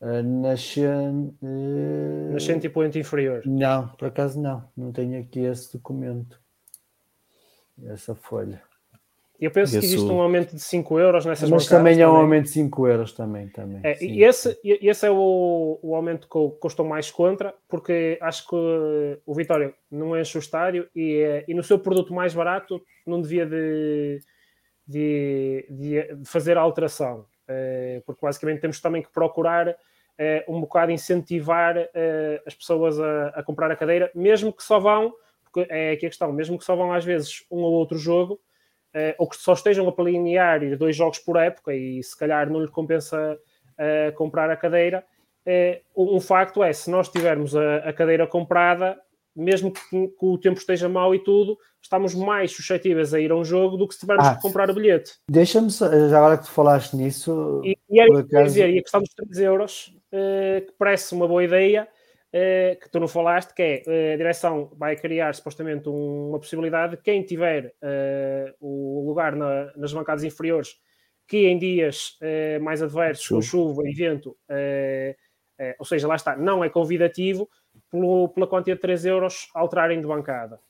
[0.00, 2.32] Uh, nascente, uh...
[2.32, 3.42] nascente e poente inferior.
[3.44, 4.64] Não, por acaso não.
[4.76, 6.40] Não tenho aqui esse documento.
[7.84, 8.62] Essa folha.
[9.40, 12.44] Eu penso que existe um aumento de 5 euros nessas Mas também é um aumento
[12.44, 13.48] de 5 euros também.
[13.48, 13.80] também.
[13.82, 17.54] É, e esse, esse é o, o aumento que eu, que eu estou mais contra,
[17.66, 18.54] porque acho que
[19.24, 23.20] o Vitória não enche o estádio e, é, e no seu produto mais barato não
[23.22, 24.20] devia de
[24.90, 29.74] de, de, de fazer a alteração, uh, porque basicamente temos também que procurar uh,
[30.48, 35.14] um bocado incentivar uh, as pessoas a, a, comprar a cadeira, mesmo que só vão,
[35.44, 38.40] porque é aqui a questão, mesmo que só vão às vezes um ou outro jogo,
[39.18, 42.68] ou que só estejam a planear dois jogos por época e se calhar não lhe
[42.68, 43.38] compensa
[44.16, 45.04] comprar a cadeira.
[45.96, 48.96] um facto é, se nós tivermos a, a cadeira comprada,
[49.34, 53.36] mesmo que, que, o tempo esteja mau e tudo, estamos mais suscetíveis a ir a
[53.36, 55.12] um jogo do que se tivermos ah, que comprar o bilhete.
[55.28, 57.60] Deixa-me, já agora que tu falaste nisso.
[57.64, 58.44] E, e era acaso...
[58.44, 61.88] dizer, e a questão dos 3 euros, eh, que parece uma boa ideia,
[62.32, 66.38] eh, que tu não falaste, que é eh, a direção vai criar supostamente um, uma
[66.38, 67.74] possibilidade de quem tiver
[68.60, 70.76] o lugar na, nas bancadas inferiores,
[71.26, 72.18] que em dias
[72.60, 74.36] mais adversos, com chuva e vento,
[75.78, 77.48] ou seja, lá está, não é convidativo
[77.90, 80.60] pelo, pela quantia de 3 euros alterarem de bancada.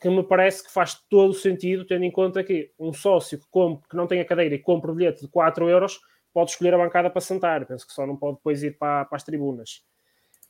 [0.00, 3.46] que me parece que faz todo o sentido, tendo em conta que um sócio que,
[3.50, 6.00] compre, que não tem a cadeira e compra o bilhete de 4 euros
[6.32, 7.66] pode escolher a bancada para sentar.
[7.66, 9.82] Penso que só não pode depois ir para, para as tribunas.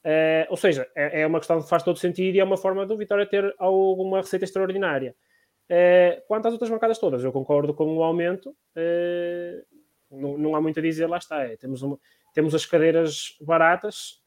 [0.05, 2.87] Uh, ou seja, é, é, uma questão que faz todo sentido e é uma forma
[2.87, 5.15] do Vitória ter alguma receita extraordinária.
[5.71, 8.51] Uh, quanto às outras bancadas todas, eu concordo com o aumento.
[8.77, 9.63] Uh,
[10.11, 11.43] não, não, há muito a dizer, lá está.
[11.43, 11.99] É, temos, uma,
[12.35, 14.23] temos as cadeiras baratas,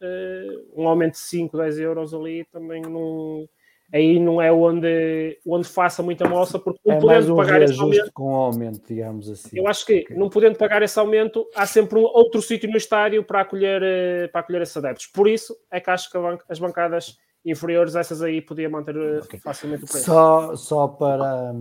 [0.76, 3.47] um aumento de 5, 10 euros ali também não
[3.93, 7.80] aí não é onde, onde faça muita moça, porque não é podendo um pagar esse
[7.80, 8.11] aumento.
[8.11, 9.49] com aumento, digamos assim.
[9.53, 10.18] Eu acho que, okay.
[10.18, 14.27] não podendo pagar esse aumento, há sempre um outro sítio no estádio para acolher, eh,
[14.30, 15.05] para acolher esses adeptos.
[15.05, 16.18] Por isso, é que acho que
[16.49, 19.39] as bancadas inferiores, essas aí, podia manter eh, okay.
[19.39, 20.05] facilmente o preço.
[20.05, 21.53] Só, só, para,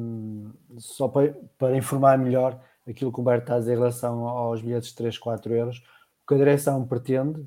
[0.78, 4.60] só para, para informar melhor aquilo que o Berto está a dizer em relação aos
[4.60, 7.46] bilhetes de 3, 4 euros, o que a direção pretende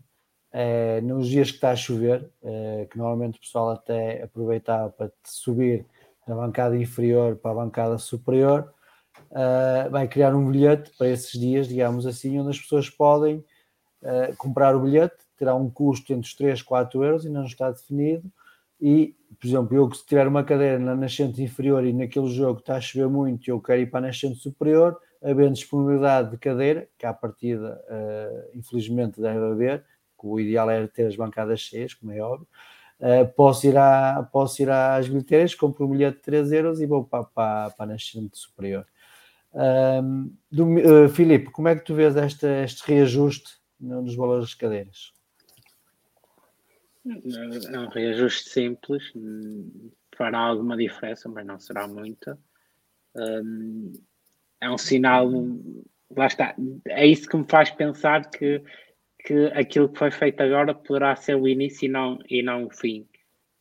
[0.52, 5.12] é, nos dias que está a chover, é, que normalmente o pessoal até aproveitava para
[5.26, 5.86] subir
[6.26, 8.74] da bancada inferior para a bancada superior,
[9.32, 13.44] é, vai criar um bilhete para esses dias, digamos assim, onde as pessoas podem
[14.38, 17.72] comprar o bilhete, terá um custo entre os 3 e 4 euros, ainda não está
[17.72, 18.32] definido,
[18.80, 22.60] e, por exemplo, eu que se tiver uma cadeira na nascente inferior e naquele jogo
[22.60, 24.96] está a chover muito e eu quero ir para a nascente superior,
[25.26, 27.84] havendo disponibilidade de cadeira, que à partida,
[28.54, 29.84] infelizmente, deve haver,
[30.26, 32.48] o ideal era ter as bancadas cheias, como é óbvio.
[33.00, 36.86] Uh, posso, ir à, posso ir às bilheteiras, compro um bilhete de 3 euros e
[36.86, 38.88] vou para, para, para a nascente superior.
[39.54, 44.54] Uh, do, uh, Filipe, como é que tu vês este, este reajuste nos valores das
[44.54, 45.14] cadeiras?
[47.06, 49.04] É um reajuste simples,
[50.16, 52.40] fará alguma diferença, mas não será muita.
[53.14, 53.94] Um,
[54.62, 55.30] é um sinal,
[56.16, 56.56] lá está,
[56.88, 58.62] é isso que me faz pensar que
[59.26, 62.70] que aquilo que foi feito agora poderá ser o início e não, e não o
[62.70, 63.08] fim.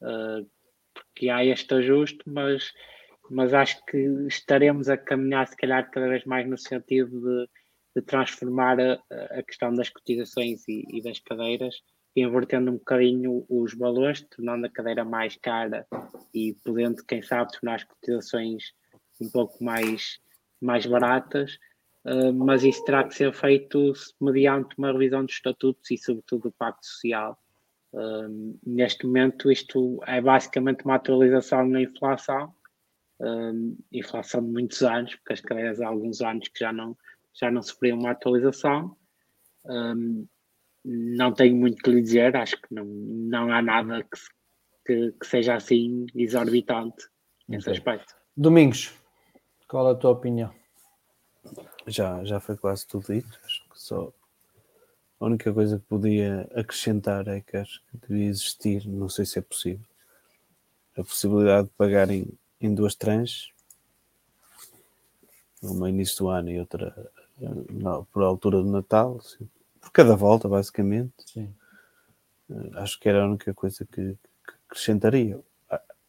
[0.02, 0.46] Uh,
[0.92, 2.72] porque há este ajuste, mas,
[3.30, 3.96] mas acho que
[4.28, 7.48] estaremos a caminhar, se calhar, cada vez mais no sentido de,
[7.96, 11.76] de transformar a, a, questão das cotizações e, e, das cadeiras,
[12.14, 15.86] invertendo um bocadinho os valores, tornando a cadeira mais cara
[16.32, 18.72] e podendo, quem sabe, tornar as cotizações
[19.20, 20.18] um pouco mais,
[20.60, 21.58] mais baratas
[22.04, 26.52] Uh, mas isso terá que ser feito mediante uma revisão dos estatutos e, sobretudo, do
[26.52, 27.38] Pacto Social.
[27.94, 32.54] Uh, neste momento, isto é basicamente uma atualização na inflação,
[33.20, 36.94] uh, inflação de muitos anos, porque as cadeiras há alguns anos que já não,
[37.32, 38.94] já não sofriam uma atualização.
[40.84, 44.20] não tenho muito que lhe dizer, acho que não, não há nada que,
[44.86, 47.06] que, que seja assim exorbitante
[47.48, 47.78] nesse okay.
[47.78, 48.14] aspecto.
[48.36, 48.92] Domingos,
[49.74, 50.54] qual a tua opinião?
[51.84, 53.40] Já, já foi quase tudo dito.
[53.44, 54.12] Acho que só
[55.18, 59.40] a única coisa que podia acrescentar é que acho que devia existir, não sei se
[59.40, 59.84] é possível,
[60.96, 62.28] a possibilidade de pagar em,
[62.60, 63.48] em duas tranches,
[65.60, 67.10] uma início do ano e outra
[67.68, 69.48] não, por altura do Natal, assim,
[69.80, 71.12] por cada volta, basicamente.
[71.26, 71.52] Sim.
[72.48, 75.40] Eh, acho que era a única coisa que, que acrescentaria.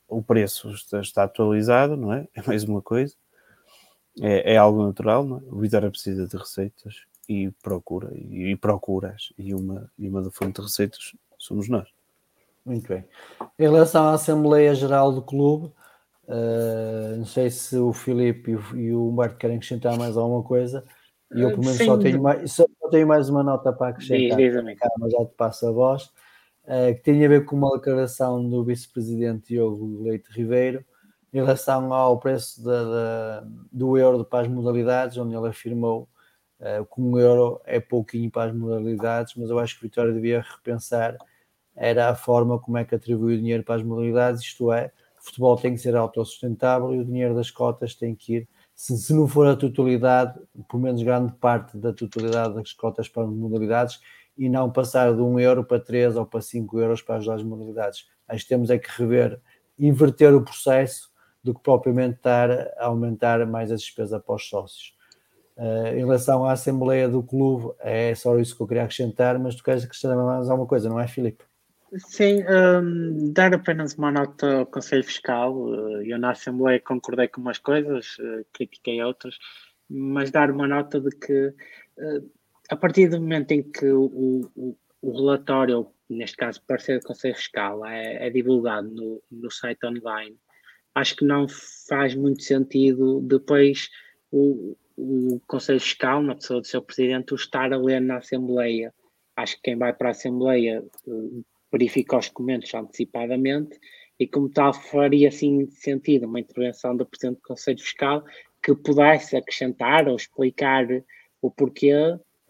[0.08, 2.28] O preço está, está atualizado, não é?
[2.36, 3.16] É mais uma coisa
[4.22, 5.42] é, é algo natural, não é?
[5.52, 10.32] O Vitória precisa de receitas e procura, e, e procuras, e uma, e uma da
[10.32, 11.88] fonte de receitas somos nós.
[12.66, 13.04] Muito bem.
[13.60, 15.68] Em relação à Assembleia Geral do Clube,
[16.28, 20.44] uh, não sei se o Filipe e o, e o Humberto querem acrescentar mais alguma
[20.44, 20.84] coisa.
[21.34, 24.38] E eu, pelo menos, só tenho, mais, só tenho mais uma nota para acrescentar,
[25.00, 26.06] mas já te passo a voz,
[26.64, 30.84] uh, que tem a ver com uma declaração do vice-presidente Diogo Leite Ribeiro,
[31.36, 32.64] em relação ao preço
[33.70, 36.08] do euro para as modalidades, onde ele afirmou
[36.62, 40.40] uh, que um euro é pouquinho para as modalidades, mas eu acho que Vitória devia
[40.40, 41.18] repensar
[41.76, 45.26] era a forma como é que atribui o dinheiro para as modalidades, isto é, o
[45.26, 49.14] futebol tem que ser autossustentável e o dinheiro das cotas tem que ir, se, se
[49.14, 50.40] não for a totalidade,
[50.70, 54.00] pelo menos grande parte da totalidade das cotas para as modalidades,
[54.38, 57.44] e não passar de um euro para 3 ou para 5 euros para as duas
[57.44, 58.08] modalidades.
[58.30, 59.42] Que temos é que rever,
[59.78, 61.14] inverter o processo
[61.46, 64.96] do que propriamente estar a aumentar mais a despesa para os sócios.
[65.56, 69.56] Uh, em relação à Assembleia do Clube, é só isso que eu queria acrescentar, mas
[69.56, 71.44] tu queres acrescentar mais alguma coisa, não é, Filipe?
[71.98, 75.54] Sim, um, dar apenas uma nota ao Conselho Fiscal.
[76.02, 79.38] Eh, eu na Assembleia concordei com umas coisas, uh, critiquei outras,
[79.88, 81.54] mas dar uma nota de que
[82.70, 87.36] a partir do momento em que o, o, o relatório, neste caso, parecer do Conselho
[87.36, 90.36] Fiscal, é, é divulgado no, no site online,
[90.96, 91.46] acho que não
[91.88, 93.90] faz muito sentido depois
[94.32, 98.94] o, o Conselho Fiscal, na pessoa do seu presidente, o estar a ler na Assembleia.
[99.36, 101.12] Acho que quem vai para a Assembleia eh,
[101.72, 103.78] verifica os documentos antecipadamente
[104.18, 108.24] e como tal faria assim sentido uma intervenção do Presidente do Conselho Fiscal
[108.64, 110.88] que pudesse acrescentar ou explicar
[111.42, 111.92] o porquê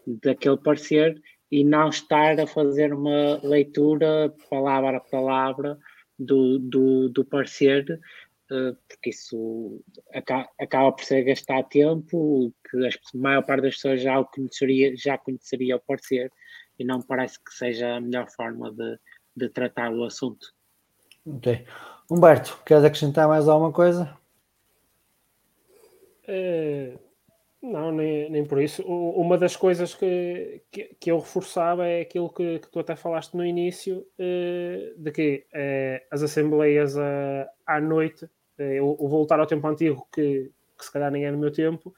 [0.06, 1.20] daquele parecer
[1.50, 5.76] e não estar a fazer uma leitura palavra a palavra
[6.18, 8.00] do, do, do parecer,
[8.48, 9.82] porque isso
[10.58, 15.18] acaba por ser gastar tempo, que a maior parte das pessoas já, o conheceria, já
[15.18, 16.32] conheceria o parecer
[16.78, 18.98] e não parece que seja a melhor forma de,
[19.36, 20.46] de tratar o assunto.
[21.24, 21.66] Ok.
[22.10, 24.16] Humberto, queres acrescentar mais alguma coisa?
[26.28, 26.96] É,
[27.66, 28.82] não, nem, nem por isso.
[28.82, 33.34] Uma das coisas que, que, que eu reforçava é aquilo que, que, tu até falaste
[33.34, 38.28] no início, eh, de que eh, as assembleias eh, à noite,
[38.58, 41.94] eu, eu voltar ao tempo antigo, que, que se calhar nem é no meu tempo,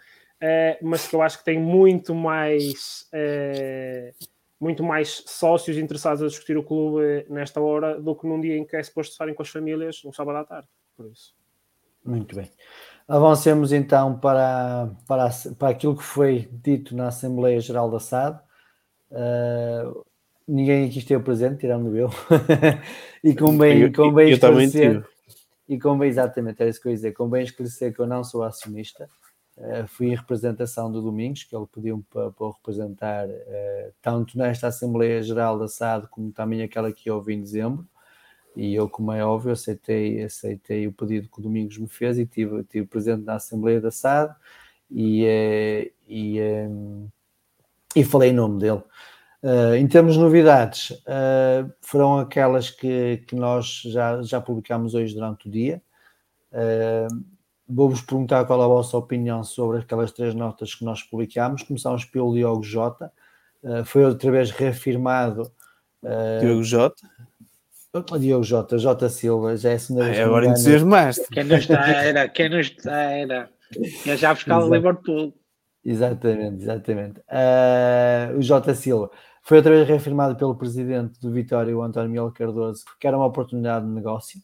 [0.82, 3.08] mas que eu acho que tem muito mais
[4.60, 8.64] muito mais sócios interessados a discutir o clube nesta hora do que num dia em
[8.64, 10.68] que é suposto estarem com as famílias no sábado à tarde.
[10.96, 11.34] Por isso.
[12.04, 12.50] Muito bem.
[13.06, 18.40] Avancemos então para, para, para aquilo que foi dito na Assembleia Geral da SAD.
[19.10, 20.04] Uh,
[20.46, 22.10] ninguém aqui esteve presente, tirando eu.
[23.22, 25.06] e com bem, com bem eu, esclarecer.
[25.68, 27.12] E com bem, exatamente, era isso que eu ia dizer.
[27.12, 29.08] Com bem esclarecer que eu não sou acionista.
[29.56, 34.68] Uh, fui em representação do Domingos, que ele pediu-me para, para representar uh, tanto nesta
[34.68, 37.84] Assembleia Geral da SAD como também aquela que houve em dezembro
[38.58, 42.26] e eu, como é óbvio, aceitei, aceitei o pedido que o Domingos me fez e
[42.26, 44.34] tive, tive presente na Assembleia da SAD
[44.90, 46.38] e, eh, e,
[47.94, 48.82] e falei em nome dele.
[49.42, 55.14] Uh, em termos de novidades, uh, foram aquelas que, que nós já, já publicámos hoje
[55.14, 55.80] durante o dia.
[56.52, 57.38] Uh,
[57.70, 61.62] Vou-vos perguntar qual é a vossa opinião sobre aquelas três notas que nós publicámos.
[61.62, 63.12] Começamos pelo Diogo Jota.
[63.84, 65.52] foi outra vez reafirmado.
[66.40, 67.06] Diogo Jota?
[68.18, 70.18] Diogo Jota, Jota Silva, já é a segunda vez.
[70.18, 71.28] agora entusiasmaste.
[71.30, 73.50] Quem nos era, quem nos era.
[74.06, 75.34] Eu já buscava o Liverpool.
[75.90, 77.20] Exatamente, exatamente.
[77.20, 79.10] Uh, o Jota Silva
[79.42, 83.24] foi outra vez reafirmado pelo presidente do Vitória, o António Miguel Cardoso, que era uma
[83.24, 84.38] oportunidade de negócio,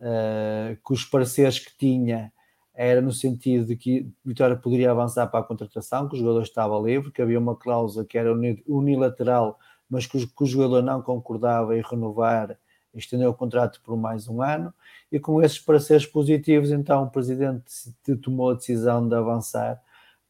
[0.00, 2.30] uh, que os pareceres que tinha
[2.74, 6.78] era no sentido de que Vitória poderia avançar para a contratação, que o jogador estava
[6.78, 8.30] livre, que havia uma cláusula que era
[8.66, 9.58] unilateral,
[9.88, 12.58] mas que o, que o jogador não concordava em renovar
[12.94, 14.72] estendeu o contrato por mais um ano,
[15.10, 17.64] e com esses pareceres positivos, então o presidente
[18.22, 19.80] tomou a decisão de avançar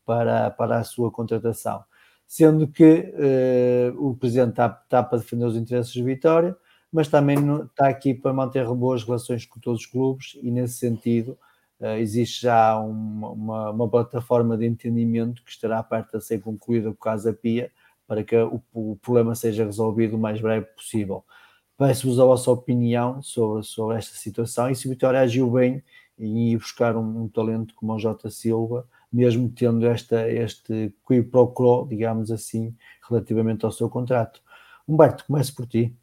[0.05, 1.85] para, para a sua contratação.
[2.27, 6.57] Sendo que eh, o presidente está, está para defender os interesses de Vitória,
[6.93, 11.37] mas também está aqui para manter boas relações com todos os clubes, e nesse sentido
[11.81, 16.93] eh, existe já uma, uma, uma, plataforma de entendimento que estará perto de ser concluída
[16.93, 17.71] com a Casa Pia
[18.07, 21.25] para que o, o problema seja resolvido o mais breve possível.
[21.77, 25.83] Peço-vos a vossa opinião sobre, sobre esta situação e se Vitória agiu bem
[26.19, 31.23] em ir buscar um, um talento como o Jota Silva, mesmo tendo esta, este que
[31.23, 32.77] procurou, digamos assim,
[33.09, 34.43] relativamente ao seu contrato.
[34.89, 35.95] Humberto, comece por ti.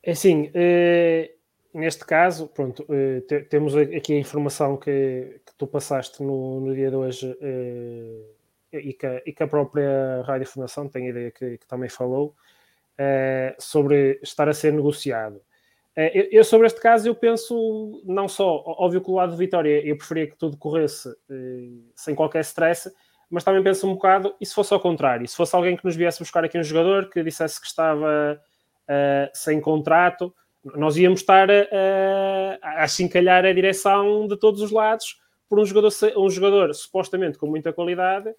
[0.00, 1.34] É assim, eh,
[1.74, 6.90] neste caso, pronto, eh, temos aqui a informação que, que tu passaste no, no, dia
[6.90, 11.58] de hoje eh, e, que, e, que, a própria Rádio Fundação tem a ideia que,
[11.58, 12.34] que também falou,
[13.58, 15.40] sobre estar a ser negociado.
[15.98, 19.84] Uh, eu, sobre este caso, eu penso não só, óbvio que o lado de Vitória
[19.84, 22.88] eu preferia que tudo corresse uh, sem qualquer stress,
[23.28, 25.26] mas também penso um bocado, e se fosse ao contrário?
[25.26, 28.40] Se fosse alguém que nos viesse buscar aqui um jogador que dissesse que estava
[29.34, 30.34] sem contrato,
[30.64, 35.90] nós íamos estar a, a, chincalhar a direção de todos os lados por um jogador,
[36.16, 38.34] um jogador supostamente com muita qualidade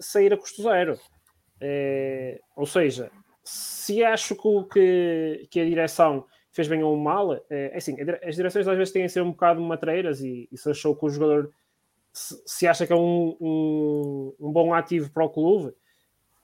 [0.00, 0.98] sair a custo zero.
[2.54, 3.10] ou seja,
[3.42, 4.36] se acho
[4.68, 6.26] que, que a direção
[6.58, 9.30] fez bem ou mal, é, é assim, as direções às vezes têm a ser um
[9.30, 11.52] bocado matreiras e, e se achou que o jogador
[12.12, 15.72] se, se acha que é um, um, um, bom ativo para o clube,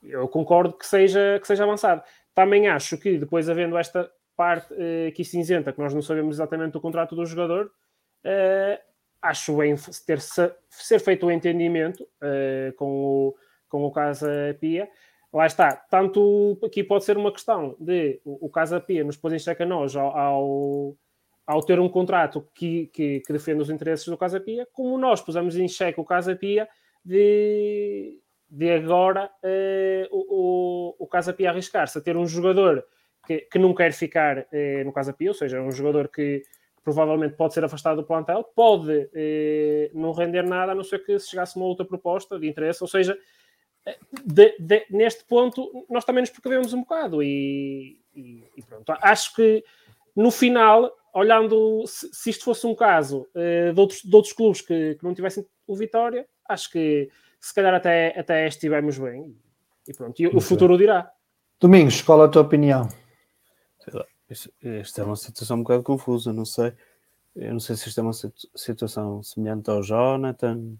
[0.01, 2.01] eu concordo que seja, que seja avançado.
[2.33, 4.73] Também acho que depois havendo esta parte
[5.05, 8.79] aqui cinzenta, que nós não sabemos exatamente o contrato do jogador, uh,
[9.21, 9.75] acho bem
[10.05, 13.35] ter ser feito o um entendimento uh, com, o,
[13.67, 14.87] com o Casa Pia,
[15.35, 19.33] lá está, tanto aqui pode ser uma questão de o, o Casa Pia nos pôs
[19.33, 20.97] em xeque a nós ao, ao,
[21.45, 25.21] ao, ter um contrato que, que, que, defende os interesses do Casa Pia, como nós
[25.21, 26.67] pusemos em xeque o Casa Pia
[27.03, 28.17] de,
[28.49, 32.85] de agora eh, o, o, Casa Pia arriscar-se a ter um jogador
[33.27, 36.43] que, que não quer ficar eh, no Casa Pia, ou seja, um jogador que
[36.81, 41.19] provavelmente pode ser afastado do plantel, pode eh, não render nada, a não ser que
[41.19, 43.17] se chegasse uma outra proposta de interesse, ou seja,
[44.25, 48.93] de, de, neste ponto, nós também nos precavemos um bocado e, e, e, pronto.
[49.01, 49.63] Acho que
[50.15, 54.61] no final, olhando se, se isto fosse um caso uh, de, outros, de outros clubes
[54.61, 57.09] que, que, não tivessem o Vitória, acho que
[57.39, 59.35] se calhar até, até estivemos bem.
[59.87, 61.11] E pronto, e o futuro dirá.
[61.59, 62.89] Domingos, qual é a tua opinião?
[64.27, 66.73] Esta é uma situação um bocado confusa, não sei.
[67.35, 68.13] Eu não sei se isto é uma
[68.55, 70.75] situação semelhante ao Jonathan.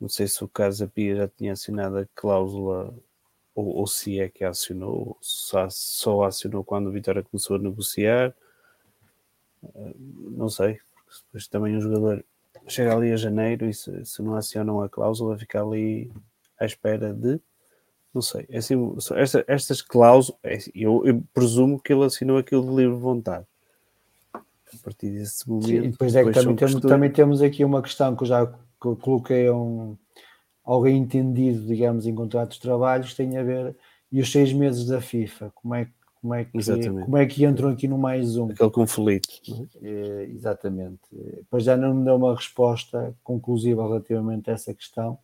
[0.00, 2.94] Não sei se o Casa Pia já tinha assinado a cláusula
[3.54, 8.34] ou, ou se é que acionou, só, só acionou quando o Vitória começou a negociar.
[9.96, 10.78] Não sei.
[11.26, 12.24] Depois também o jogador
[12.68, 16.10] chega ali a janeiro e se, se não acionam a cláusula fica ali
[16.60, 17.40] à espera de
[18.14, 18.74] não sei, é assim,
[19.14, 23.46] esta, estas cláusulas, é assim, eu, eu, presumo que ele assinou aquilo de livre vontade.
[24.34, 25.66] A partir desse momento.
[25.66, 29.50] Sim, depois é que também temos, também temos aqui uma questão que eu já coloquei
[29.50, 29.96] um,
[30.64, 33.76] alguém entendido, digamos, em contratos de trabalho, que tem a ver,
[34.10, 35.88] e os seis meses da FIFA, como é,
[36.20, 38.50] como é, que, como é que entram aqui no mais um?
[38.50, 39.28] Aquele conflito.
[39.82, 41.00] É, exatamente.
[41.12, 45.18] Depois já não me deu uma resposta conclusiva relativamente a essa questão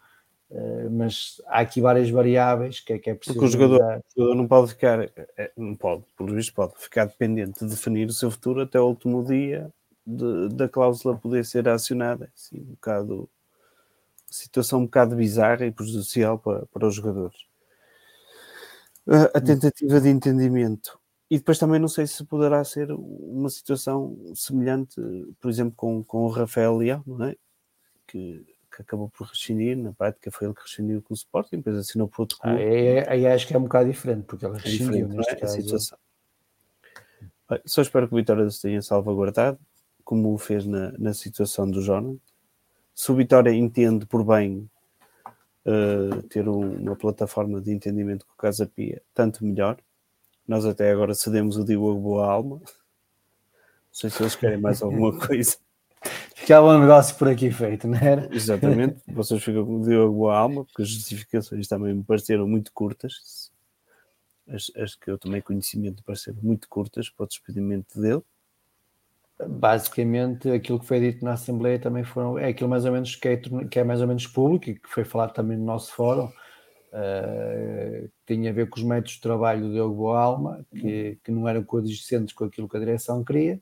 [0.51, 3.39] eh, mas há aqui várias variáveis que é, que é preciso.
[3.39, 7.07] Porque o jogador, o jogador, não pode ficar, eh, não pode, por visto, pode ficar
[7.07, 9.73] dependente de definir o seu futuro até o último dia
[10.07, 12.31] de, da cláusula poder ser acionada.
[12.37, 13.29] Assim, um bocado,
[14.35, 17.37] situação um bocado bizarra e prejudicial para, para os jogadores.
[19.35, 20.99] A, tentativa de entendimento.
[21.31, 25.01] E depois também não sei se poderá ser uma situação semelhante,
[25.41, 27.37] por exemplo, com, com o Rafael Leão, não é?
[28.07, 28.45] Que
[28.75, 32.09] que acabou por rescindir, na prática foi ele que rescindiu com o Sporting, depois assinou
[32.09, 32.61] por outro clube.
[33.07, 35.37] Ah, aí, acho que é um bocado diferente, porque ele é rescindiu é neste é?
[35.37, 35.59] caso.
[35.59, 35.99] A situação.
[37.65, 39.59] Só espero que o Vitória se tenha salvaguardado,
[40.03, 42.17] como o fez na, na situação do Jonas.
[42.95, 44.71] Se o Vitória entende por bem
[45.67, 49.79] uh, ter um, uma plataforma de entendimento com o Casa Pia, tanto melhor.
[50.47, 52.57] Nós até agora cedemos o Diogo Boa Alma.
[52.57, 52.65] Não
[53.91, 55.57] sei se eles querem mais alguma coisa.
[56.35, 58.29] Ficava um negócio por aqui feito, não era?
[58.31, 63.51] Exatamente, vocês ficam com o boa alma, porque as justificações também me pareceram muito curtas,
[64.47, 68.23] as, as que eu tomei conhecimento pareceram muito curtas para o despedimento dele.
[69.39, 73.29] Basicamente, aquilo que foi dito na Assembleia também foram, é aquilo mais ou menos que
[73.29, 76.27] é, que é mais ou menos público e que foi falado também no nosso fórum,
[76.27, 81.49] uh, tinha a ver com os métodos de trabalho do Diogo Alma, que, que não
[81.49, 83.61] eram condizentes com aquilo que a direção queria.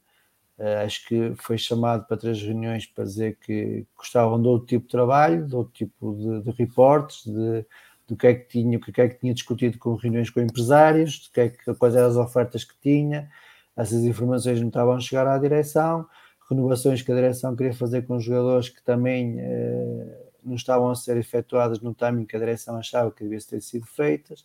[0.59, 4.85] Uh, acho que foi chamado para três reuniões para dizer que gostavam de outro tipo
[4.85, 7.65] de trabalho, de outro tipo de, de reportes, de,
[8.07, 11.13] do que é que tinha, o que é que tinha discutido com reuniões com empresários,
[11.15, 13.31] de que é que, quais eram as ofertas que tinha,
[13.77, 16.07] essas informações não estavam a chegar à direção,
[16.49, 20.13] renovações que a direção queria fazer com os jogadores que também uh,
[20.45, 23.87] não estavam a ser efetuadas no timing que a direção achava que deviam ter sido
[23.87, 24.45] feitas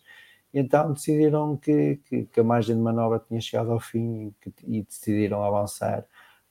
[0.52, 4.52] então decidiram que, que, que, a margem de manobra tinha chegado ao fim e, que,
[4.66, 6.04] e decidiram avançar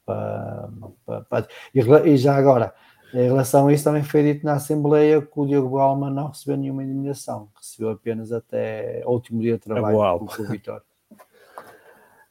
[0.05, 0.69] para,
[1.05, 2.73] para, para, e, já agora,
[3.13, 6.57] em relação a isso, também foi dito na Assembleia que o Diogo Balma não recebeu
[6.57, 10.86] nenhuma indemnização, recebeu apenas até o último dia de trabalho com o Vitória.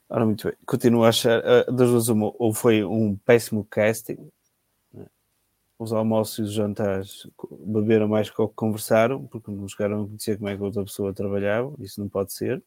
[0.09, 0.57] Ora, muito bem.
[0.65, 4.17] Continuo a achar, uh, das duas, ou foi um péssimo casting,
[5.79, 7.27] os almoços e os jantares
[7.65, 10.65] beberam mais que o que conversaram, porque não chegaram a conhecer como é que a
[10.65, 12.63] outra pessoa trabalhava, isso não pode ser.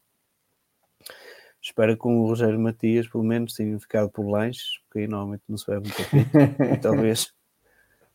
[1.61, 5.43] Espero que com o Rogério Matias, pelo menos, tenham ficado por lanches, porque aí normalmente
[5.49, 6.17] não se bebe muito
[6.75, 7.33] e talvez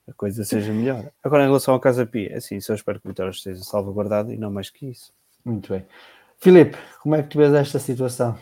[0.07, 1.11] a coisa seja melhor.
[1.23, 4.31] Agora, em relação ao Casa Pia, é assim, só espero que o Vitória esteja salvaguardado
[4.31, 5.13] e não mais que isso.
[5.43, 5.85] Muito bem.
[6.39, 8.37] Filipe, como é que tu vês esta situação?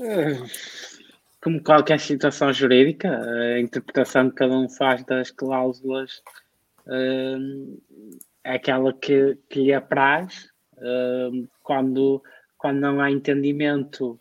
[0.00, 0.80] Uh
[1.42, 6.22] como qualquer situação jurídica, a interpretação que cada um faz das cláusulas
[6.86, 7.82] uh,
[8.44, 10.50] é aquela que, que lhe apraz.
[10.76, 12.22] Uh, quando,
[12.58, 14.18] quando não há entendimento,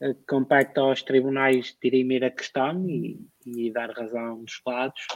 [0.00, 5.06] uh, compete aos tribunais dirimir a questão e, e dar razão dos lados.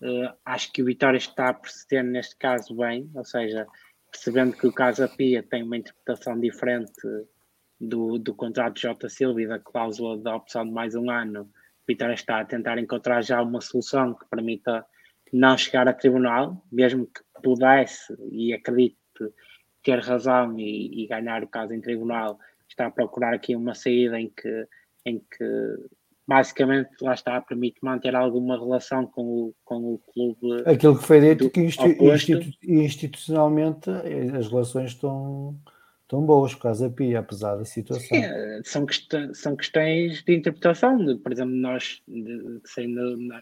[0.00, 3.66] Uh, acho que o Vitória está proceder neste caso bem, ou seja,
[4.10, 7.02] percebendo que o caso a Pia tem uma interpretação diferente
[7.80, 9.08] do, do contrato de J.
[9.08, 11.48] Silva e da cláusula da opção de mais um ano, o
[11.86, 14.84] Vitória está a tentar encontrar já uma solução que permita
[15.32, 18.96] não chegar a tribunal, mesmo que pudesse, e acredito
[19.82, 22.38] ter razão e, e, ganhar o caso em tribunal,
[22.68, 24.66] está a procurar aqui uma saída em que,
[25.04, 25.44] em que
[26.26, 30.68] basicamente lá está, permite manter alguma relação com o, com o clube.
[30.68, 33.88] Aquilo que foi dito que institu institucionalmente
[34.36, 35.56] as relações estão
[36.06, 38.16] estão boas por causa da Pia, apesar da situação.
[38.16, 38.22] Sim,
[38.64, 38.86] são,
[39.34, 41.04] são questões de interpretação.
[41.04, 42.00] De, por exemplo, nós,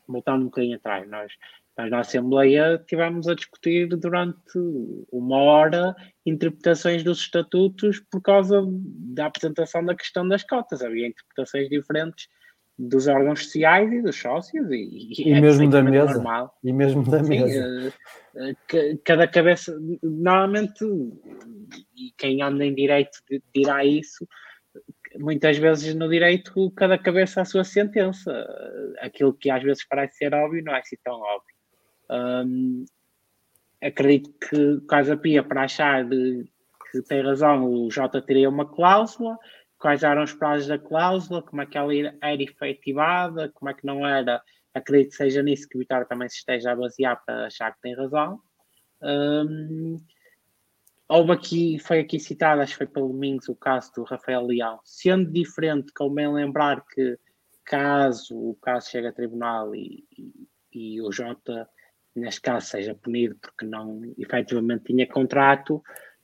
[0.09, 1.33] voltando um bocadinho atrás, nós,
[1.77, 4.59] nós na Assembleia tivemos a discutir durante
[5.13, 10.81] uma hora interpretações dos estatutos por causa da apresentação da questão das cotas.
[10.81, 12.29] Havia interpretações diferentes
[12.79, 16.15] dos órgãos sociais e dos sócios e, e, é mesmo da mesa.
[16.15, 16.59] normal.
[16.63, 17.95] e mesmo da Sim, mesa.
[18.35, 20.85] uh, cada cabeça normalmente
[21.97, 23.19] e quem anda em direito
[23.55, 24.27] dirá isso
[25.19, 28.33] muitas vezes no direito cada cabeça a sua sentença.
[29.01, 31.55] Aquilo que às vezes parece ser óbvio não é assim tão óbvio.
[32.11, 32.85] Um,
[33.83, 39.39] acredito que Casa Pia para achar que tem razão o Jota teria uma cláusula
[39.85, 43.85] quais eram os prazos da cláusula, como é que ela era efetivada, como é que
[43.85, 44.43] não era.
[44.73, 47.83] Acredito que seja nisso que o Vitória também se esteja a basear para achar que
[47.83, 48.41] tem razão.
[49.03, 49.99] Um,
[51.07, 54.81] houve aqui, foi aqui citado, acho que foi pelo Domingos, o caso do Rafael Leal.
[54.85, 57.19] Sendo diferente, convém lembrar que
[57.63, 61.69] caso o caso chegue a tribunal e, e, e o Jota,
[62.17, 65.83] neste caso, seja punido porque não efetivamente tinha contrato,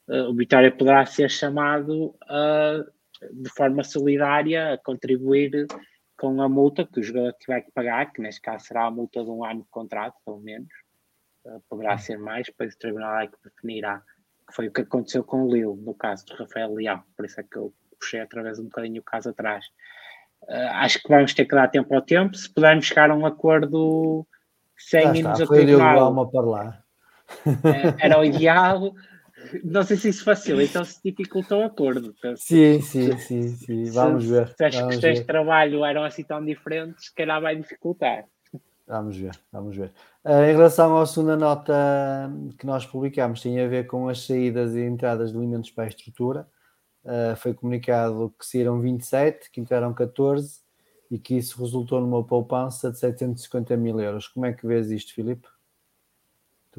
[0.09, 2.87] uh, o Vitória poderá ser chamado a
[3.33, 5.67] de forma solidária a contribuir
[6.19, 9.25] com a multa que o jogador tiver que pagar, que neste caso será a multa
[9.25, 10.69] de um ano de contrato, pelo menos.
[11.45, 14.03] Uh, poderá ser mais, depois o tribunal é que definirá.
[14.47, 17.03] Que foi o que aconteceu com o Lille, no caso do Rafael Leão.
[17.17, 19.65] Por isso é que eu puxei através um bocadinho o caso atrás.
[20.43, 22.37] Uh, acho que vamos ter que dar tempo ao tempo.
[22.37, 24.27] Se pudermos chegar a um acordo
[24.77, 26.31] sem irmos ao tribunal.
[26.31, 26.85] Para lá.
[27.47, 28.93] Eh, era o ideal.
[29.65, 32.15] Não sei se isso facilita então se dificulta o acordo.
[32.37, 33.85] Sim, sim, sim, sim.
[33.91, 34.55] Vamos ver.
[34.57, 38.25] Se as questões de trabalho eram assim tão diferentes, se calhar vai dificultar.
[38.87, 39.93] Vamos ver, vamos ver.
[40.25, 41.73] Uh, em relação à segunda nota
[42.59, 45.89] que nós publicámos, tinha a ver com as saídas e entradas de alimentos para a
[45.89, 46.47] estrutura.
[47.05, 50.61] Uh, foi comunicado que saíram 27, que entraram 14
[51.09, 54.27] e que isso resultou numa poupança de 750 mil euros.
[54.27, 55.47] Como é que vês isto, Filipe?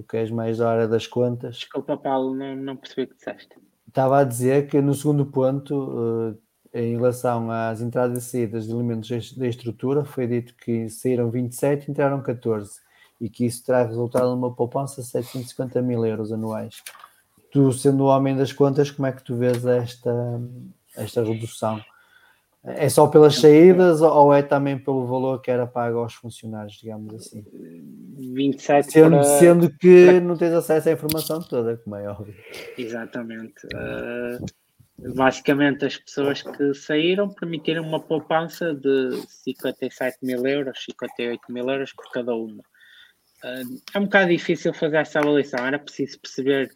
[0.01, 1.57] Tu queres mais da hora das contas?
[1.57, 3.55] Desculpa, Paulo, não, não percebi o que disseste.
[3.87, 6.35] Estava a dizer que no segundo ponto,
[6.73, 11.29] eh, em relação às entradas e saídas de elementos da estrutura, foi dito que saíram
[11.29, 12.79] 27 e entraram 14
[13.19, 16.81] e que isso terá resultado numa poupança de 750 mil euros anuais.
[17.51, 20.41] Tu, sendo o homem das contas, como é que tu vês esta,
[20.95, 21.79] esta redução?
[22.63, 27.11] É só pelas saídas ou é também pelo valor que era pago aos funcionários, digamos
[27.15, 27.43] assim?
[28.17, 29.23] 27 sendo, para...
[29.23, 30.19] sendo que para...
[30.21, 32.35] não tens acesso à informação toda, como é óbvio.
[32.77, 33.65] Exatamente.
[33.73, 34.45] Uh,
[35.15, 41.91] basicamente, as pessoas que saíram permitiram uma poupança de 57 mil euros, 58 mil euros
[41.93, 42.61] por cada uma.
[43.43, 46.69] Uh, é um bocado difícil fazer essa avaliação, era preciso perceber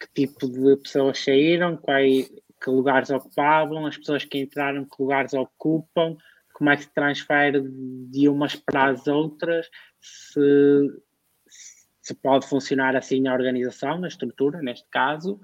[0.00, 2.28] que tipo de pessoas saíram, quais
[2.62, 6.16] que lugares ocupavam, as pessoas que entraram, que lugares ocupam,
[6.52, 7.62] como é que se transfere
[8.10, 9.68] de umas para as outras,
[10.00, 10.90] se,
[12.02, 15.40] se pode funcionar assim na organização, na estrutura, neste caso,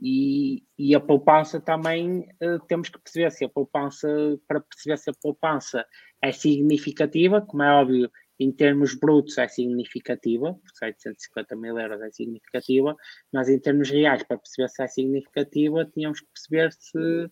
[0.00, 4.08] e, e a poupança também uh, temos que perceber se a poupança,
[4.48, 5.86] para perceber se a poupança
[6.20, 12.96] é significativa, como é óbvio, em termos brutos é significativa, 750 mil euros é significativa,
[13.32, 17.30] mas em termos reais, para perceber se é significativa, tínhamos que perceber se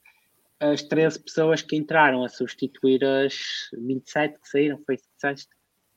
[0.61, 5.49] as 13 pessoas que entraram a substituir as 27 que saíram, foi isso que disseste?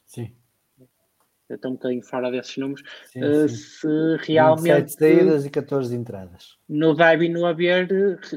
[0.07, 0.35] Sim.
[1.47, 2.81] Eu estou um bocadinho fora desses números.
[3.05, 3.55] Sim, uh, sim.
[3.55, 4.81] Se realmente.
[4.81, 6.57] 27 saídas e 14 entradas.
[6.67, 7.87] No deve e no haver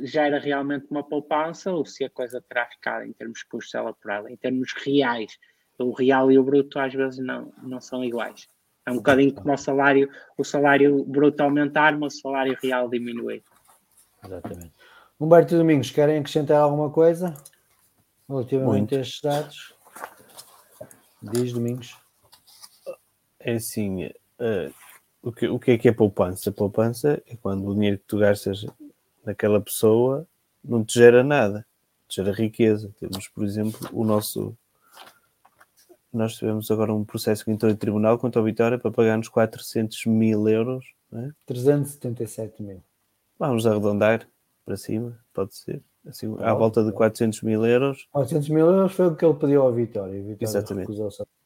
[0.02, 3.94] já era realmente uma poupança ou se a coisa terá ficado em termos custos ela
[3.94, 5.38] por ela, em termos reais
[5.78, 8.48] o real e o bruto às vezes não, não são iguais.
[8.84, 13.42] É um bocadinho como o salário, o salário bruto aumentar, mas o salário real diminuir.
[14.24, 14.72] Exatamente.
[15.20, 17.34] Humberto Domingos, querem acrescentar alguma coisa
[18.28, 18.94] relativamente Muito.
[18.94, 19.74] a estes dados?
[21.20, 21.96] Diz Domingos.
[23.40, 24.72] É assim, uh,
[25.22, 26.50] o, que, o que é que é poupança?
[26.50, 28.64] Poupança é quando o dinheiro que tu gastas
[29.24, 30.26] naquela pessoa
[30.64, 31.66] não te gera nada,
[32.08, 32.94] te gera riqueza.
[32.98, 34.56] Temos, por exemplo, o nosso
[36.12, 40.06] nós tivemos agora um processo que entrou em tribunal contra a Vitória para pagar-nos 400
[40.06, 40.84] mil euros.
[41.12, 41.30] É?
[41.46, 42.82] 377 mil.
[43.38, 44.28] Vamos arredondar
[44.64, 45.82] para cima, pode ser.
[46.06, 48.06] Assim, à volta de 400 mil euros.
[48.12, 50.14] 400 mil euros foi o que ele pediu à Vitória.
[50.14, 50.90] Vitória Exatamente.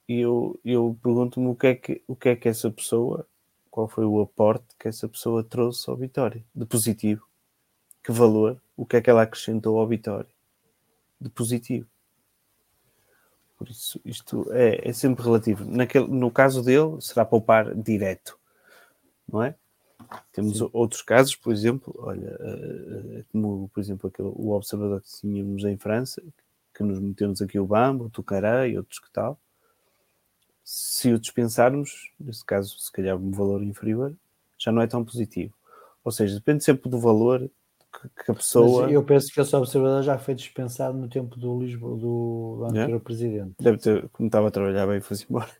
[0.08, 3.26] E eu, eu pergunto-me o que, é que, o que é que essa pessoa,
[3.70, 7.26] qual foi o aporte que essa pessoa trouxe ao Vitória, de positivo.
[8.02, 10.30] Que valor, o que é que ela acrescentou ao Vitória,
[11.20, 11.86] de positivo.
[13.62, 15.64] Por isso, isto é, é sempre relativo.
[15.64, 18.36] Naquele, no caso dele, será poupar direto,
[19.32, 19.54] não é?
[20.32, 20.68] Temos Sim.
[20.72, 25.62] outros casos, por exemplo, olha, eh, eh, como por exemplo aquele, o observador que tínhamos
[25.62, 26.20] em França,
[26.74, 29.38] que nos metemos aqui o Bambo, o Tucará e outros que tal.
[30.64, 34.12] Se o dispensarmos, nesse caso, se calhar um valor inferior,
[34.58, 35.54] já não é tão positivo.
[36.02, 37.48] Ou seja, depende sempre do valor
[37.92, 38.82] que, que a pessoa.
[38.84, 42.64] Mas eu penso que esse observador já foi dispensado no tempo do Lisboa, do, do
[42.66, 43.54] anterior presidente.
[43.60, 45.50] Deve ter, como estava a trabalhar bem, foi-se embora.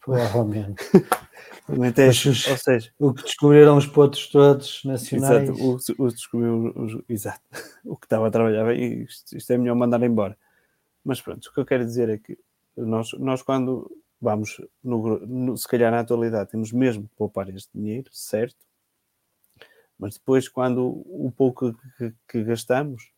[0.00, 0.82] Provavelmente.
[1.66, 5.48] Mas os- ou seja, o que descobriram os potros todos nacionais.
[5.48, 7.40] Exato, o, o, descobriu os- exato,
[7.84, 10.36] o que estava a trabalhar bem, isto, isto é melhor mandar embora.
[11.02, 12.38] Mas pronto, o que eu quero dizer é que
[12.76, 13.90] nós, nós quando
[14.20, 18.56] vamos, no, no- se calhar na atualidade, temos mesmo que poupar este dinheiro, certo?
[19.98, 23.10] Mas depois, quando o pouco que, que gastamos,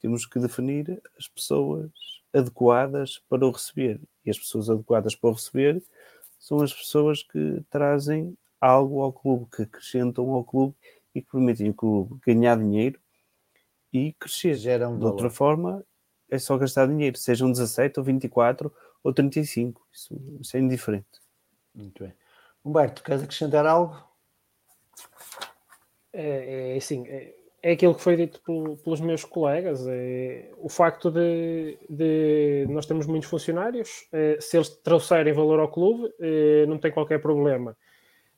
[0.00, 1.90] temos que definir as pessoas
[2.32, 4.00] adequadas para o receber.
[4.24, 5.82] E as pessoas adequadas para o receber
[6.38, 10.74] são as pessoas que trazem algo ao clube, que acrescentam ao clube
[11.14, 12.98] e que permitem ao clube ganhar dinheiro
[13.92, 14.54] e crescer.
[14.54, 15.84] Geram De outra forma,
[16.28, 19.86] é só gastar dinheiro, sejam 17 ou 24 ou 35.
[19.92, 21.20] Isso, isso é indiferente.
[21.74, 22.12] Muito bem.
[22.64, 24.02] Humberto, queres acrescentar algo?
[26.14, 29.86] É, é assim, é, é aquilo que foi dito pelo- pelos meus colegas.
[29.88, 35.70] É, o facto de, de nós termos muitos funcionários, é, se eles trouxerem valor ao
[35.70, 37.76] clube, é, não tem qualquer problema.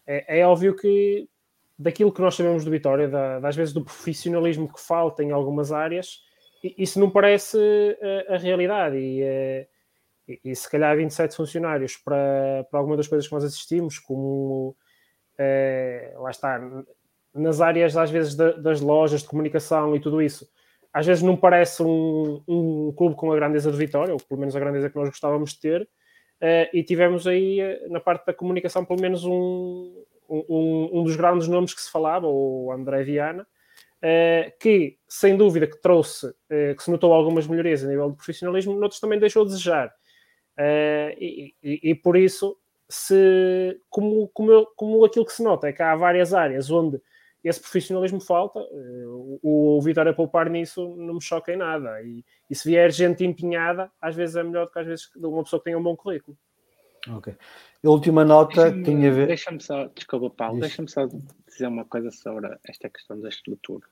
[0.06, 1.28] É, é óbvio que
[1.78, 5.72] daquilo que nós sabemos do Vitória, da, das vezes do profissionalismo que falta em algumas
[5.72, 6.22] áreas,
[6.62, 7.58] isso não parece
[8.30, 8.96] a, a realidade.
[8.96, 9.68] E, é,
[10.28, 14.76] e, e se calhar 27 funcionários para, para alguma das coisas que nós assistimos, como
[15.38, 16.60] é, lá está,
[17.36, 20.48] nas áreas às vezes da- das lojas de comunicação e tudo isso,
[20.92, 24.56] às vezes não parece um, um clube com a grandeza de Vitória, ou pelo menos
[24.56, 25.88] a grandeza que nós gostávamos de ter,
[26.40, 31.16] eh, e tivemos aí eh, na parte da comunicação pelo menos um, um, um dos
[31.16, 33.46] grandes nomes que se falava, o André Viana,
[34.02, 38.16] eh, que sem dúvida que trouxe, eh, que se notou algumas melhorias a nível de
[38.16, 39.92] profissionalismo, noutros também deixou a desejar.
[40.58, 42.56] Eh, e, e- e por isso,
[42.88, 47.00] se, como, como, eu- como aquilo que se nota é que há várias áreas onde
[47.48, 52.02] esse profissionalismo falta, eh, o, o Vitória poupar nisso não me choca em nada.
[52.02, 55.26] E, e se vier gente empenhada, às vezes é melhor do que às vezes de
[55.26, 56.36] uma pessoa que tenha um bom currículo.
[57.08, 57.34] Ok.
[57.84, 59.26] A última nota que tinha a ver.
[59.28, 61.06] Deixa-me só, desculpa Paulo, deixa-me só
[61.46, 63.86] dizer uma coisa sobre esta questão da estrutura.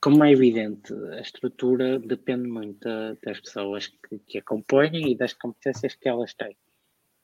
[0.00, 5.16] Como é evidente, a estrutura depende muito da- das pessoas que, que a compõem e
[5.16, 6.56] das competências que elas têm.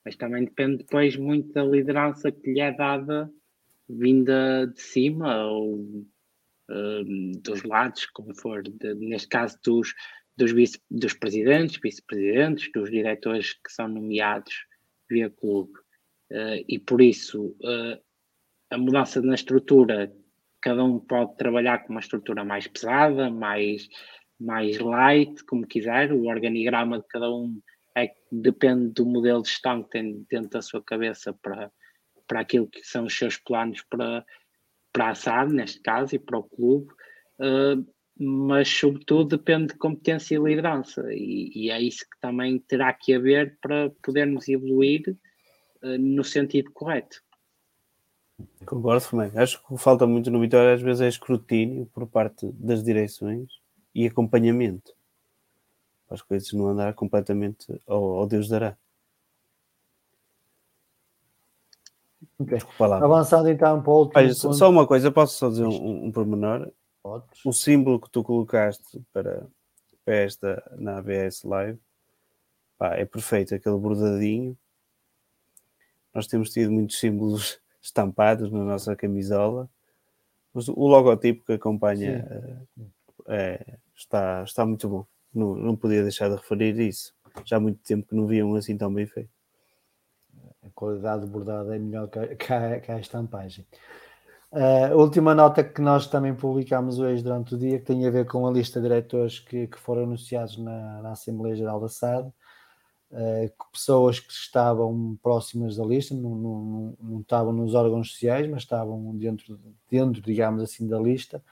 [0.04, 3.30] Mas também depende depois muito da liderança que lhe é dada
[3.88, 6.06] vinda de cima ou
[6.70, 9.94] hum, dos lados, como for, de- neste caso dos,
[10.36, 14.66] dos, vice, dos presidentes, vice-presidentes, dos diretores que são nomeados
[15.10, 15.72] via clube.
[16.30, 18.00] Eh, e por isso eh,
[18.70, 20.12] a mudança na estrutura,
[20.60, 23.88] cada um pode trabalhar com uma estrutura mais pesada, mais,
[24.40, 26.12] mais light, como quiser.
[26.12, 27.60] O organigrama de cada um
[27.96, 31.70] é, depende do modelo de gestão que tem dentro da sua cabeça para,
[32.32, 34.24] para aquilo que são os seus planos para,
[34.90, 36.90] para a SAD, neste caso, e para o clube.
[37.38, 37.76] Eh,
[38.18, 43.12] mas, sobretudo, depende de competência e liderança, e, e é isso que também terá que
[43.12, 45.14] haver para podermos evoluir
[45.82, 47.22] eh, no sentido correto.
[48.64, 49.30] Concordo também.
[49.36, 53.60] Acho que falta muito no Vitória às vezes é escrutínio por parte das direções
[53.94, 54.94] e acompanhamento.
[56.08, 58.78] As coisas não andar completamente ao, ao Deus dará.
[62.38, 62.54] Ok.
[62.54, 63.04] Desculpa lá.
[63.04, 64.58] Avançando então para o último Olha, só ponto.
[64.58, 66.70] só uma coisa, posso só dizer um, um pormenor?
[67.02, 67.44] Podes.
[67.44, 69.46] O símbolo que tu colocaste para,
[70.04, 71.78] para esta na ABS Live
[72.78, 74.56] pá, é perfeito, aquele bordadinho.
[76.14, 79.68] Nós temos tido muitos símbolos estampados na nossa camisola,
[80.52, 82.26] mas o logotipo que acompanha
[83.28, 85.06] eh, é- está, está muito bom.
[85.34, 87.14] Não, não podia deixar de referir isso.
[87.44, 89.30] Já há muito tempo que não via um assim tão bem feito.
[90.64, 92.18] A qualidade bordada é melhor que
[92.52, 93.66] a, que a- estampagem.
[94.52, 98.10] Uh, a última nota que nós também publicámos hoje durante o dia, que tem a
[98.10, 101.88] ver com a lista de diretores que, que foram anunciados na, na Assembleia Geral da
[101.88, 102.28] SAD,
[103.12, 108.62] uh, pessoas que estavam próximas da lista, não, não, não- estavam nos órgãos sociais, mas
[108.62, 109.58] estavam dentro,
[109.90, 111.42] dentro digamos assim, da lista,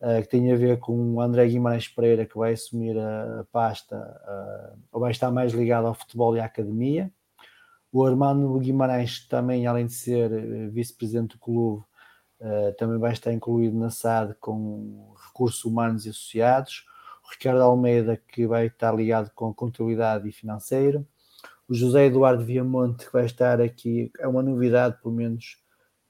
[0.00, 3.44] uh, que tem a ver com o André Guimarães Pereira, que vai assumir a, a
[3.52, 7.12] pasta, uh, ou vai estar mais ligado ao futebol e à academia.
[7.92, 11.84] O Armando Guimarães também, além de ser eh, vice-presidente do clube,
[12.40, 16.84] eh, também vai estar incluído na SAD com recursos humanos e associados.
[17.24, 21.06] O Ricardo Almeida, que vai estar ligado com contabilidade e financeiro.
[21.68, 25.58] O José Eduardo Viamonte, que vai estar aqui, é uma novidade, pelo menos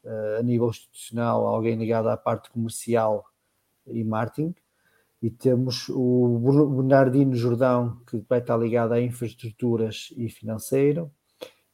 [0.05, 3.25] uh, a nível institucional alguém ligado à parte comercial
[3.87, 4.55] e marketing.
[5.21, 6.39] E temos o
[6.77, 11.11] Bernardino Jordão, que vai estar ligado a infraestruturas e financeiro.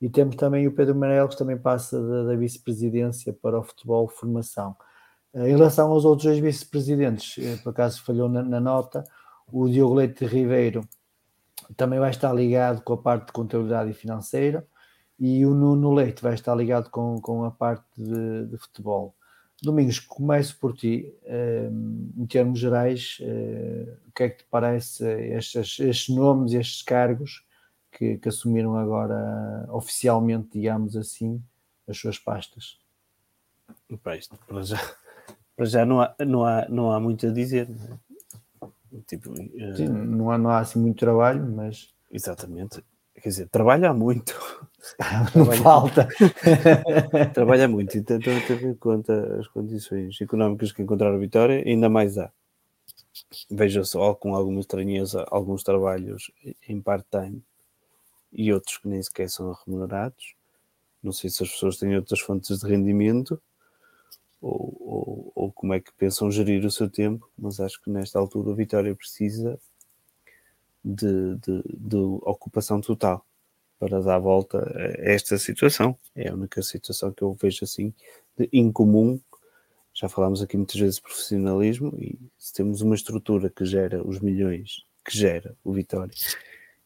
[0.04, 4.06] E temos também o Pedro Marelo, que também passa da, da vice-presidência para o futebol
[4.06, 4.76] formação.
[5.32, 9.02] Em relação aos outros dois vice-presidentes, por acaso falhou na, na, nota,
[9.50, 10.86] o Diogo Leite Ribeiro
[11.74, 14.66] também vai estar ligado com a parte de contabilidade e financeira
[15.18, 19.16] e o Nuno Leite vai estar ligado com, com a parte de, de futebol.
[19.62, 21.14] Domingos, começo por ti.
[21.24, 26.82] Ehm, em termos gerais, eh, o que é que te parece estes, estes nomes, estes
[26.82, 27.42] cargos
[27.94, 31.42] que, que, assumiram agora oficialmente, digamos assim,
[31.88, 32.78] as suas pastas?
[34.02, 34.76] para já,
[35.56, 37.68] para já não, há, não, há, não há muito a dizer.
[39.06, 39.76] Tipo, uh...
[39.76, 41.92] Sim, não, há, não há assim muito trabalho, mas.
[42.10, 42.84] Exatamente.
[43.14, 44.34] Quer dizer, trabalha muito.
[45.34, 46.08] Não trabalha falta.
[47.32, 51.88] trabalha muito e tenta ter em conta as condições económicas que encontraram a vitória, ainda
[51.88, 52.30] mais há.
[53.50, 56.30] Veja só com alguma estranheza alguns trabalhos
[56.68, 57.42] em part-time
[58.34, 60.34] e outros que nem sequer são remunerados.
[61.02, 63.40] Não sei se as pessoas têm outras fontes de rendimento
[64.40, 68.18] ou, ou, ou, como é que pensam gerir o seu tempo, mas acho que nesta
[68.18, 69.58] altura a Vitória precisa
[70.84, 73.24] de, de, de ocupação total
[73.78, 75.98] para dar volta a esta situação.
[76.14, 77.94] É a única situação que eu vejo assim
[78.36, 79.18] de incomum.
[79.94, 84.20] Já falámos aqui muitas vezes de profissionalismo e se temos uma estrutura que gera os
[84.20, 86.14] milhões que gera o Vitória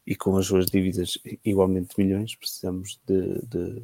[0.09, 3.83] e com as suas dívidas igualmente milhões, precisamos de, de,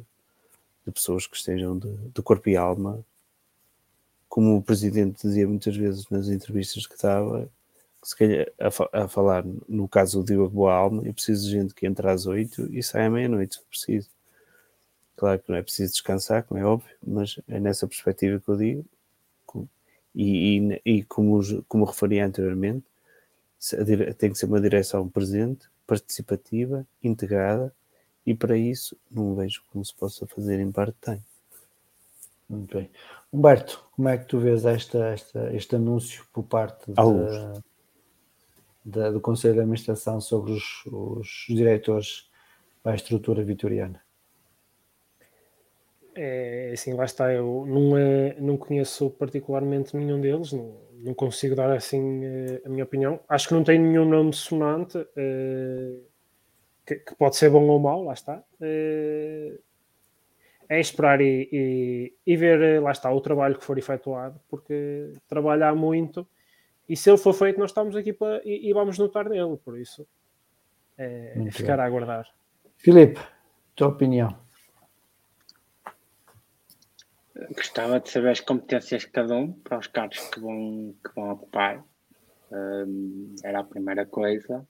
[0.84, 3.04] de pessoas que estejam de, de corpo e alma
[4.28, 7.48] como o presidente dizia muitas vezes nas entrevistas que dava,
[8.02, 11.52] que se calhar a, a, falar no caso do Diogo Boa Alma, eu preciso de
[11.52, 14.10] gente que entre às oito e sai à meia-noite, preciso.
[15.14, 18.56] Claro que não é preciso descansar, como é óbvio, mas é nessa perspectiva que eu
[18.56, 18.84] digo,
[20.12, 22.84] e, e, e como, como referi anteriormente,
[24.18, 27.74] tem que ser uma direção presente, participativa, integrada,
[28.24, 31.22] e para isso não vejo como se possa fazer em parte-time.
[32.48, 32.90] Muito bem.
[33.32, 37.62] Humberto, como é que tu vês esta, esta, este anúncio por parte da,
[38.84, 42.30] da, do Conselho de Administração sobre os, os diretores
[42.84, 44.05] da estrutura vitoriana?
[46.16, 51.54] É, assim, lá está, eu não, é, não conheço particularmente nenhum deles, não, não consigo
[51.54, 53.20] dar assim eh, a minha opinião.
[53.28, 55.98] Acho que não tem nenhum nome sonante, eh,
[56.86, 58.42] que, que, pode ser bom ou mau, lá está.
[58.60, 59.58] Eh,
[60.68, 65.74] é esperar e, e, e, ver, lá está, o trabalho que for efetuado, porque trabalhar
[65.76, 66.26] muito
[66.88, 69.78] e se ele for feito, nós estamos aqui para, e, e vamos notar dele, por
[69.78, 70.06] isso
[70.96, 71.84] é, é ficar bem.
[71.84, 72.26] a aguardar.
[72.76, 73.20] Filipe,
[73.74, 74.45] tua opinião?
[77.54, 81.32] Gostava de saber as competências de cada um para os cargos que vão, que vão
[81.32, 81.84] ocupar.
[82.50, 84.66] Um, era a primeira coisa.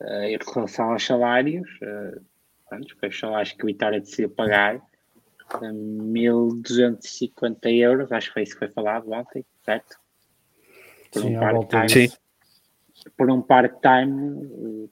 [0.00, 2.20] Uh, em relação aos salários, uh,
[2.68, 4.82] pronto, foi os salários que o Vitória decidiu pagar
[5.60, 9.98] 1250 euros, acho que foi isso que foi falado ontem, certo?
[11.12, 12.12] Por Sim, um part-time.
[13.16, 14.88] Por um part-time,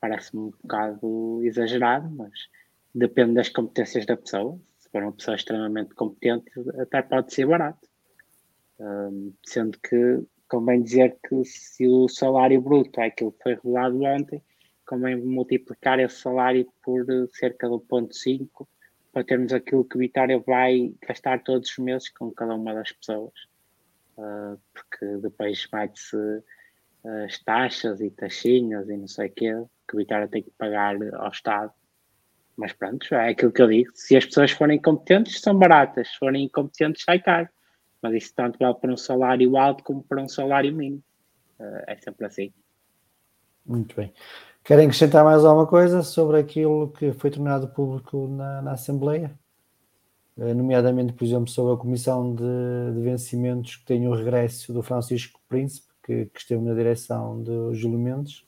[0.00, 2.48] parece-me um bocado exagerado, mas
[2.94, 4.56] depende das competências da pessoa.
[4.88, 6.50] Se for uma pessoa extremamente competente,
[6.80, 7.86] até pode ser barato.
[8.80, 14.02] Um, sendo que convém dizer que se o salário bruto é aquilo que foi revelado
[14.02, 14.42] ontem,
[14.86, 17.04] convém multiplicar esse salário por
[17.34, 18.66] cerca de 1.5
[19.12, 22.90] para termos aquilo que o Vitória vai gastar todos os meses com cada uma das
[22.92, 23.34] pessoas.
[24.16, 29.52] Uh, porque depois vai-se uh, as taxas e taxinhas e não sei o quê
[29.86, 31.72] que o Vitória tem que pagar ao Estado.
[32.58, 33.92] Mas pronto, é aquilo que eu digo.
[33.94, 36.08] Se as pessoas forem competentes, são baratas.
[36.08, 37.48] Se forem incompetentes, sai caro.
[38.02, 41.02] Mas isso tanto vale para um salário alto como para um salário mínimo.
[41.60, 42.52] Uh, é sempre assim.
[43.64, 44.12] Muito bem.
[44.64, 49.38] Querem acrescentar mais alguma coisa sobre aquilo que foi tornado público na, na Assembleia?
[50.36, 52.42] Eh, nomeadamente, por exemplo, sobre a comissão de,
[52.94, 57.72] de vencimentos que tem o regresso do Francisco Príncipe, que, que esteve na direção do
[57.72, 58.44] Júlio Mendes.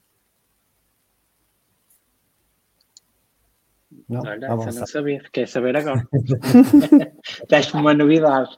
[4.08, 6.06] Não, Olha, não sabia, fiquei a saber agora.
[7.48, 8.56] Deste-me uma novidade.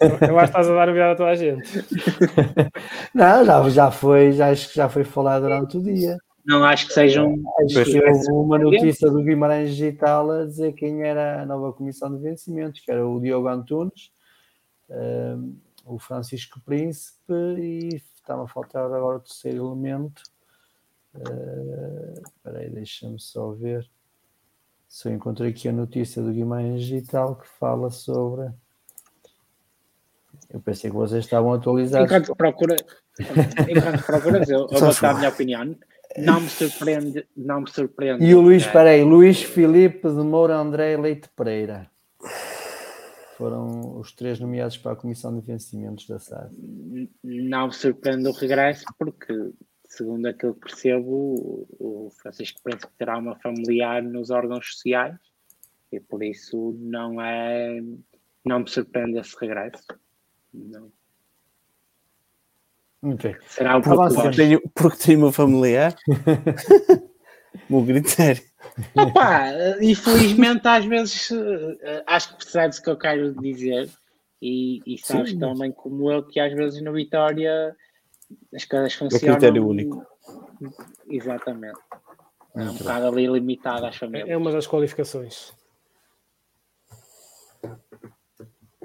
[0.00, 1.84] Eu acho que estás a dar novidade a toda a gente.
[3.14, 6.16] Não, já, já foi, já, acho que já foi falado durante o dia.
[6.44, 7.34] Não acho que sejam.
[7.64, 12.14] Acho que houve uma notícia do Guimarães Digital a dizer quem era a nova comissão
[12.16, 14.10] de vencimentos, que era o Diogo Antunes,
[14.88, 20.22] um, o Francisco Príncipe e estava a faltar agora o terceiro elemento.
[21.14, 23.88] Uh, espera aí, deixa-me só ver
[25.04, 28.50] eu encontrei aqui a notícia do Guimarães Digital que fala sobre
[30.52, 32.10] Eu pensei que vocês estavam atualizados.
[32.10, 32.76] Enquanto procura,
[33.20, 35.76] enquanto procuras, eu, eu vou dar a minha opinião.
[36.18, 38.24] Não me surpreende, não me surpreende.
[38.24, 41.88] E o Luís, é, Luís Filipe de Moura André Leite Pereira.
[43.38, 46.50] Foram os três nomeados para a Comissão de Vencimentos da SAD.
[47.22, 49.32] não me surpreende o regresso, porque,
[49.90, 55.16] segundo aquilo que percebo, o Francisco Príncipe terá uma familiar nos órgãos sociais
[55.92, 57.82] e por isso não é.
[58.44, 59.84] Não me surpreende esse regresso.
[60.54, 60.90] Não.
[63.02, 63.36] Ok.
[63.46, 64.16] Será pouco sim.
[64.22, 65.94] Porque tenho, porque tenho uma familiar.
[67.68, 68.42] o meu critério.
[68.94, 69.48] Opa,
[69.80, 73.90] infelizmente às vezes eh, acho que percebes o que eu quero dizer
[74.40, 75.38] e, e sabes Sim.
[75.38, 77.76] também como eu que às vezes no Vitória
[78.54, 79.34] as funcionam.
[79.36, 80.04] critério único.
[81.08, 81.78] Exatamente.
[82.54, 84.36] É um bocado ali limitado às É famílias.
[84.36, 85.52] uma das qualificações.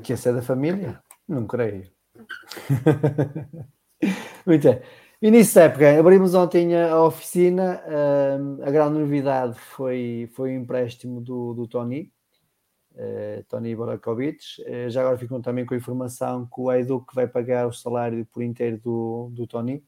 [0.03, 1.01] Que esse é da família?
[1.27, 1.89] Não creio.
[4.45, 4.81] Muito bem.
[5.21, 7.81] Início da época, abrimos ontem a oficina.
[8.63, 12.11] a grande novidade foi, foi o empréstimo do, do Tony,
[13.47, 14.39] Tony Barakovic.
[14.65, 18.25] Eh, já agora ficam também com a informação que o Edu vai pagar o salário
[18.27, 19.83] por inteiro do, do Tony.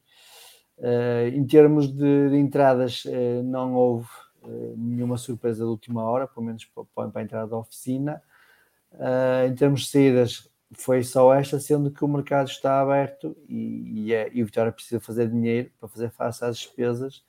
[0.78, 4.08] Eh, em termos de, de entradas, eh, não houve
[4.44, 8.22] eh, nenhuma surpresa de última hora, pelo menos para, para a entrada da oficina.
[9.46, 14.14] Em termos de saídas, foi só esta, sendo que o mercado está aberto e, e,
[14.14, 17.22] é- e o Vitória precisa fazer dinheiro para fazer face às despesas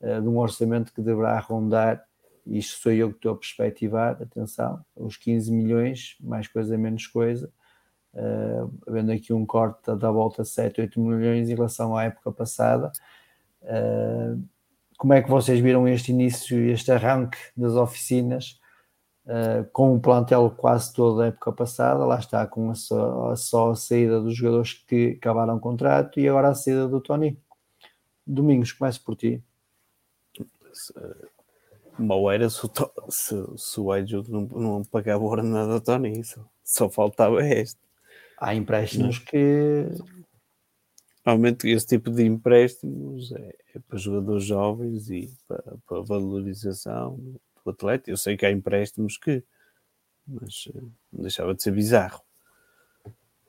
[0.00, 2.04] uh, de um orçamento que deverá rondar,
[2.46, 7.50] isto sou eu que estou a perspectivar, atenção, os 15 milhões, mais coisa, menos coisa,
[8.14, 12.92] uh, aqui um corte da volta a 7, 8 milhões em relação à época passada.
[13.62, 14.42] Uh,
[14.96, 18.60] como é que vocês viram este início, este arranque das oficinas?
[19.26, 23.36] Uh, com o plantel quase todo da época passada, lá está, com a só, a
[23.36, 27.38] só a saída dos jogadores que acabaram o contrato e agora a saída do Tony.
[28.26, 29.42] Domingos, começo por ti.
[31.98, 32.60] Mal era se
[33.08, 36.20] se, se o Edjo não, não pagava o ordenado ao Tony.
[36.20, 36.44] Isso.
[36.64, 37.78] Só faltava este.
[38.38, 39.88] Há empréstimos que
[41.24, 47.16] Normalmente esse tipo de empréstimos é, é para jogadores jovens e para, para valorização
[47.64, 48.10] do atleta.
[48.10, 49.42] Eu sei que há empréstimos que,
[50.28, 50.80] mas eh,
[51.10, 52.20] não deixava de ser bizarro.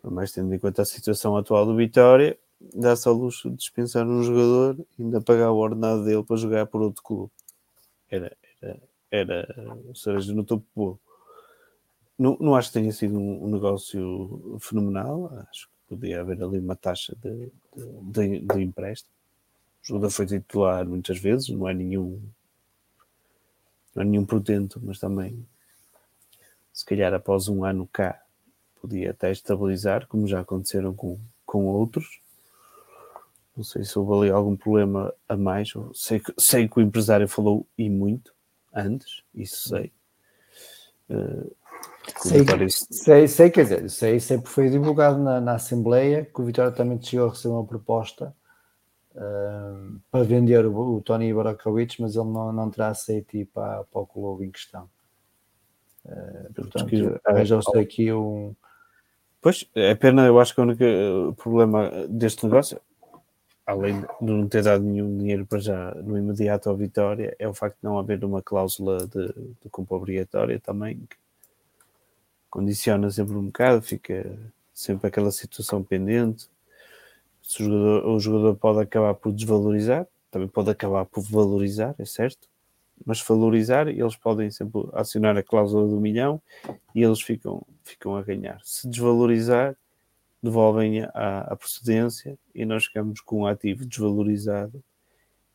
[0.01, 2.37] Mas tendo em conta a situação atual do Vitória,
[2.73, 6.65] dá-se ao luxo de dispensar um jogador e ainda pagar o ordenado dele para jogar
[6.67, 7.31] por outro clube.
[8.09, 8.79] Era, era,
[9.11, 10.99] era cereja no topo.
[12.17, 15.31] Não, não acho que tenha sido um, um negócio fenomenal.
[15.49, 19.13] Acho que podia haver ali uma taxa de, de, de, empréstimo.
[19.83, 22.21] O jogador foi titular muitas vezes, não é nenhum
[23.93, 25.47] não é nenhum portento, mas também
[26.73, 28.21] se calhar após um ano cá
[28.81, 32.19] podia até estabilizar, como já aconteceram com, com outros.
[33.55, 35.69] Não sei se houve ali algum problema a mais.
[35.93, 38.33] Sei que, sei que o empresário falou e muito
[38.73, 39.91] antes, isso sei.
[41.09, 41.55] Uh,
[42.19, 46.45] Sei, Vitória- sei, sei, quer dizer, sei, sempre foi divulgado na, na Assembleia que o
[46.45, 48.33] Vitória também chegou a receber uma proposta
[49.15, 53.83] ah, para vender o, o Tony Barakovic, mas ele não, não terá aceito ir para,
[53.85, 54.87] para o clube em questão.
[56.07, 58.55] Ah, portanto, arranjou-se aqui um.
[59.41, 62.79] Pois, é pena, eu acho que o único problema deste negócio,
[63.65, 67.53] além de não ter dado nenhum dinheiro para já no imediato ao Vitória, é o
[67.53, 69.27] facto de não haver uma cláusula de,
[69.61, 71.17] de compra obrigatória também, que
[72.49, 74.37] condiciona sempre um bocado, fica
[74.73, 76.47] sempre aquela situação pendente.
[77.43, 82.47] O, jogador, o jogador pode acabar por desvalorizar, também pode acabar por valorizar, é certo,
[83.03, 86.41] mas valorizar, eles podem sempre acionar a cláusula do milhão
[86.93, 88.59] e eles ficam, ficam a ganhar.
[88.63, 89.75] Se desvalorizar,
[90.45, 94.83] devolvem a, a procedência e nós ficamos com um ativo desvalorizado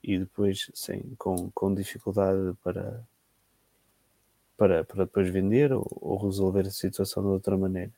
[0.02, 3.02] e depois sem, com, com dificuldade para,
[4.56, 7.92] para, para depois vender ou, ou resolver a situação de outra maneira.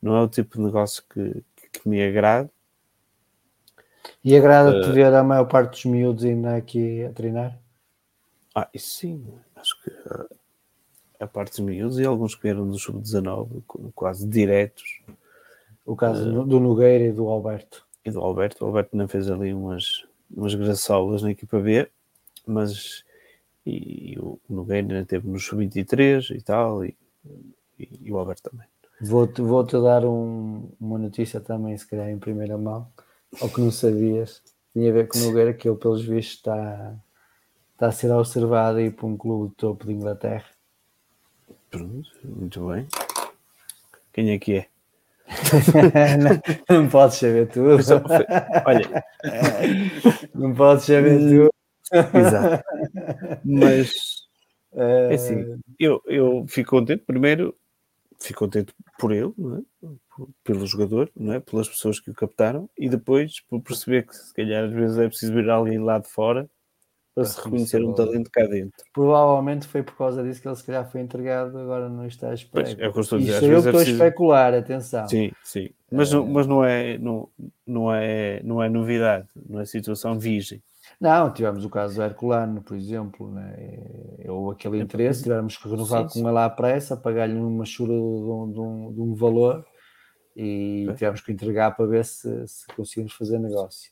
[0.00, 1.42] Não é o tipo de negócio que,
[1.72, 2.50] que me agrada.
[4.24, 7.58] E agrada-te ver a maior parte dos miúdos ainda aqui a treinar?
[8.54, 10.26] Ah, isso sim, acho que ah,
[11.20, 15.00] a parte dos miúdos e alguns que vieram do sub-19 qu- quase diretos
[15.86, 17.86] O caso do Nogueira e do Alberto.
[18.04, 18.64] e do Alberto.
[18.64, 21.88] O Alberto não fez ali umas, umas graçolas na equipa B,
[22.46, 23.04] mas
[23.64, 26.96] e, e o Nogueira ainda teve no sub-23 e tal, e,
[27.78, 28.66] e, e o Alberto também.
[29.00, 32.88] Vou-te vou-te dar um- uma notícia também, se calhar em primeira mão,
[33.40, 34.42] ou que não sabias.
[34.72, 36.94] Tinha a ver com o Nogueira, que ele, pelos vistos, está,
[37.74, 40.44] está a ser observado aí por um clube de topo de Inglaterra.
[41.70, 42.86] Pronto, muito bem.
[44.12, 44.66] Quem é que é?
[46.68, 47.76] Não, não podes saber tudo.
[48.64, 49.04] Olha,
[50.34, 51.50] Não podes saber tudo.
[52.14, 52.64] exato.
[53.44, 53.92] Mas
[54.72, 57.56] É assim, eu, eu fico contente, primeiro,
[58.18, 59.32] fico contente por ele,
[59.82, 59.88] é?
[60.44, 61.40] Pelo jogador, não é?
[61.40, 65.08] pelas pessoas que o captaram, e depois por perceber que se calhar às vezes é
[65.08, 66.48] preciso vir alguém lá de fora
[67.16, 68.84] para se reconhecer um reconhecer o- talento cá dentro.
[68.92, 72.64] Provavelmente foi por causa disso que ele se calhar foi entregado agora no estágio Pois,
[72.74, 72.84] prévio.
[72.84, 75.08] é o que eu estou a dizer, Isto eu é estou preciso- a especular, atenção.
[75.08, 75.70] Sim, sim.
[75.90, 77.28] Mas, não, mas não, é, não,
[77.66, 80.62] não, é, não é novidade, não é situação virgem.
[81.00, 83.56] Não, tivemos o caso do Herculano, por exemplo, né?
[84.24, 87.98] E houve aquele interesse, tivemos que renovar com ele à pressa, pagar-lhe uma chura de
[87.98, 89.64] um, de um- de um valor
[90.36, 90.98] e Pois.
[90.98, 93.90] tivemos que entregar para ver se, se conseguimos fazer negócio.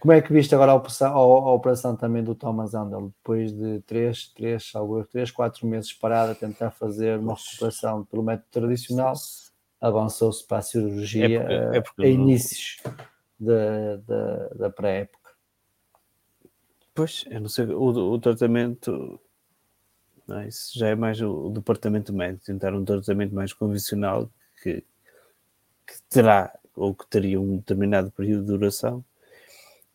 [0.00, 3.52] Como é que viste agora a operação, a, a operação também do Thomas Andel, depois
[3.52, 8.48] de 3, 3, salvo 3, 4 meses parado a tentar fazer uma recuperação pelo método
[8.50, 9.14] tradicional,
[9.80, 12.82] avançou-se para a cirurgia É porque- eh, é porque a não- inícios
[13.38, 15.30] da, da, da pré-época.
[16.94, 19.18] Pois, eu não sei, o, o tratamento,
[20.28, 20.48] não é?
[20.48, 24.30] isso já é mais o, o departamento médico, tentar um tratamento mais convencional
[24.62, 24.84] que,
[25.86, 29.04] que terá ou que teria um determinado período de duração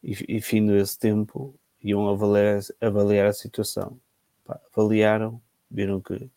[0.04, 3.99] e, e findo esse tempo iam avaliar, avaliar a situação.
[4.45, 6.30] Pá, avaliaram, viram que,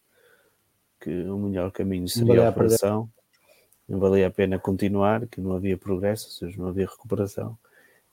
[1.00, 3.10] que o melhor caminho seria a operação,
[3.88, 7.58] não valia a pena continuar, que não havia progresso, ou seja, não havia recuperação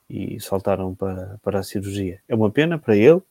[0.09, 2.21] e saltaram para, para a cirurgia.
[2.27, 3.21] É uma pena para ele,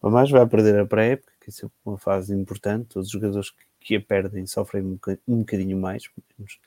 [0.00, 2.88] mas vai perder a pré-época, que é sempre uma fase importante.
[2.88, 6.58] Todos os jogadores que, que a perdem sofrem um, um bocadinho mais, pelo menos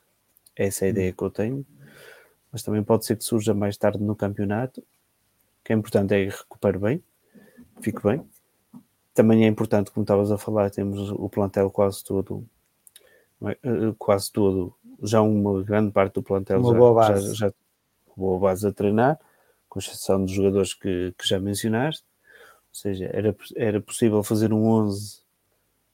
[0.56, 1.66] essa é a ideia que eu tenho.
[2.52, 4.82] Mas também pode ser que surja mais tarde no campeonato.
[4.82, 7.04] O que é importante é que recupere bem,
[7.82, 8.24] fique bem.
[9.14, 12.46] Também é importante, como estavas a falar, temos o plantel quase todo,
[13.44, 13.52] é?
[13.64, 17.36] Eh, quase todo, já uma grande parte do plantel Uma já, boa já- base.
[17.36, 17.54] já,
[18.16, 19.20] boa base a treinar,
[19.70, 22.04] com exceção dos jogadores que, que já mencionaste.
[22.70, 25.23] Ou seja, era, era possível fazer um 11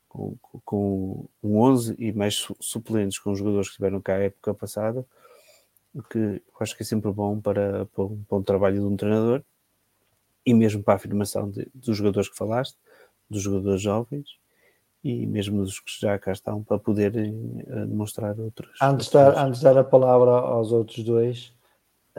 [0.10, 4.24] com, com um 11 e mais su- suplentes com os jogadores que estiveram cá a
[4.24, 5.06] época passada,
[5.94, 8.86] o que eu acho que é sempre bom para, para, um, para um trabalho de
[8.86, 9.42] um treinador
[10.46, 12.78] e mesmo para a afirmação de- dos jogadores que falaste,
[13.30, 14.38] dos jogadores jovens
[15.04, 18.78] e mesmo dos que já cá estão para poderem eh, demonstrar outros.
[18.82, 21.54] Antes dar, antes de dar a palavra aos outros dois,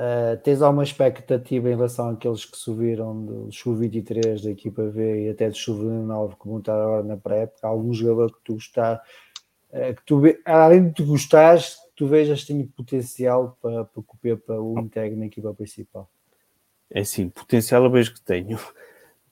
[0.02, 5.28] eh, tens alguma expectativa em relação àqueles que subiram do Sub-23 da equipa V e
[5.28, 7.66] até do Sub-19 que estar agora na pré-época?
[7.66, 9.02] Algum jogador que tu gostar,
[9.70, 14.16] eh, que tu além de tu gostares, que tu vejas tem potencial para, para, o
[14.22, 16.08] Pepa o integre na equipa principal?
[16.90, 18.58] É sim, potencial eu vejo que tenho.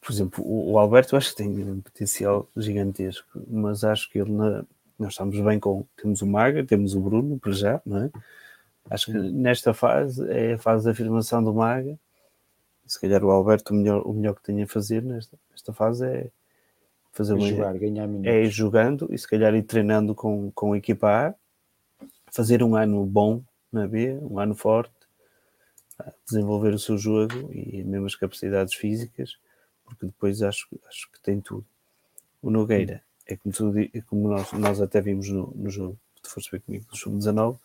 [0.03, 4.33] Por exemplo, o, o Alberto acho que tem um potencial gigantesco, mas acho que ele
[4.33, 4.67] na-
[4.99, 5.87] nós estamos bem com.
[5.97, 8.11] Temos o Maga, temos o Bruno, para já, não é?
[8.91, 11.99] Acho que nesta fase é a fase de afirmação do Maga.
[12.87, 16.07] Se calhar o Alberto, o melhor, o melhor que tem a fazer nesta, nesta fase
[16.07, 16.31] é
[17.13, 18.33] fazer uma, jogar, ganhar minutos.
[18.33, 21.35] é ir jogando e se calhar ir treinando com, com a equipa A,
[22.33, 23.43] fazer um ano bom
[23.73, 24.93] na B, um ano forte,
[26.25, 29.37] desenvolver o seu jogo e mesmo as capacidades físicas,
[29.85, 31.67] porque depois acho, acho que tem tudo.
[32.41, 36.31] O Nogueira é como, tu é como nós, nós até vimos no, no jogo, tu
[36.31, 37.59] foste ver comigo, do Sub-19,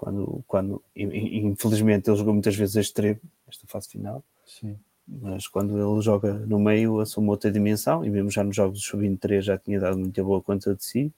[0.00, 4.78] quando, quando infelizmente ele jogou muitas vezes a extremo, nesta fase final, Sim.
[5.06, 8.82] mas quando ele joga no meio assume outra dimensão e mesmo já nos jogos do
[8.82, 11.12] Sub-23 já tinha dado muita boa conta de si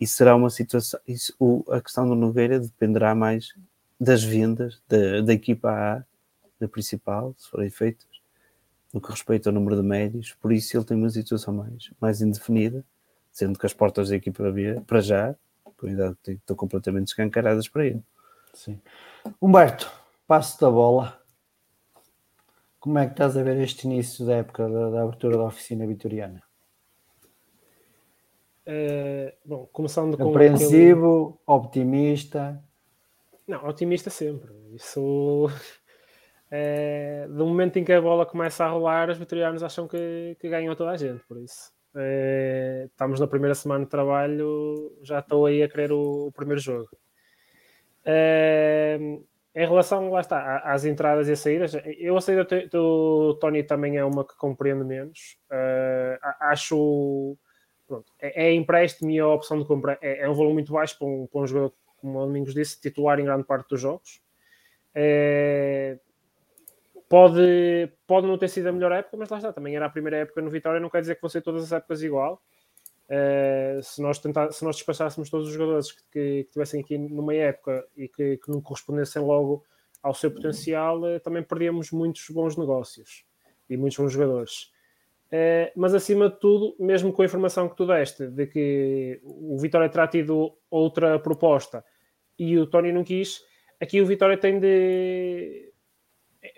[0.00, 3.52] e será uma situação isso, o, a questão do Nogueira dependerá mais
[4.00, 6.04] das vendas da, da equipa A
[6.60, 8.06] da principal, se forem feitas
[8.94, 12.22] no que respeita ao número de médios, por isso ele tem uma situação mais, mais
[12.22, 12.84] indefinida,
[13.32, 15.34] sendo que as portas da equipa B, para já,
[15.78, 18.02] com a idade que tem, estão completamente escancaradas para ele.
[18.52, 18.80] Sim.
[19.40, 19.90] Humberto,
[20.26, 21.18] passo da bola.
[22.80, 25.86] Como é que estás a ver este início da época da, da abertura da oficina
[25.86, 26.42] vitoriana?
[28.66, 30.30] Eh, bom, começando com.
[30.30, 32.62] aquele- Apreensivo, optimista.
[33.46, 34.52] Não, otimista sempre.
[34.74, 35.46] Isso.
[36.50, 40.48] eh, do momento em que a bola começa a rolar, os vitorianos acham que, que
[40.48, 41.72] ganham toda a gente, por isso.
[41.98, 46.60] Eh, estamos na primeira semana de trabalho, já estou aí a querer o, o primeiro
[46.60, 46.88] jogo.
[48.04, 48.98] Eh,
[49.54, 54.04] em relação, lá está, às entradas e saídas, eu a saída do, Tony também é
[54.04, 55.38] uma que compreendo menos.
[55.50, 57.36] Eh, acho.
[57.86, 60.98] Pronto, é, é empréstimo e a opção de compra é, é um valor muito baixo
[60.98, 64.20] para um, para um jogador, como o Domingos disse, titular em grande parte dos jogos.
[64.94, 65.98] É,
[67.08, 70.18] pode, pode não ter sido a melhor época, mas lá está, também era a primeira
[70.18, 72.42] época no Vitória, não quer dizer que vão ser todas as épocas igual.
[73.08, 76.98] Uh, se, nós tentar, se nós despachássemos todos os jogadores que, que, que tivessem aqui
[76.98, 79.64] numa época e que, que, não correspondessem logo
[80.02, 83.24] ao seu potencial, uh, também perdíamos muitos bons negócios
[83.70, 84.64] e muitos bons jogadores.
[85.28, 89.56] Uh, mas acima de tudo, mesmo com a informação que tu deste de que o
[89.58, 91.82] Vitória terá tido outra proposta
[92.38, 93.42] e o Tony não quis,
[93.80, 95.67] aqui o Vitória tem de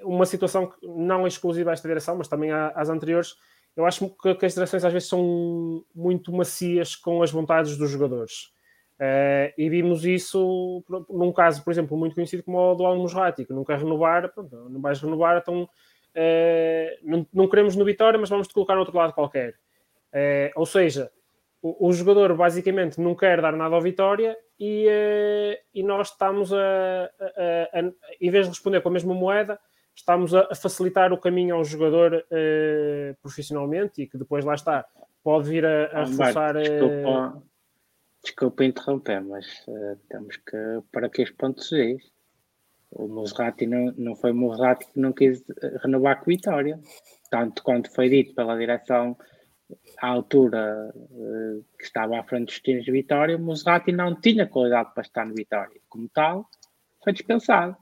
[0.02, 3.36] uma situação que não é exclusiva a esta direção, mas também às anteriores,
[3.77, 7.90] eu acho que, que, as direções às vezes são muito macias com as vontades dos
[7.90, 8.52] jogadores.
[9.01, 13.47] Uh, e vimos isso num caso, por exemplo, muito conhecido como o do Al Musrati,
[13.47, 15.69] que não quer renovar, pronto, não vais renovar, então uh,
[17.02, 19.55] não, não, queremos no Vitória, mas vamos te colocar outro lado qualquer.
[20.12, 21.11] Uh, ou seja,
[21.62, 24.86] o, o, jogador basicamente não quer dar nada ao Vitória e,
[25.73, 29.59] e nós estamos a, a, a, a, em vez de responder com a mesma moeda,
[30.01, 34.87] estamos a, facilitar o caminho ao jogador uh, profissionalmente e que depois lá está,
[35.23, 36.57] pode vir a, a reforçar.
[36.57, 37.43] Eh, desculpa, uh...
[38.23, 42.11] desculpa interromper, mas uh, temos que para que os pontos Gs.
[42.93, 45.45] O Musrati não, não foi o Musrati que não quis
[45.81, 46.81] renovar com Vitória.
[47.31, 49.17] Tanto quanto foi dito pela direção
[50.03, 50.93] à altura
[51.79, 55.25] que estava à frente dos times de Vitória, o Musrati não tinha qualidade para estar
[55.25, 55.81] no Vitória.
[55.89, 56.51] Como tal,
[57.05, 57.77] foi dispensado.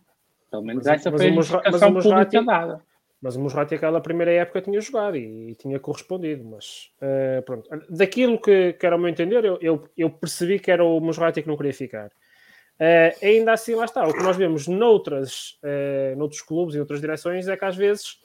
[0.51, 2.83] Pelo menos mas, essa mas foi a justificação pública dada.
[3.21, 7.69] Mas o Musrati aquela primeira época tinha jogado e, e tinha correspondido, mas uh, pronto.
[7.91, 11.43] Daquilo que, que era o meu entender, eu, eu, eu, percebi que era o Musrati
[11.43, 12.07] que não queria ficar.
[12.07, 14.07] Uh, ainda assim, lá está.
[14.07, 18.21] O que nós vemos noutras, uh, noutros clubes e outras direções é que às vezes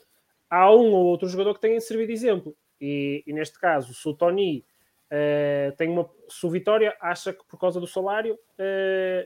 [0.48, 2.56] há um ou outro jogador que tem de servir de exemplo.
[2.80, 4.64] E, e neste caso, se o Tony
[5.76, 6.10] tem uma.
[6.28, 8.36] Se o Vitória acha que por causa do salário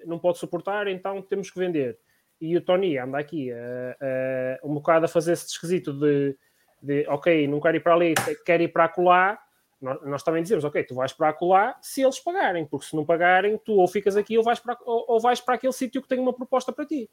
[0.05, 1.99] não pode suportar, então temos que vender
[2.41, 6.37] e o Tony anda aqui uh, uh, um bocado a fazer esse esquisito de,
[6.81, 9.39] de, ok, não quero ir para ali, quero ir para acolá.
[9.81, 13.05] Nós, nós também dizemos, ok, tu vais para acolá se eles pagarem, porque se não
[13.05, 16.09] pagarem, tu ou ficas aqui ou vais para, ou, ou vais para aquele sítio que
[16.09, 17.11] tem uma proposta para ti.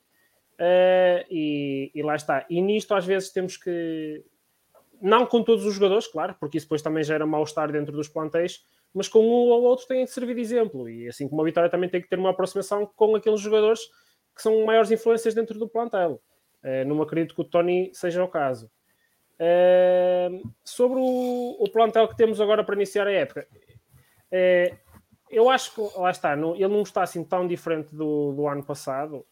[0.53, 2.45] Uh, e, e, lá está.
[2.49, 4.23] E nisto às vezes temos que,
[5.01, 8.63] não com todos os jogadores, claro, porque isso depois também gera mal-estar dentro dos plantéis,
[8.93, 10.89] mas com um ou outro tem que servir de exemplo.
[10.89, 13.81] E assim como a Vitória também tem que ter uma aproximação com aqueles jogadores
[14.35, 16.21] que são maiores influências dentro do plantel.
[16.63, 18.69] Uh, não acredito que o Tony seja o caso.
[19.35, 24.77] Uh, sobre o, o, plantel que temos agora para iniciar a época, uh,
[25.29, 28.63] eu acho que lá está, não, ele não está assim tão diferente do, do ano
[28.63, 29.25] passado.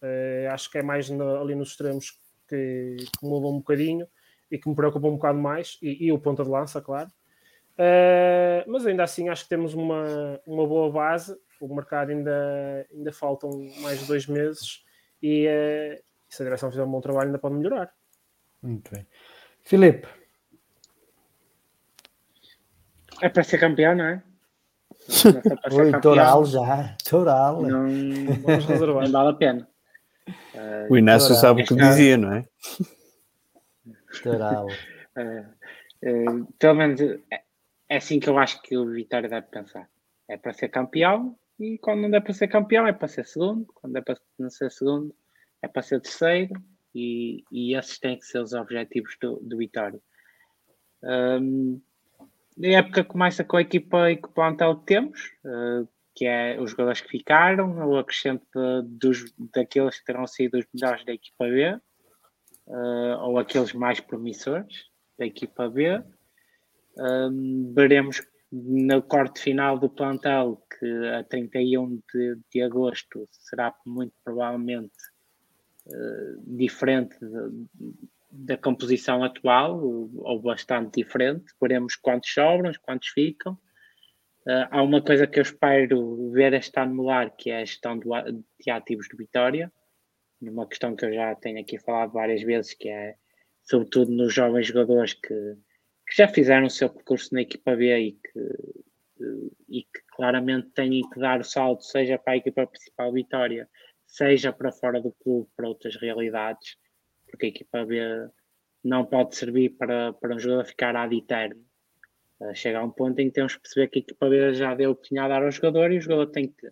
[0.51, 2.19] acho que é mais na, ali nos extremos
[2.49, 4.07] que, que mudou um bocadinho
[4.51, 7.09] e que me preocupa um bocado mais, e, e o ponta de lança, claro.
[7.73, 11.35] Uh, mas ainda assim acho que temos uma, uma boa base.
[11.59, 13.49] O mercado ainda, ainda faltam
[13.81, 14.84] mais dois meses
[15.24, 17.94] e uh, se a direção fizer um bom trabalho ainda pode melhorar.
[18.62, 19.08] Muito bem.
[19.62, 20.06] Filipe.
[23.22, 24.24] É para ser campeão, não é?
[25.72, 26.98] é Oi, Toral já.
[27.10, 27.62] Toral.
[27.62, 27.88] Não,
[28.44, 29.04] vamos reservar.
[29.06, 29.70] não vale a pena.
[30.28, 31.41] Uh, o Inácio Toral.
[31.41, 32.45] sabe o que dizia, não é?
[34.22, 34.68] Toral.
[35.16, 37.44] Uh, uh, pelo menos é,
[37.88, 39.88] é assim que eu acho que o Vitória deve pensar.
[40.28, 43.65] É para ser campeão e quando não der para ser campeão é para ser segundo,
[43.73, 45.15] quando é para não ser segundo
[45.64, 46.53] é para ser terceiro
[46.94, 49.99] e, e esses têm que ser os objetivos do, do Vitória.
[51.02, 51.81] Um,
[52.61, 56.60] a época começa com a equipa e com o plantel que temos, uh, que é
[56.61, 58.45] os jogadores que ficaram, o acrescente
[58.84, 61.73] dos, daqueles que terão sido os melhores da equipa B,
[62.68, 66.03] uh, ou aqueles mais promissores da equipa B.
[66.95, 68.22] Um, veremos
[68.55, 74.93] no corte final do plantel, que a 31 de, de agosto será muito provavelmente
[75.88, 77.67] uh, diferente de,
[78.30, 81.45] da composição atual, ou bastante diferente.
[81.59, 83.53] Veremos quantos sobram, quantos ficam.
[84.45, 87.97] Uh, há uma coisa que eu espero ver este ano mudar, que é a gestão
[87.97, 88.11] do,
[88.59, 89.73] de ativos de Vitória.
[90.39, 93.15] Uma questão que eu já tenho aqui falado várias vezes, que é
[93.63, 95.57] sobretudo nos jovens jogadores que
[96.14, 98.40] que já fizeram o seu percurso na equipa B e que,
[99.68, 103.68] e que claramente têm que dar o salto, seja para a equipa principal Vitória,
[104.06, 106.77] seja para fora do clube, para outras realidades,
[107.27, 107.99] porque a equipa B
[108.84, 111.65] não pode servir para, para um jogador ficar ad eterno.
[112.40, 114.76] Uh, chega a um ponto em que temos que perceber que a equipa B já
[114.76, 116.69] deu o que tinha a dar ao jogador e o jogador tem que,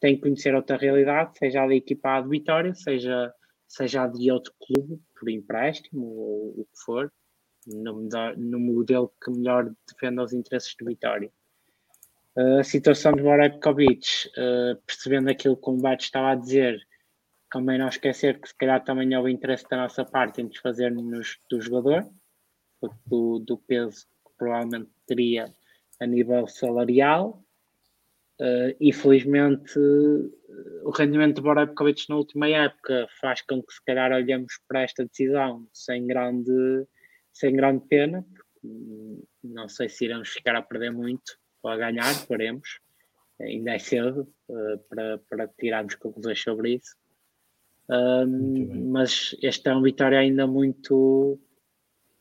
[0.00, 3.32] tem que conhecer outra realidade, seja a da equipa A de Vitória, seja,
[3.68, 7.12] seja a de outro clube, por empréstimo ou o que for
[7.66, 11.30] no, no modelo que melhor defenda os interesses do Vitória.
[12.36, 16.80] A situação de Borekovic, uh, percebendo aquilo que o Humberto estava a dizer,
[17.50, 21.38] também não esquecer que se calhar também é o interesse da nossa parte em desfazer-nos
[21.50, 22.08] do jogador,
[23.06, 25.52] do, do peso que provavelmente teria
[26.00, 27.44] a nível salarial.
[28.40, 29.78] Uh, infelizmente,
[30.84, 35.04] o rendimento de Borevkovic na última época faz com que se calhar olhemos para esta
[35.04, 36.86] decisão sem grande,
[37.32, 38.24] sem grande pena.
[39.42, 42.80] Não sei se iremos ficar a perder muito ou a ganhar, veremos.
[43.40, 46.94] Ainda é cedo uh, para, para tirarmos conclusões sobre isso.
[47.88, 51.40] Um, mas esta é uma vitória ainda muito.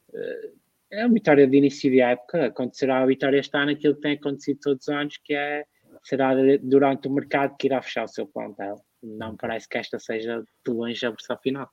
[0.09, 0.59] Uh,
[0.91, 2.45] é uma vitória de início de época.
[2.45, 5.65] Acontecerá a vitória este ano, aquilo que tem acontecido todos os anos, que é
[6.03, 8.81] será durante o mercado que irá fechar o seu plantel.
[9.03, 11.69] Não parece que esta seja de longe a versão final.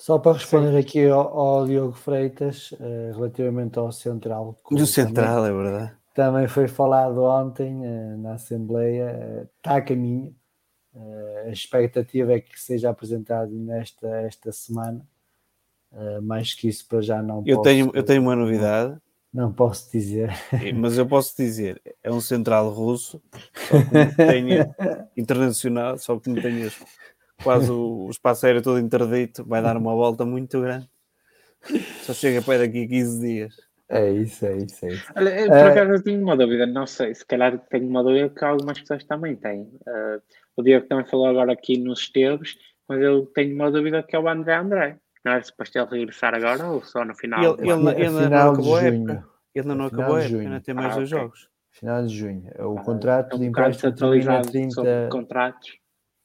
[0.00, 0.78] Só para responder Sim.
[0.78, 4.58] aqui ao, ao, Diogo Freitas, uh, relativamente ao Central.
[4.70, 5.92] Do Central, também, é verdade.
[6.14, 10.34] Também foi falado ontem uh, na Assembleia, uh, está a caminho.
[11.46, 15.06] a expectativa é que seja apresentado nesta esta semana.
[16.22, 18.98] mais que isso para já não eu posso, Tenho, eu tenho uma novidade.
[19.30, 20.30] Não posso dizer.
[20.74, 23.22] Mas eu posso dizer, é um central russo,
[23.68, 24.74] só que tenha,
[25.14, 26.70] internacional, só que não tenha
[27.42, 30.88] quase o, o espaço aéreo todo interdito, vai dar uma volta muito grande.
[32.02, 33.70] Só chega para daqui a 15 dias.
[33.88, 35.12] É isso, é isso, é isso.
[35.16, 38.28] Olha, por uh, acaso eu tenho uma dúvida, não sei, se calhar tenho uma dúvida
[38.28, 39.62] que algumas pessoas também têm.
[39.62, 40.22] Uh,
[40.56, 42.56] o Diego também falou agora aqui nos esteves,
[42.88, 44.98] mas eu tenho uma dúvida que é o André André.
[45.24, 47.42] Não é suposto ele regressar agora ou só no final?
[47.58, 49.24] Ele, ele, ele, ele não acabou a época.
[49.54, 51.22] Ele não acabou a época, ainda tem mais ah, dois okay.
[51.22, 51.48] jogos.
[51.72, 52.50] Final de junho.
[52.58, 55.08] O ah, contrato de empréstimo termina 30...
[55.10, 55.79] Contratos.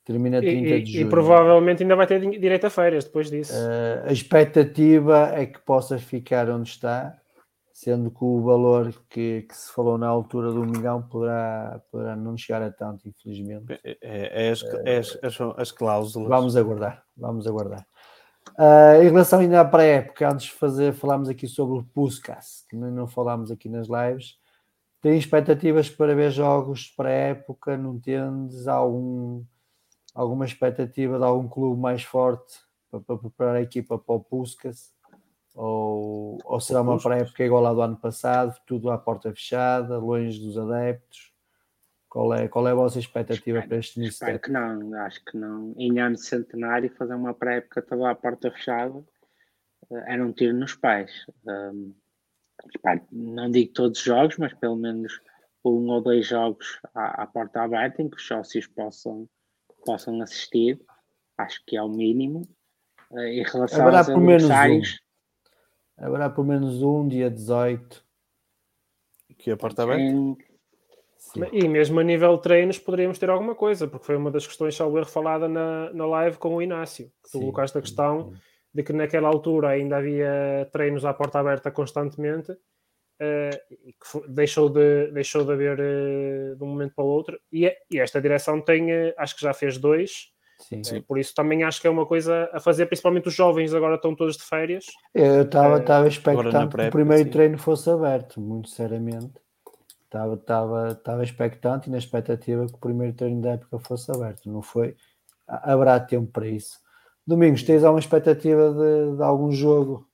[0.06, 1.07] Termina 30 e, de junho.
[1.07, 3.53] E provavelmente ainda vai ter direito a férias depois disso.
[3.53, 7.19] Uh, a expectativa é que possa ficar onde está,
[7.73, 12.38] sendo que o valor que, que se falou na altura do milhão poderá, poderá não
[12.38, 13.80] chegar a tanto, infelizmente.
[13.84, 16.30] É, é, é as, é as, as, as, cláusulas.
[16.30, 17.84] Vamos aguardar, vamos aguardar.
[18.60, 22.76] Uh, em relação ainda à pré-época, antes de fazer, falámos aqui sobre o Puskas, que
[22.76, 24.36] não falámos aqui nas lives.
[25.02, 27.76] Tem expectativas para ver jogos pré-época?
[27.76, 29.44] Não tendes algum,
[30.16, 32.58] alguma expectativa de algum clube mais forte
[32.90, 34.96] para, para preparar a equipa para o Puskas?
[35.54, 40.40] Ou, ou será uma pré-época igual à do ano passado, tudo à porta fechada, longe
[40.40, 41.34] dos adeptos?
[42.10, 44.14] Qual é, qual é a vossa expectativa espero, para este início?
[44.14, 45.74] Espero que não, acho que não.
[45.78, 49.04] Em ano centenário, fazer uma pré-época toda à porta fechada
[49.92, 51.12] eh, era um tiro nos pés.
[51.46, 51.94] Um,
[53.12, 55.20] não digo todos os jogos, mas pelo menos
[55.64, 59.28] um ou dois jogos à, à porta aberta em que os sócios possam,
[59.86, 60.82] possam assistir.
[61.38, 62.48] Acho que é o mínimo.
[63.12, 64.99] Uh, em relação Haverá aos adversários.
[65.99, 66.06] Um.
[66.06, 68.03] Haverá pelo menos um, dia 18.
[69.38, 70.02] Que a porta aberta?
[70.02, 70.38] Em.
[71.52, 74.76] E mesmo a nível de treinos poderíamos ter alguma coisa, porque foi uma das questões,
[74.76, 78.34] salvo erro, falada na, na live com o Inácio, que tu colocaste a questão
[78.74, 82.56] de que naquela altura ainda havia treinos à porta aberta constantemente
[83.22, 87.40] uh, e que deixou de, deixou de haver uh, de um momento para o outro.
[87.52, 91.02] E, e esta direção tem, uh, acho que já fez dois, Sim, sim.
[91.02, 94.16] Por isso também acho que é uma coisa a fazer, principalmente os jovens agora estão
[94.16, 94.86] todos de férias.
[95.14, 97.30] Eu estava é, expectante que o primeiro sim.
[97.30, 99.34] treino fosse aberto, muito seriamente.
[100.06, 104.50] Estava, estava, estava expectante e na expectativa que o primeiro treino da época fosse aberto.
[104.50, 104.96] Não foi?
[105.46, 106.80] Haverá tempo para isso.
[107.28, 110.08] Domingos, tens alguma expectativa de, de algum jogo?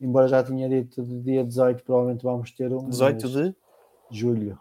[0.00, 2.88] Embora já tinha dito de dia 18, provavelmente vamos ter um.
[2.88, 3.54] 18 de?
[4.10, 4.58] Julho.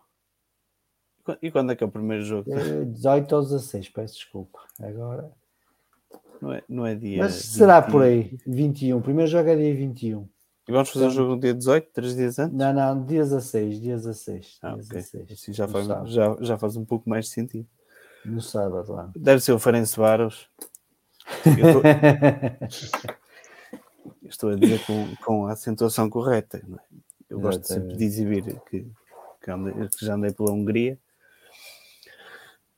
[1.42, 2.50] E quando é que é o primeiro jogo?
[2.86, 4.60] 18 ou 16, peço desculpa.
[4.80, 5.32] Agora.
[6.42, 7.18] Não é, não é dia.
[7.18, 7.92] Mas será 21.
[7.92, 8.98] por aí, 21.
[8.98, 10.28] O primeiro jogo é dia 21.
[10.68, 12.58] E vamos fazer o jogo no dia 18, três dias antes?
[12.58, 14.60] Não, não, dia 16, dia 16.
[14.62, 14.98] Ah, dia okay.
[14.98, 15.32] 16.
[15.32, 17.68] Assim já faz, já, já faz um pouco mais de sentido.
[18.26, 19.12] No sábado lá.
[19.16, 20.50] Deve ser o Ferenc Varos.
[24.28, 26.58] Eu estou, a dizer com, com a acentuação correta.
[26.58, 26.80] É?
[27.30, 28.86] Eu gosto sempre de exibir que,
[29.44, 31.00] que, andei, que já andei pela Hungria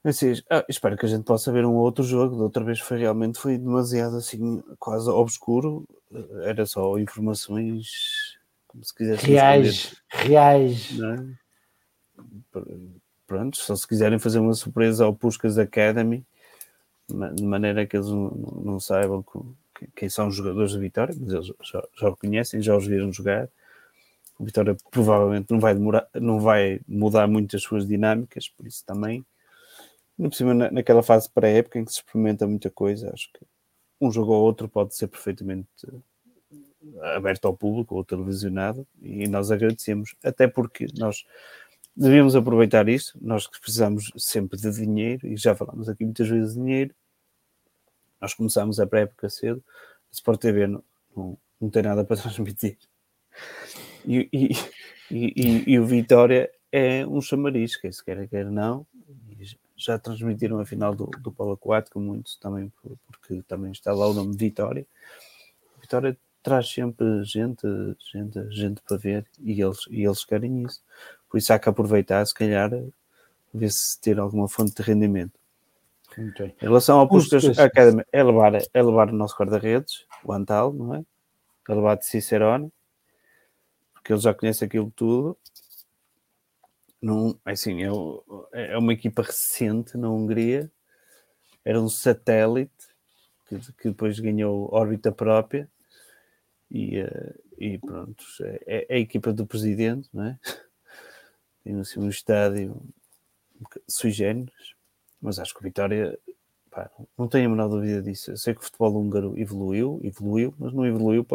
[0.04, 2.38] Assim, ah, espero que a gente possa ver um outro jogo.
[2.38, 5.86] Da outra vez foi realmente foi demasiado assim, quase obscuro.
[6.44, 10.98] Era só informações como se quisesse reais, reais.
[11.02, 12.62] É?
[13.28, 16.26] Pronto, só se quiserem fazer uma surpresa ao Puskas Academy,
[17.36, 18.30] de maneira que eles não,
[18.64, 19.24] não saibam
[19.96, 23.12] quem são os jogadores da Vitória, mas eles já, já o conhecem, já os viram
[23.12, 23.50] jogar.
[24.40, 28.86] A Vitória provavelmente não vai, demorar, não vai mudar muito as suas dinâmicas, por isso
[28.86, 29.26] também
[30.20, 33.40] no cima, naquela fase pré-época em que se experimenta muita coisa, acho que
[34.02, 39.50] um jogo ou outro pode ser perfeitamente eh, aberto ao público ou televisionado e nós
[39.50, 41.26] agradecemos, até porque nós
[41.96, 46.54] devíamos aproveitar isto, nós que precisamos sempre de dinheiro e já falamos aqui muitas vezes
[46.54, 46.96] de dinheiro,
[48.22, 50.84] nós começámos a pré-época cedo, a Sport TV não,
[51.16, 52.78] não, não tem nada para transmitir.
[54.06, 54.52] E, e,
[55.12, 58.86] e, e, o Vitória é um chamariz, quer se quer, quer não.
[59.76, 62.72] Já transmitiram a final do, do Polo Aquático, muitos também,
[63.08, 64.86] porque também está lá o nome Vitória.
[65.80, 67.66] Vitória traz sempre gente,
[68.12, 70.82] gente, gente para ver e eles, e eles querem isso.
[71.30, 72.72] Por isso há que aproveitar, se calhar,
[73.54, 75.39] ver se ter alguma fonte de rendimento.
[76.20, 80.96] Em relação ao Puskas Academy, é levar, é levar o nosso guarda-redes, o Antal, não
[80.96, 81.06] é?
[81.70, 82.72] É levar de Cicerone,
[83.94, 85.38] porque ele já conhece aquilo tudo.
[87.02, 90.70] Não, é assim, é, é uma equipa recente na Hungria,
[91.64, 92.90] era um satélite
[93.48, 95.70] que, que depois ganhou órbita própria
[96.70, 100.40] e, eh, e pronto, é, é, a equipa do presidente, não é?
[101.64, 102.82] Tem assim um estádio
[103.88, 104.76] sui generis,
[105.22, 106.18] mas acho que o Vitória
[106.70, 108.32] pá, não tenho a menor dúvida disso.
[108.32, 111.26] Eu sei que o futebol húngaro evoluiu, evoluiu, mas não evoluiu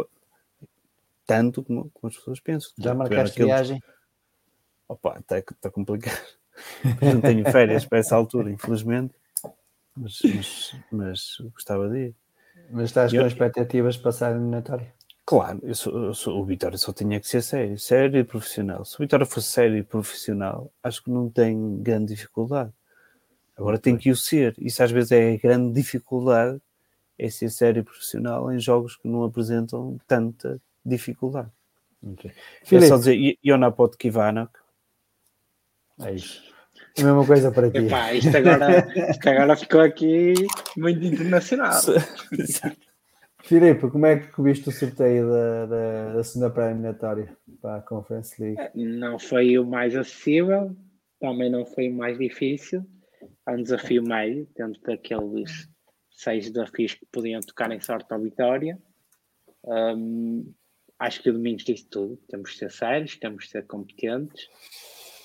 [1.25, 2.71] tanto como, como, as pessoas pensam.
[2.77, 3.47] Já marcaste aquele...
[3.47, 3.83] viagem?
[4.87, 6.21] Opa, está tá complicado.
[7.01, 9.13] não tenho férias para essa altura, infelizmente,
[9.95, 12.15] mas, mas, mas gostava de ir.
[12.71, 14.93] Mas estás com expectativas de passar a eliminatória?
[15.25, 18.85] Claro, eu sou, eu sou, o Vitória só tinha que ser sério, sério e profissional.
[18.85, 22.71] Se o Vitória fosse sério e profissional, acho que não tem grande dificuldade.
[23.57, 24.53] Agora tem que o ser.
[24.59, 26.61] Isso às vezes é a grande dificuldade,
[27.17, 31.49] é ser sério e profissional em jogos que não apresentam tanta dificuldade.
[32.03, 32.31] Okay.
[32.71, 34.51] É só dizer Ionapot Kivanok.
[36.01, 36.43] É isso.
[36.97, 37.77] A mesma coisa para ti.
[37.77, 40.33] Epá, isto, agora, isto agora ficou aqui
[40.77, 41.81] muito internacional.
[43.43, 48.41] Filipe, como é que viste o sorteio da, da, da segunda pré-eliminatória para a Conference
[48.41, 48.57] League?
[48.73, 50.75] Não foi o mais acessível,
[51.19, 52.83] também não foi o mais difícil.
[53.45, 55.69] Há um desafio meio, dentro daqueles
[56.11, 58.77] seis desafios que podiam tocar em sorte à vitória.
[59.63, 60.53] Um,
[60.99, 62.17] acho que o Domingos disse tudo.
[62.29, 64.47] Temos de ser sérios, temos de ser competentes.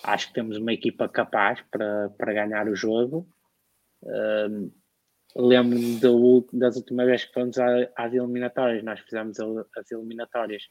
[0.02, 3.28] Acho que temos uma equipa capaz para, para ganhar o jogo.
[4.02, 4.70] Um,
[5.36, 6.00] Lembro-me
[6.52, 10.64] das últimas vezes que fomos às eliminatórias, nós fizemos as eliminatórias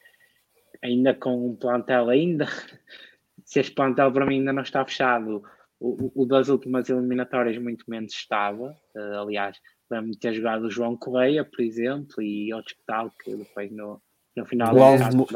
[0.82, 2.46] ainda com um plantel ainda.
[3.44, 5.42] Se este plantel para mim ainda não está fechado,
[5.80, 8.76] o, o das últimas eliminatórias muito menos estava.
[8.94, 9.56] Uh, aliás,
[9.90, 13.72] lembro-me de ter jogado o João Correia, por exemplo, e outros que tal, que depois
[13.72, 14.00] no,
[14.36, 14.74] no final.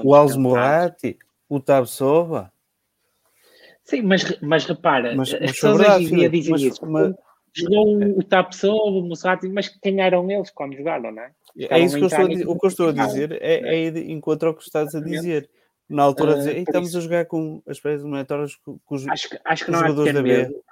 [0.04, 1.18] O Alves Moratti,
[1.48, 2.52] o Tabsova.
[3.82, 6.86] Sim, mas, mas repara, mas, as pessoas hoje em dia dizem mas, isso.
[6.86, 7.14] Mas,
[7.54, 11.30] jogou o Tapsova, o Musrati, mas quem eram eles quando jogaram, não é?
[11.56, 13.84] é isso que eu estou a dizer, o que eu estou a dizer é, é,
[13.86, 15.48] é encontro ao que estás a dizer.
[15.88, 16.98] Na altura, uh, dizer, estamos isso.
[16.98, 20.22] a jogar com as pré-eliminatórias com, com os, acho que, acho que não jogadores da
[20.22, 20.62] B.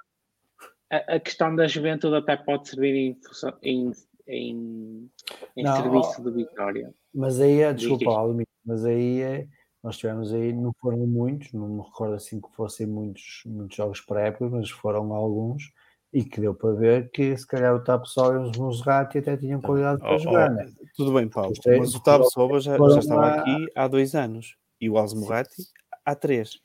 [0.89, 3.17] A, a, questão da juventude até pode servir em,
[3.61, 3.91] em,
[4.27, 5.09] em,
[5.55, 6.93] em não, serviço de vitória.
[7.13, 9.47] Mas aí é, desculpa, Almi, mas aí é,
[9.83, 14.01] nós tivemos aí, não foram muitos, não me recordo assim que fossem muitos, muitos jogos
[14.01, 15.71] pré-épicos, mas foram alguns
[16.11, 19.35] e que deu para ver que se calhar o Tap Soba e os Musrati até
[19.35, 20.71] tinham qualidade para oh, jogar, oh, né?
[20.95, 24.89] Tudo bem, Paulo, mas o Tap Soba já, já estava aqui há dois anos e
[24.89, 25.63] o Alzmurati
[26.05, 26.59] há três.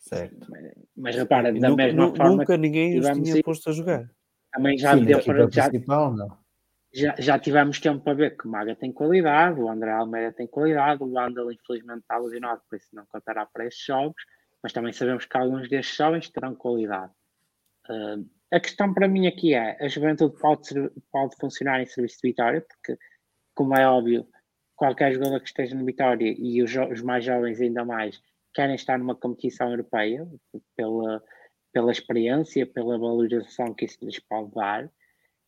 [0.00, 0.46] Certo.
[0.96, 2.36] Mas repara, da nunca, mesma forma.
[2.36, 4.10] Nunca ninguém os tinha ir, posto a jogar.
[4.50, 5.48] Também já Sim, deu para.
[5.50, 5.70] Já,
[6.92, 10.46] já, já tivemos tempo para ver que o Maga tem qualidade, o André Almeida tem
[10.46, 14.22] qualidade, o Andal infelizmente está lesionado, por isso não contará para estes jogos,
[14.62, 17.12] mas também sabemos que alguns destes jovens terão qualidade.
[17.88, 22.18] Uh, a questão para mim aqui é: a juventude pode, ser, pode funcionar em serviço
[22.22, 22.98] de Vitória, porque,
[23.54, 24.26] como é óbvio,
[24.80, 28.18] qualquer jogador que esteja no Vitória e os, os, mais jovens ainda mais
[28.54, 30.26] querem estar numa competição europeia
[30.74, 31.22] pela,
[31.70, 34.90] pela experiência, pela valorização que isso lhes pode dar.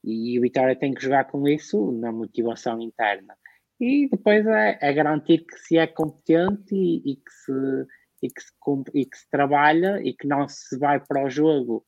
[0.04, 3.34] E o Vitória tem que jogar com isso na motivação interna.
[3.80, 7.86] E depois é, é garantir que se é competente e, e, que se,
[8.22, 8.52] e, que se,
[8.94, 11.86] e que se trabalha e que não se vai para o jogo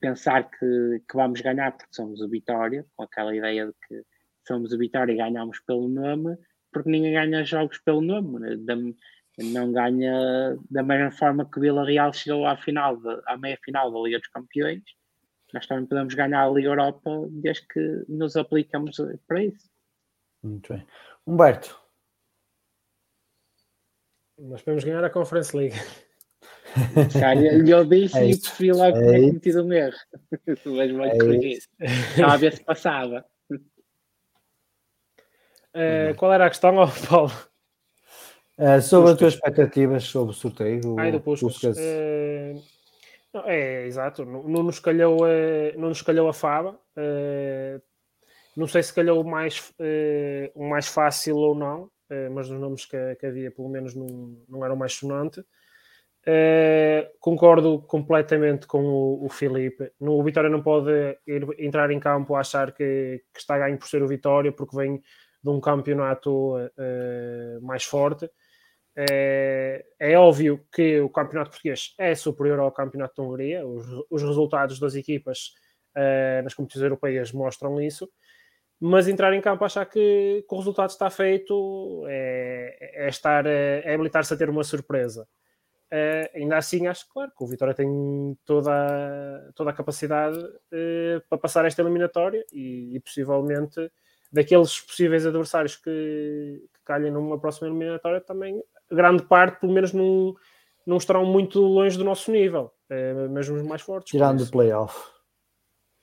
[0.00, 4.02] pensar que, que vamos ganhar porque somos o Vitória, com aquela ideia de que
[4.46, 6.36] somos o Vitória e ganhamos pelo nome,
[6.74, 8.56] porque ninguém ganha jogos pelo nome, né?
[8.56, 8.74] da,
[9.38, 13.58] não ganha da mesma forma que o Vila Real chegou à final, de, à meia
[13.64, 14.82] final da Liga dos Campeões.
[15.52, 18.96] Nós também podemos ganhar a Liga Europa desde que nos aplicamos
[19.26, 19.70] para isso.
[20.42, 20.86] Muito bem.
[21.26, 21.80] Humberto.
[24.38, 25.76] Nós podemos ganhar a Conference League.
[27.20, 29.96] Cara, eu disse é e preferi lá que tinha cometido um erro.
[30.66, 31.58] Mas vai é corrigir.
[31.80, 33.24] Estava a ver se passava.
[35.74, 37.32] Uh, qual era a questão, oh, Paulo?
[38.56, 40.96] Uh, sobre as tuas expectativas sobre o sorteio.
[40.98, 41.52] Ai, do Puskas.
[41.52, 41.76] Puskas.
[41.76, 44.24] Uh, é, exato.
[44.24, 46.78] Não, não, nos calhou, uh, não nos calhou a Faba.
[48.56, 49.72] não sei se calhou o mais,
[50.54, 51.90] o mais fácil ou não,
[52.32, 55.44] mas os nomes que, que, havia, pelo menos, não, não era o mais sonante.
[56.26, 59.92] Uh, concordo completamente com o, o Filipe.
[60.00, 60.90] No, o Vitória não pode
[61.26, 64.50] ir, entrar em campo a achar que, que, está a ganho por ser o Vitória,
[64.50, 65.02] porque vem
[65.44, 68.24] de um campeonato uh, mais forte.
[68.96, 73.66] Uh, é óbvio que o campeonato português é superior ao campeonato da Hungria.
[73.66, 75.52] Os, os resultados das equipas
[76.42, 78.10] nas competições europeias mostram isso.
[78.80, 83.94] Mas entrar em campo achar que, que o resultado está feito é, é estar é
[83.94, 85.24] habilitar-se a ter uma surpresa.
[85.94, 91.22] Uh, ainda assim, acho claro que o Vitória tem toda, a, toda a capacidade uh,
[91.28, 93.92] para passar esta eliminatória e, e, possivelmente
[94.34, 100.34] daqueles possíveis adversários que, que calhem numa próxima eliminatória também, grande parte, pelo menos, não,
[100.84, 104.10] não estarão muito longe do nosso nível, uh, mesmo os mais fortes.
[104.10, 105.08] Tirando o playoff.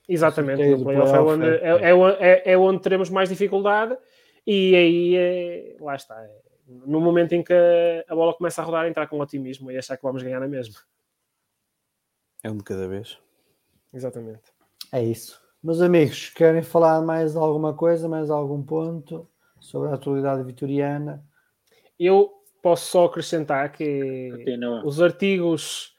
[0.08, 3.98] Exatamente, o playoff, play é, onde, é, é, é, é, onde teremos mais dificuldade
[4.48, 6.26] e aí lá está
[6.68, 7.54] no momento em que
[8.08, 10.76] a bola começa a rodar, entrar com otimismo e achar que vamos ganhar na mesma.
[12.44, 13.20] É um de cada vez.
[13.94, 14.52] Exatamente.
[14.92, 15.40] É isso.
[15.64, 19.28] Meus amigos, querem falar mais alguma coisa, mais algum ponto
[19.60, 21.24] sobre a atualidade vitoriana?
[22.00, 22.32] Eu
[22.62, 24.34] posso só acrescentar que
[24.84, 25.92] os artigos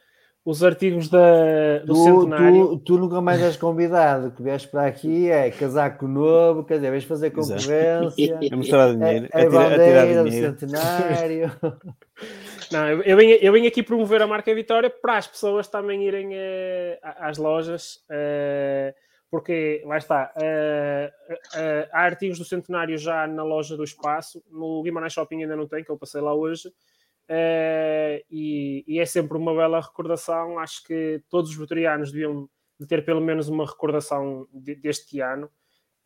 [0.44, 2.68] os artigos da, do tu, centenário.
[2.68, 6.90] Tu, tu, nunca mais és convidado, que vies para aqui é casaco novo, quer dizer,
[6.90, 11.52] vais fazer concorrência, é mostrar dinheiro, é, é, é bandeira do centenário.
[12.72, 16.04] Não, eu, eu, venho, eu venho aqui promover a marca Vitória para as pessoas também
[16.04, 18.92] irem uh, às lojas, uh,
[19.32, 25.14] porque lá está, uh, há artigos do centenário já na loja do espaço, no Guimarães
[25.14, 26.68] Shopping ainda não tem, que eu passei lá hoje.
[26.68, 30.58] Uh, e, e, é sempre uma bela recordação.
[30.58, 32.46] Acho que todos os vitorianos deviam
[32.78, 35.46] de ter pelo menos uma recordação de, deste ano.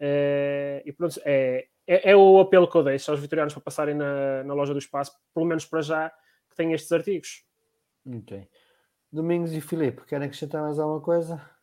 [0.01, 3.97] Uh, e pronto, é, é, é, o apelo que eu deixo aos vitorianos para passarem
[3.97, 6.11] na, na loja do espaço, pelo menos para já,
[6.49, 7.45] que tem estes artigos.
[8.07, 8.47] Ok.
[9.11, 11.56] Domingos e Filipe, querem acrescentar mais alguma coisa?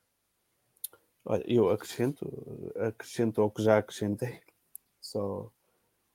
[1.25, 4.41] Olha, eu acrescento, acrescento ao que já acrescentei.
[5.01, 5.51] Só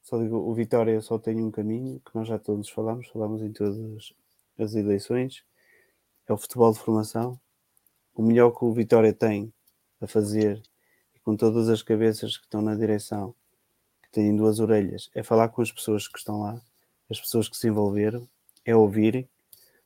[0.09, 3.53] só digo, o Vitória só tem um caminho, que nós já todos falamos, falamos em
[3.53, 4.15] todas
[4.59, 5.45] as eleições,
[6.27, 7.39] é o futebol de formação.
[8.15, 9.53] O melhor que o Vitória tem
[10.01, 10.63] a fazer,
[11.15, 13.35] e com todas as cabeças que estão na direção,
[14.03, 16.59] que têm duas orelhas, é falar com as pessoas que estão lá,
[17.11, 18.27] as pessoas que se envolveram,
[18.65, 19.29] é ouvirem,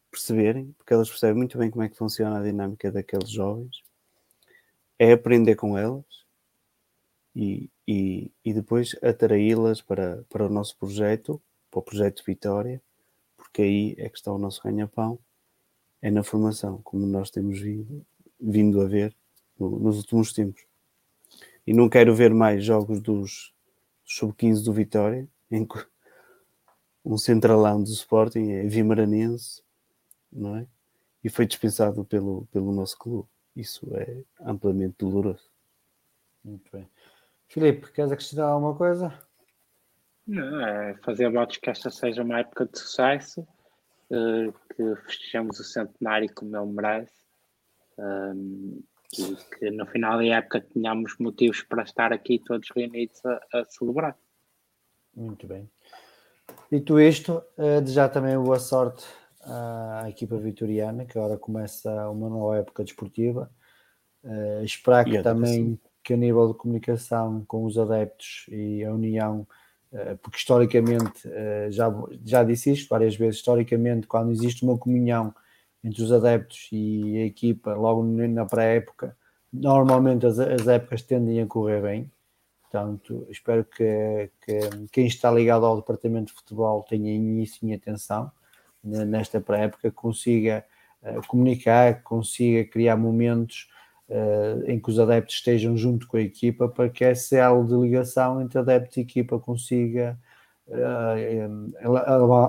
[0.09, 3.82] perceberem, porque elas percebem muito bem como é que funciona a dinâmica daqueles jovens,
[5.02, 6.04] é aprender com elas
[7.34, 12.80] e, e, e depois atraí-las para, para o nosso projeto, para o projeto Vitória,
[13.36, 15.18] porque aí é que está o nosso ganha-pão,
[16.00, 18.06] é na formação, como nós temos vindo,
[18.40, 19.12] vindo a ver
[19.58, 20.62] no, nos últimos tempos.
[21.66, 23.52] E não quero ver mais jogos dos
[24.04, 25.84] sub-15 do Vitória, em que
[27.04, 29.64] um centralão do Sporting é Vimaranense,
[30.30, 30.66] não é?
[31.24, 33.28] E foi dispensado pelo, pelo nosso clube.
[33.54, 35.50] Isso é amplamente doloroso.
[36.44, 36.88] Muito bem.
[37.48, 39.12] Filipe, queres acrescentar alguma coisa?
[40.26, 43.42] Não, é fazer votos que esta seja uma época de sucesso,
[44.10, 47.22] uh, que festejemos o centenário como ele merece
[47.98, 48.82] um,
[49.18, 53.64] e que no final da época tenhamos motivos para estar aqui todos reunidos a, a
[53.66, 54.16] celebrar.
[55.14, 55.70] Muito bem.
[56.70, 59.04] Dito isto, uh, desejar também boa sorte
[59.44, 63.51] à equipa vitoriana, que agora começa uma nova época desportiva.
[64.24, 69.47] Uh, esperar que também que a nível de comunicação com os adeptos e a união,
[69.93, 71.93] eh, porque historicamente, eh, já,
[72.24, 75.35] já disse isto várias vezes, historicamente, quando existe uma comunhão
[75.85, 79.16] entre os adeptos e a equipa, logo na pré-época,
[79.52, 82.10] normalmente as, as épocas tendem a correr bem.
[82.62, 84.60] Portanto, espero que, que,
[84.90, 88.32] quem está ligado ao departamento de futebol tenha início e atenção
[88.82, 90.64] nesta pré-época, consiga
[91.02, 93.70] uh, comunicar, consiga criar momentos
[94.09, 97.74] uh, em que os adeptos estejam junto com a equipa para que essa elo de
[97.74, 100.18] ligação entre adeptos e equipa consiga
[100.66, 101.72] uh,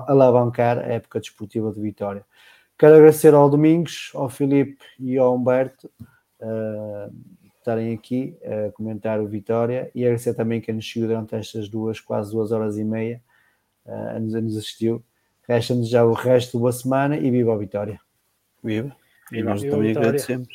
[0.08, 2.24] alavancar a época desportiva de Vitória.
[2.76, 5.88] Quero agradecer ao Domingos, ao Filipe e ao Humberto
[7.56, 11.98] estarem aqui a comentar o Vitória e agradecer também quem nos seguiu durante estas duas,
[11.98, 13.22] quase duas horas e meia,
[14.20, 15.02] nos, nos assistiu.
[15.48, 18.00] Resta-nos já o resto da boa semana e viva a Vitória.
[18.62, 18.94] Viva!
[19.32, 20.48] E nós também agradecemos.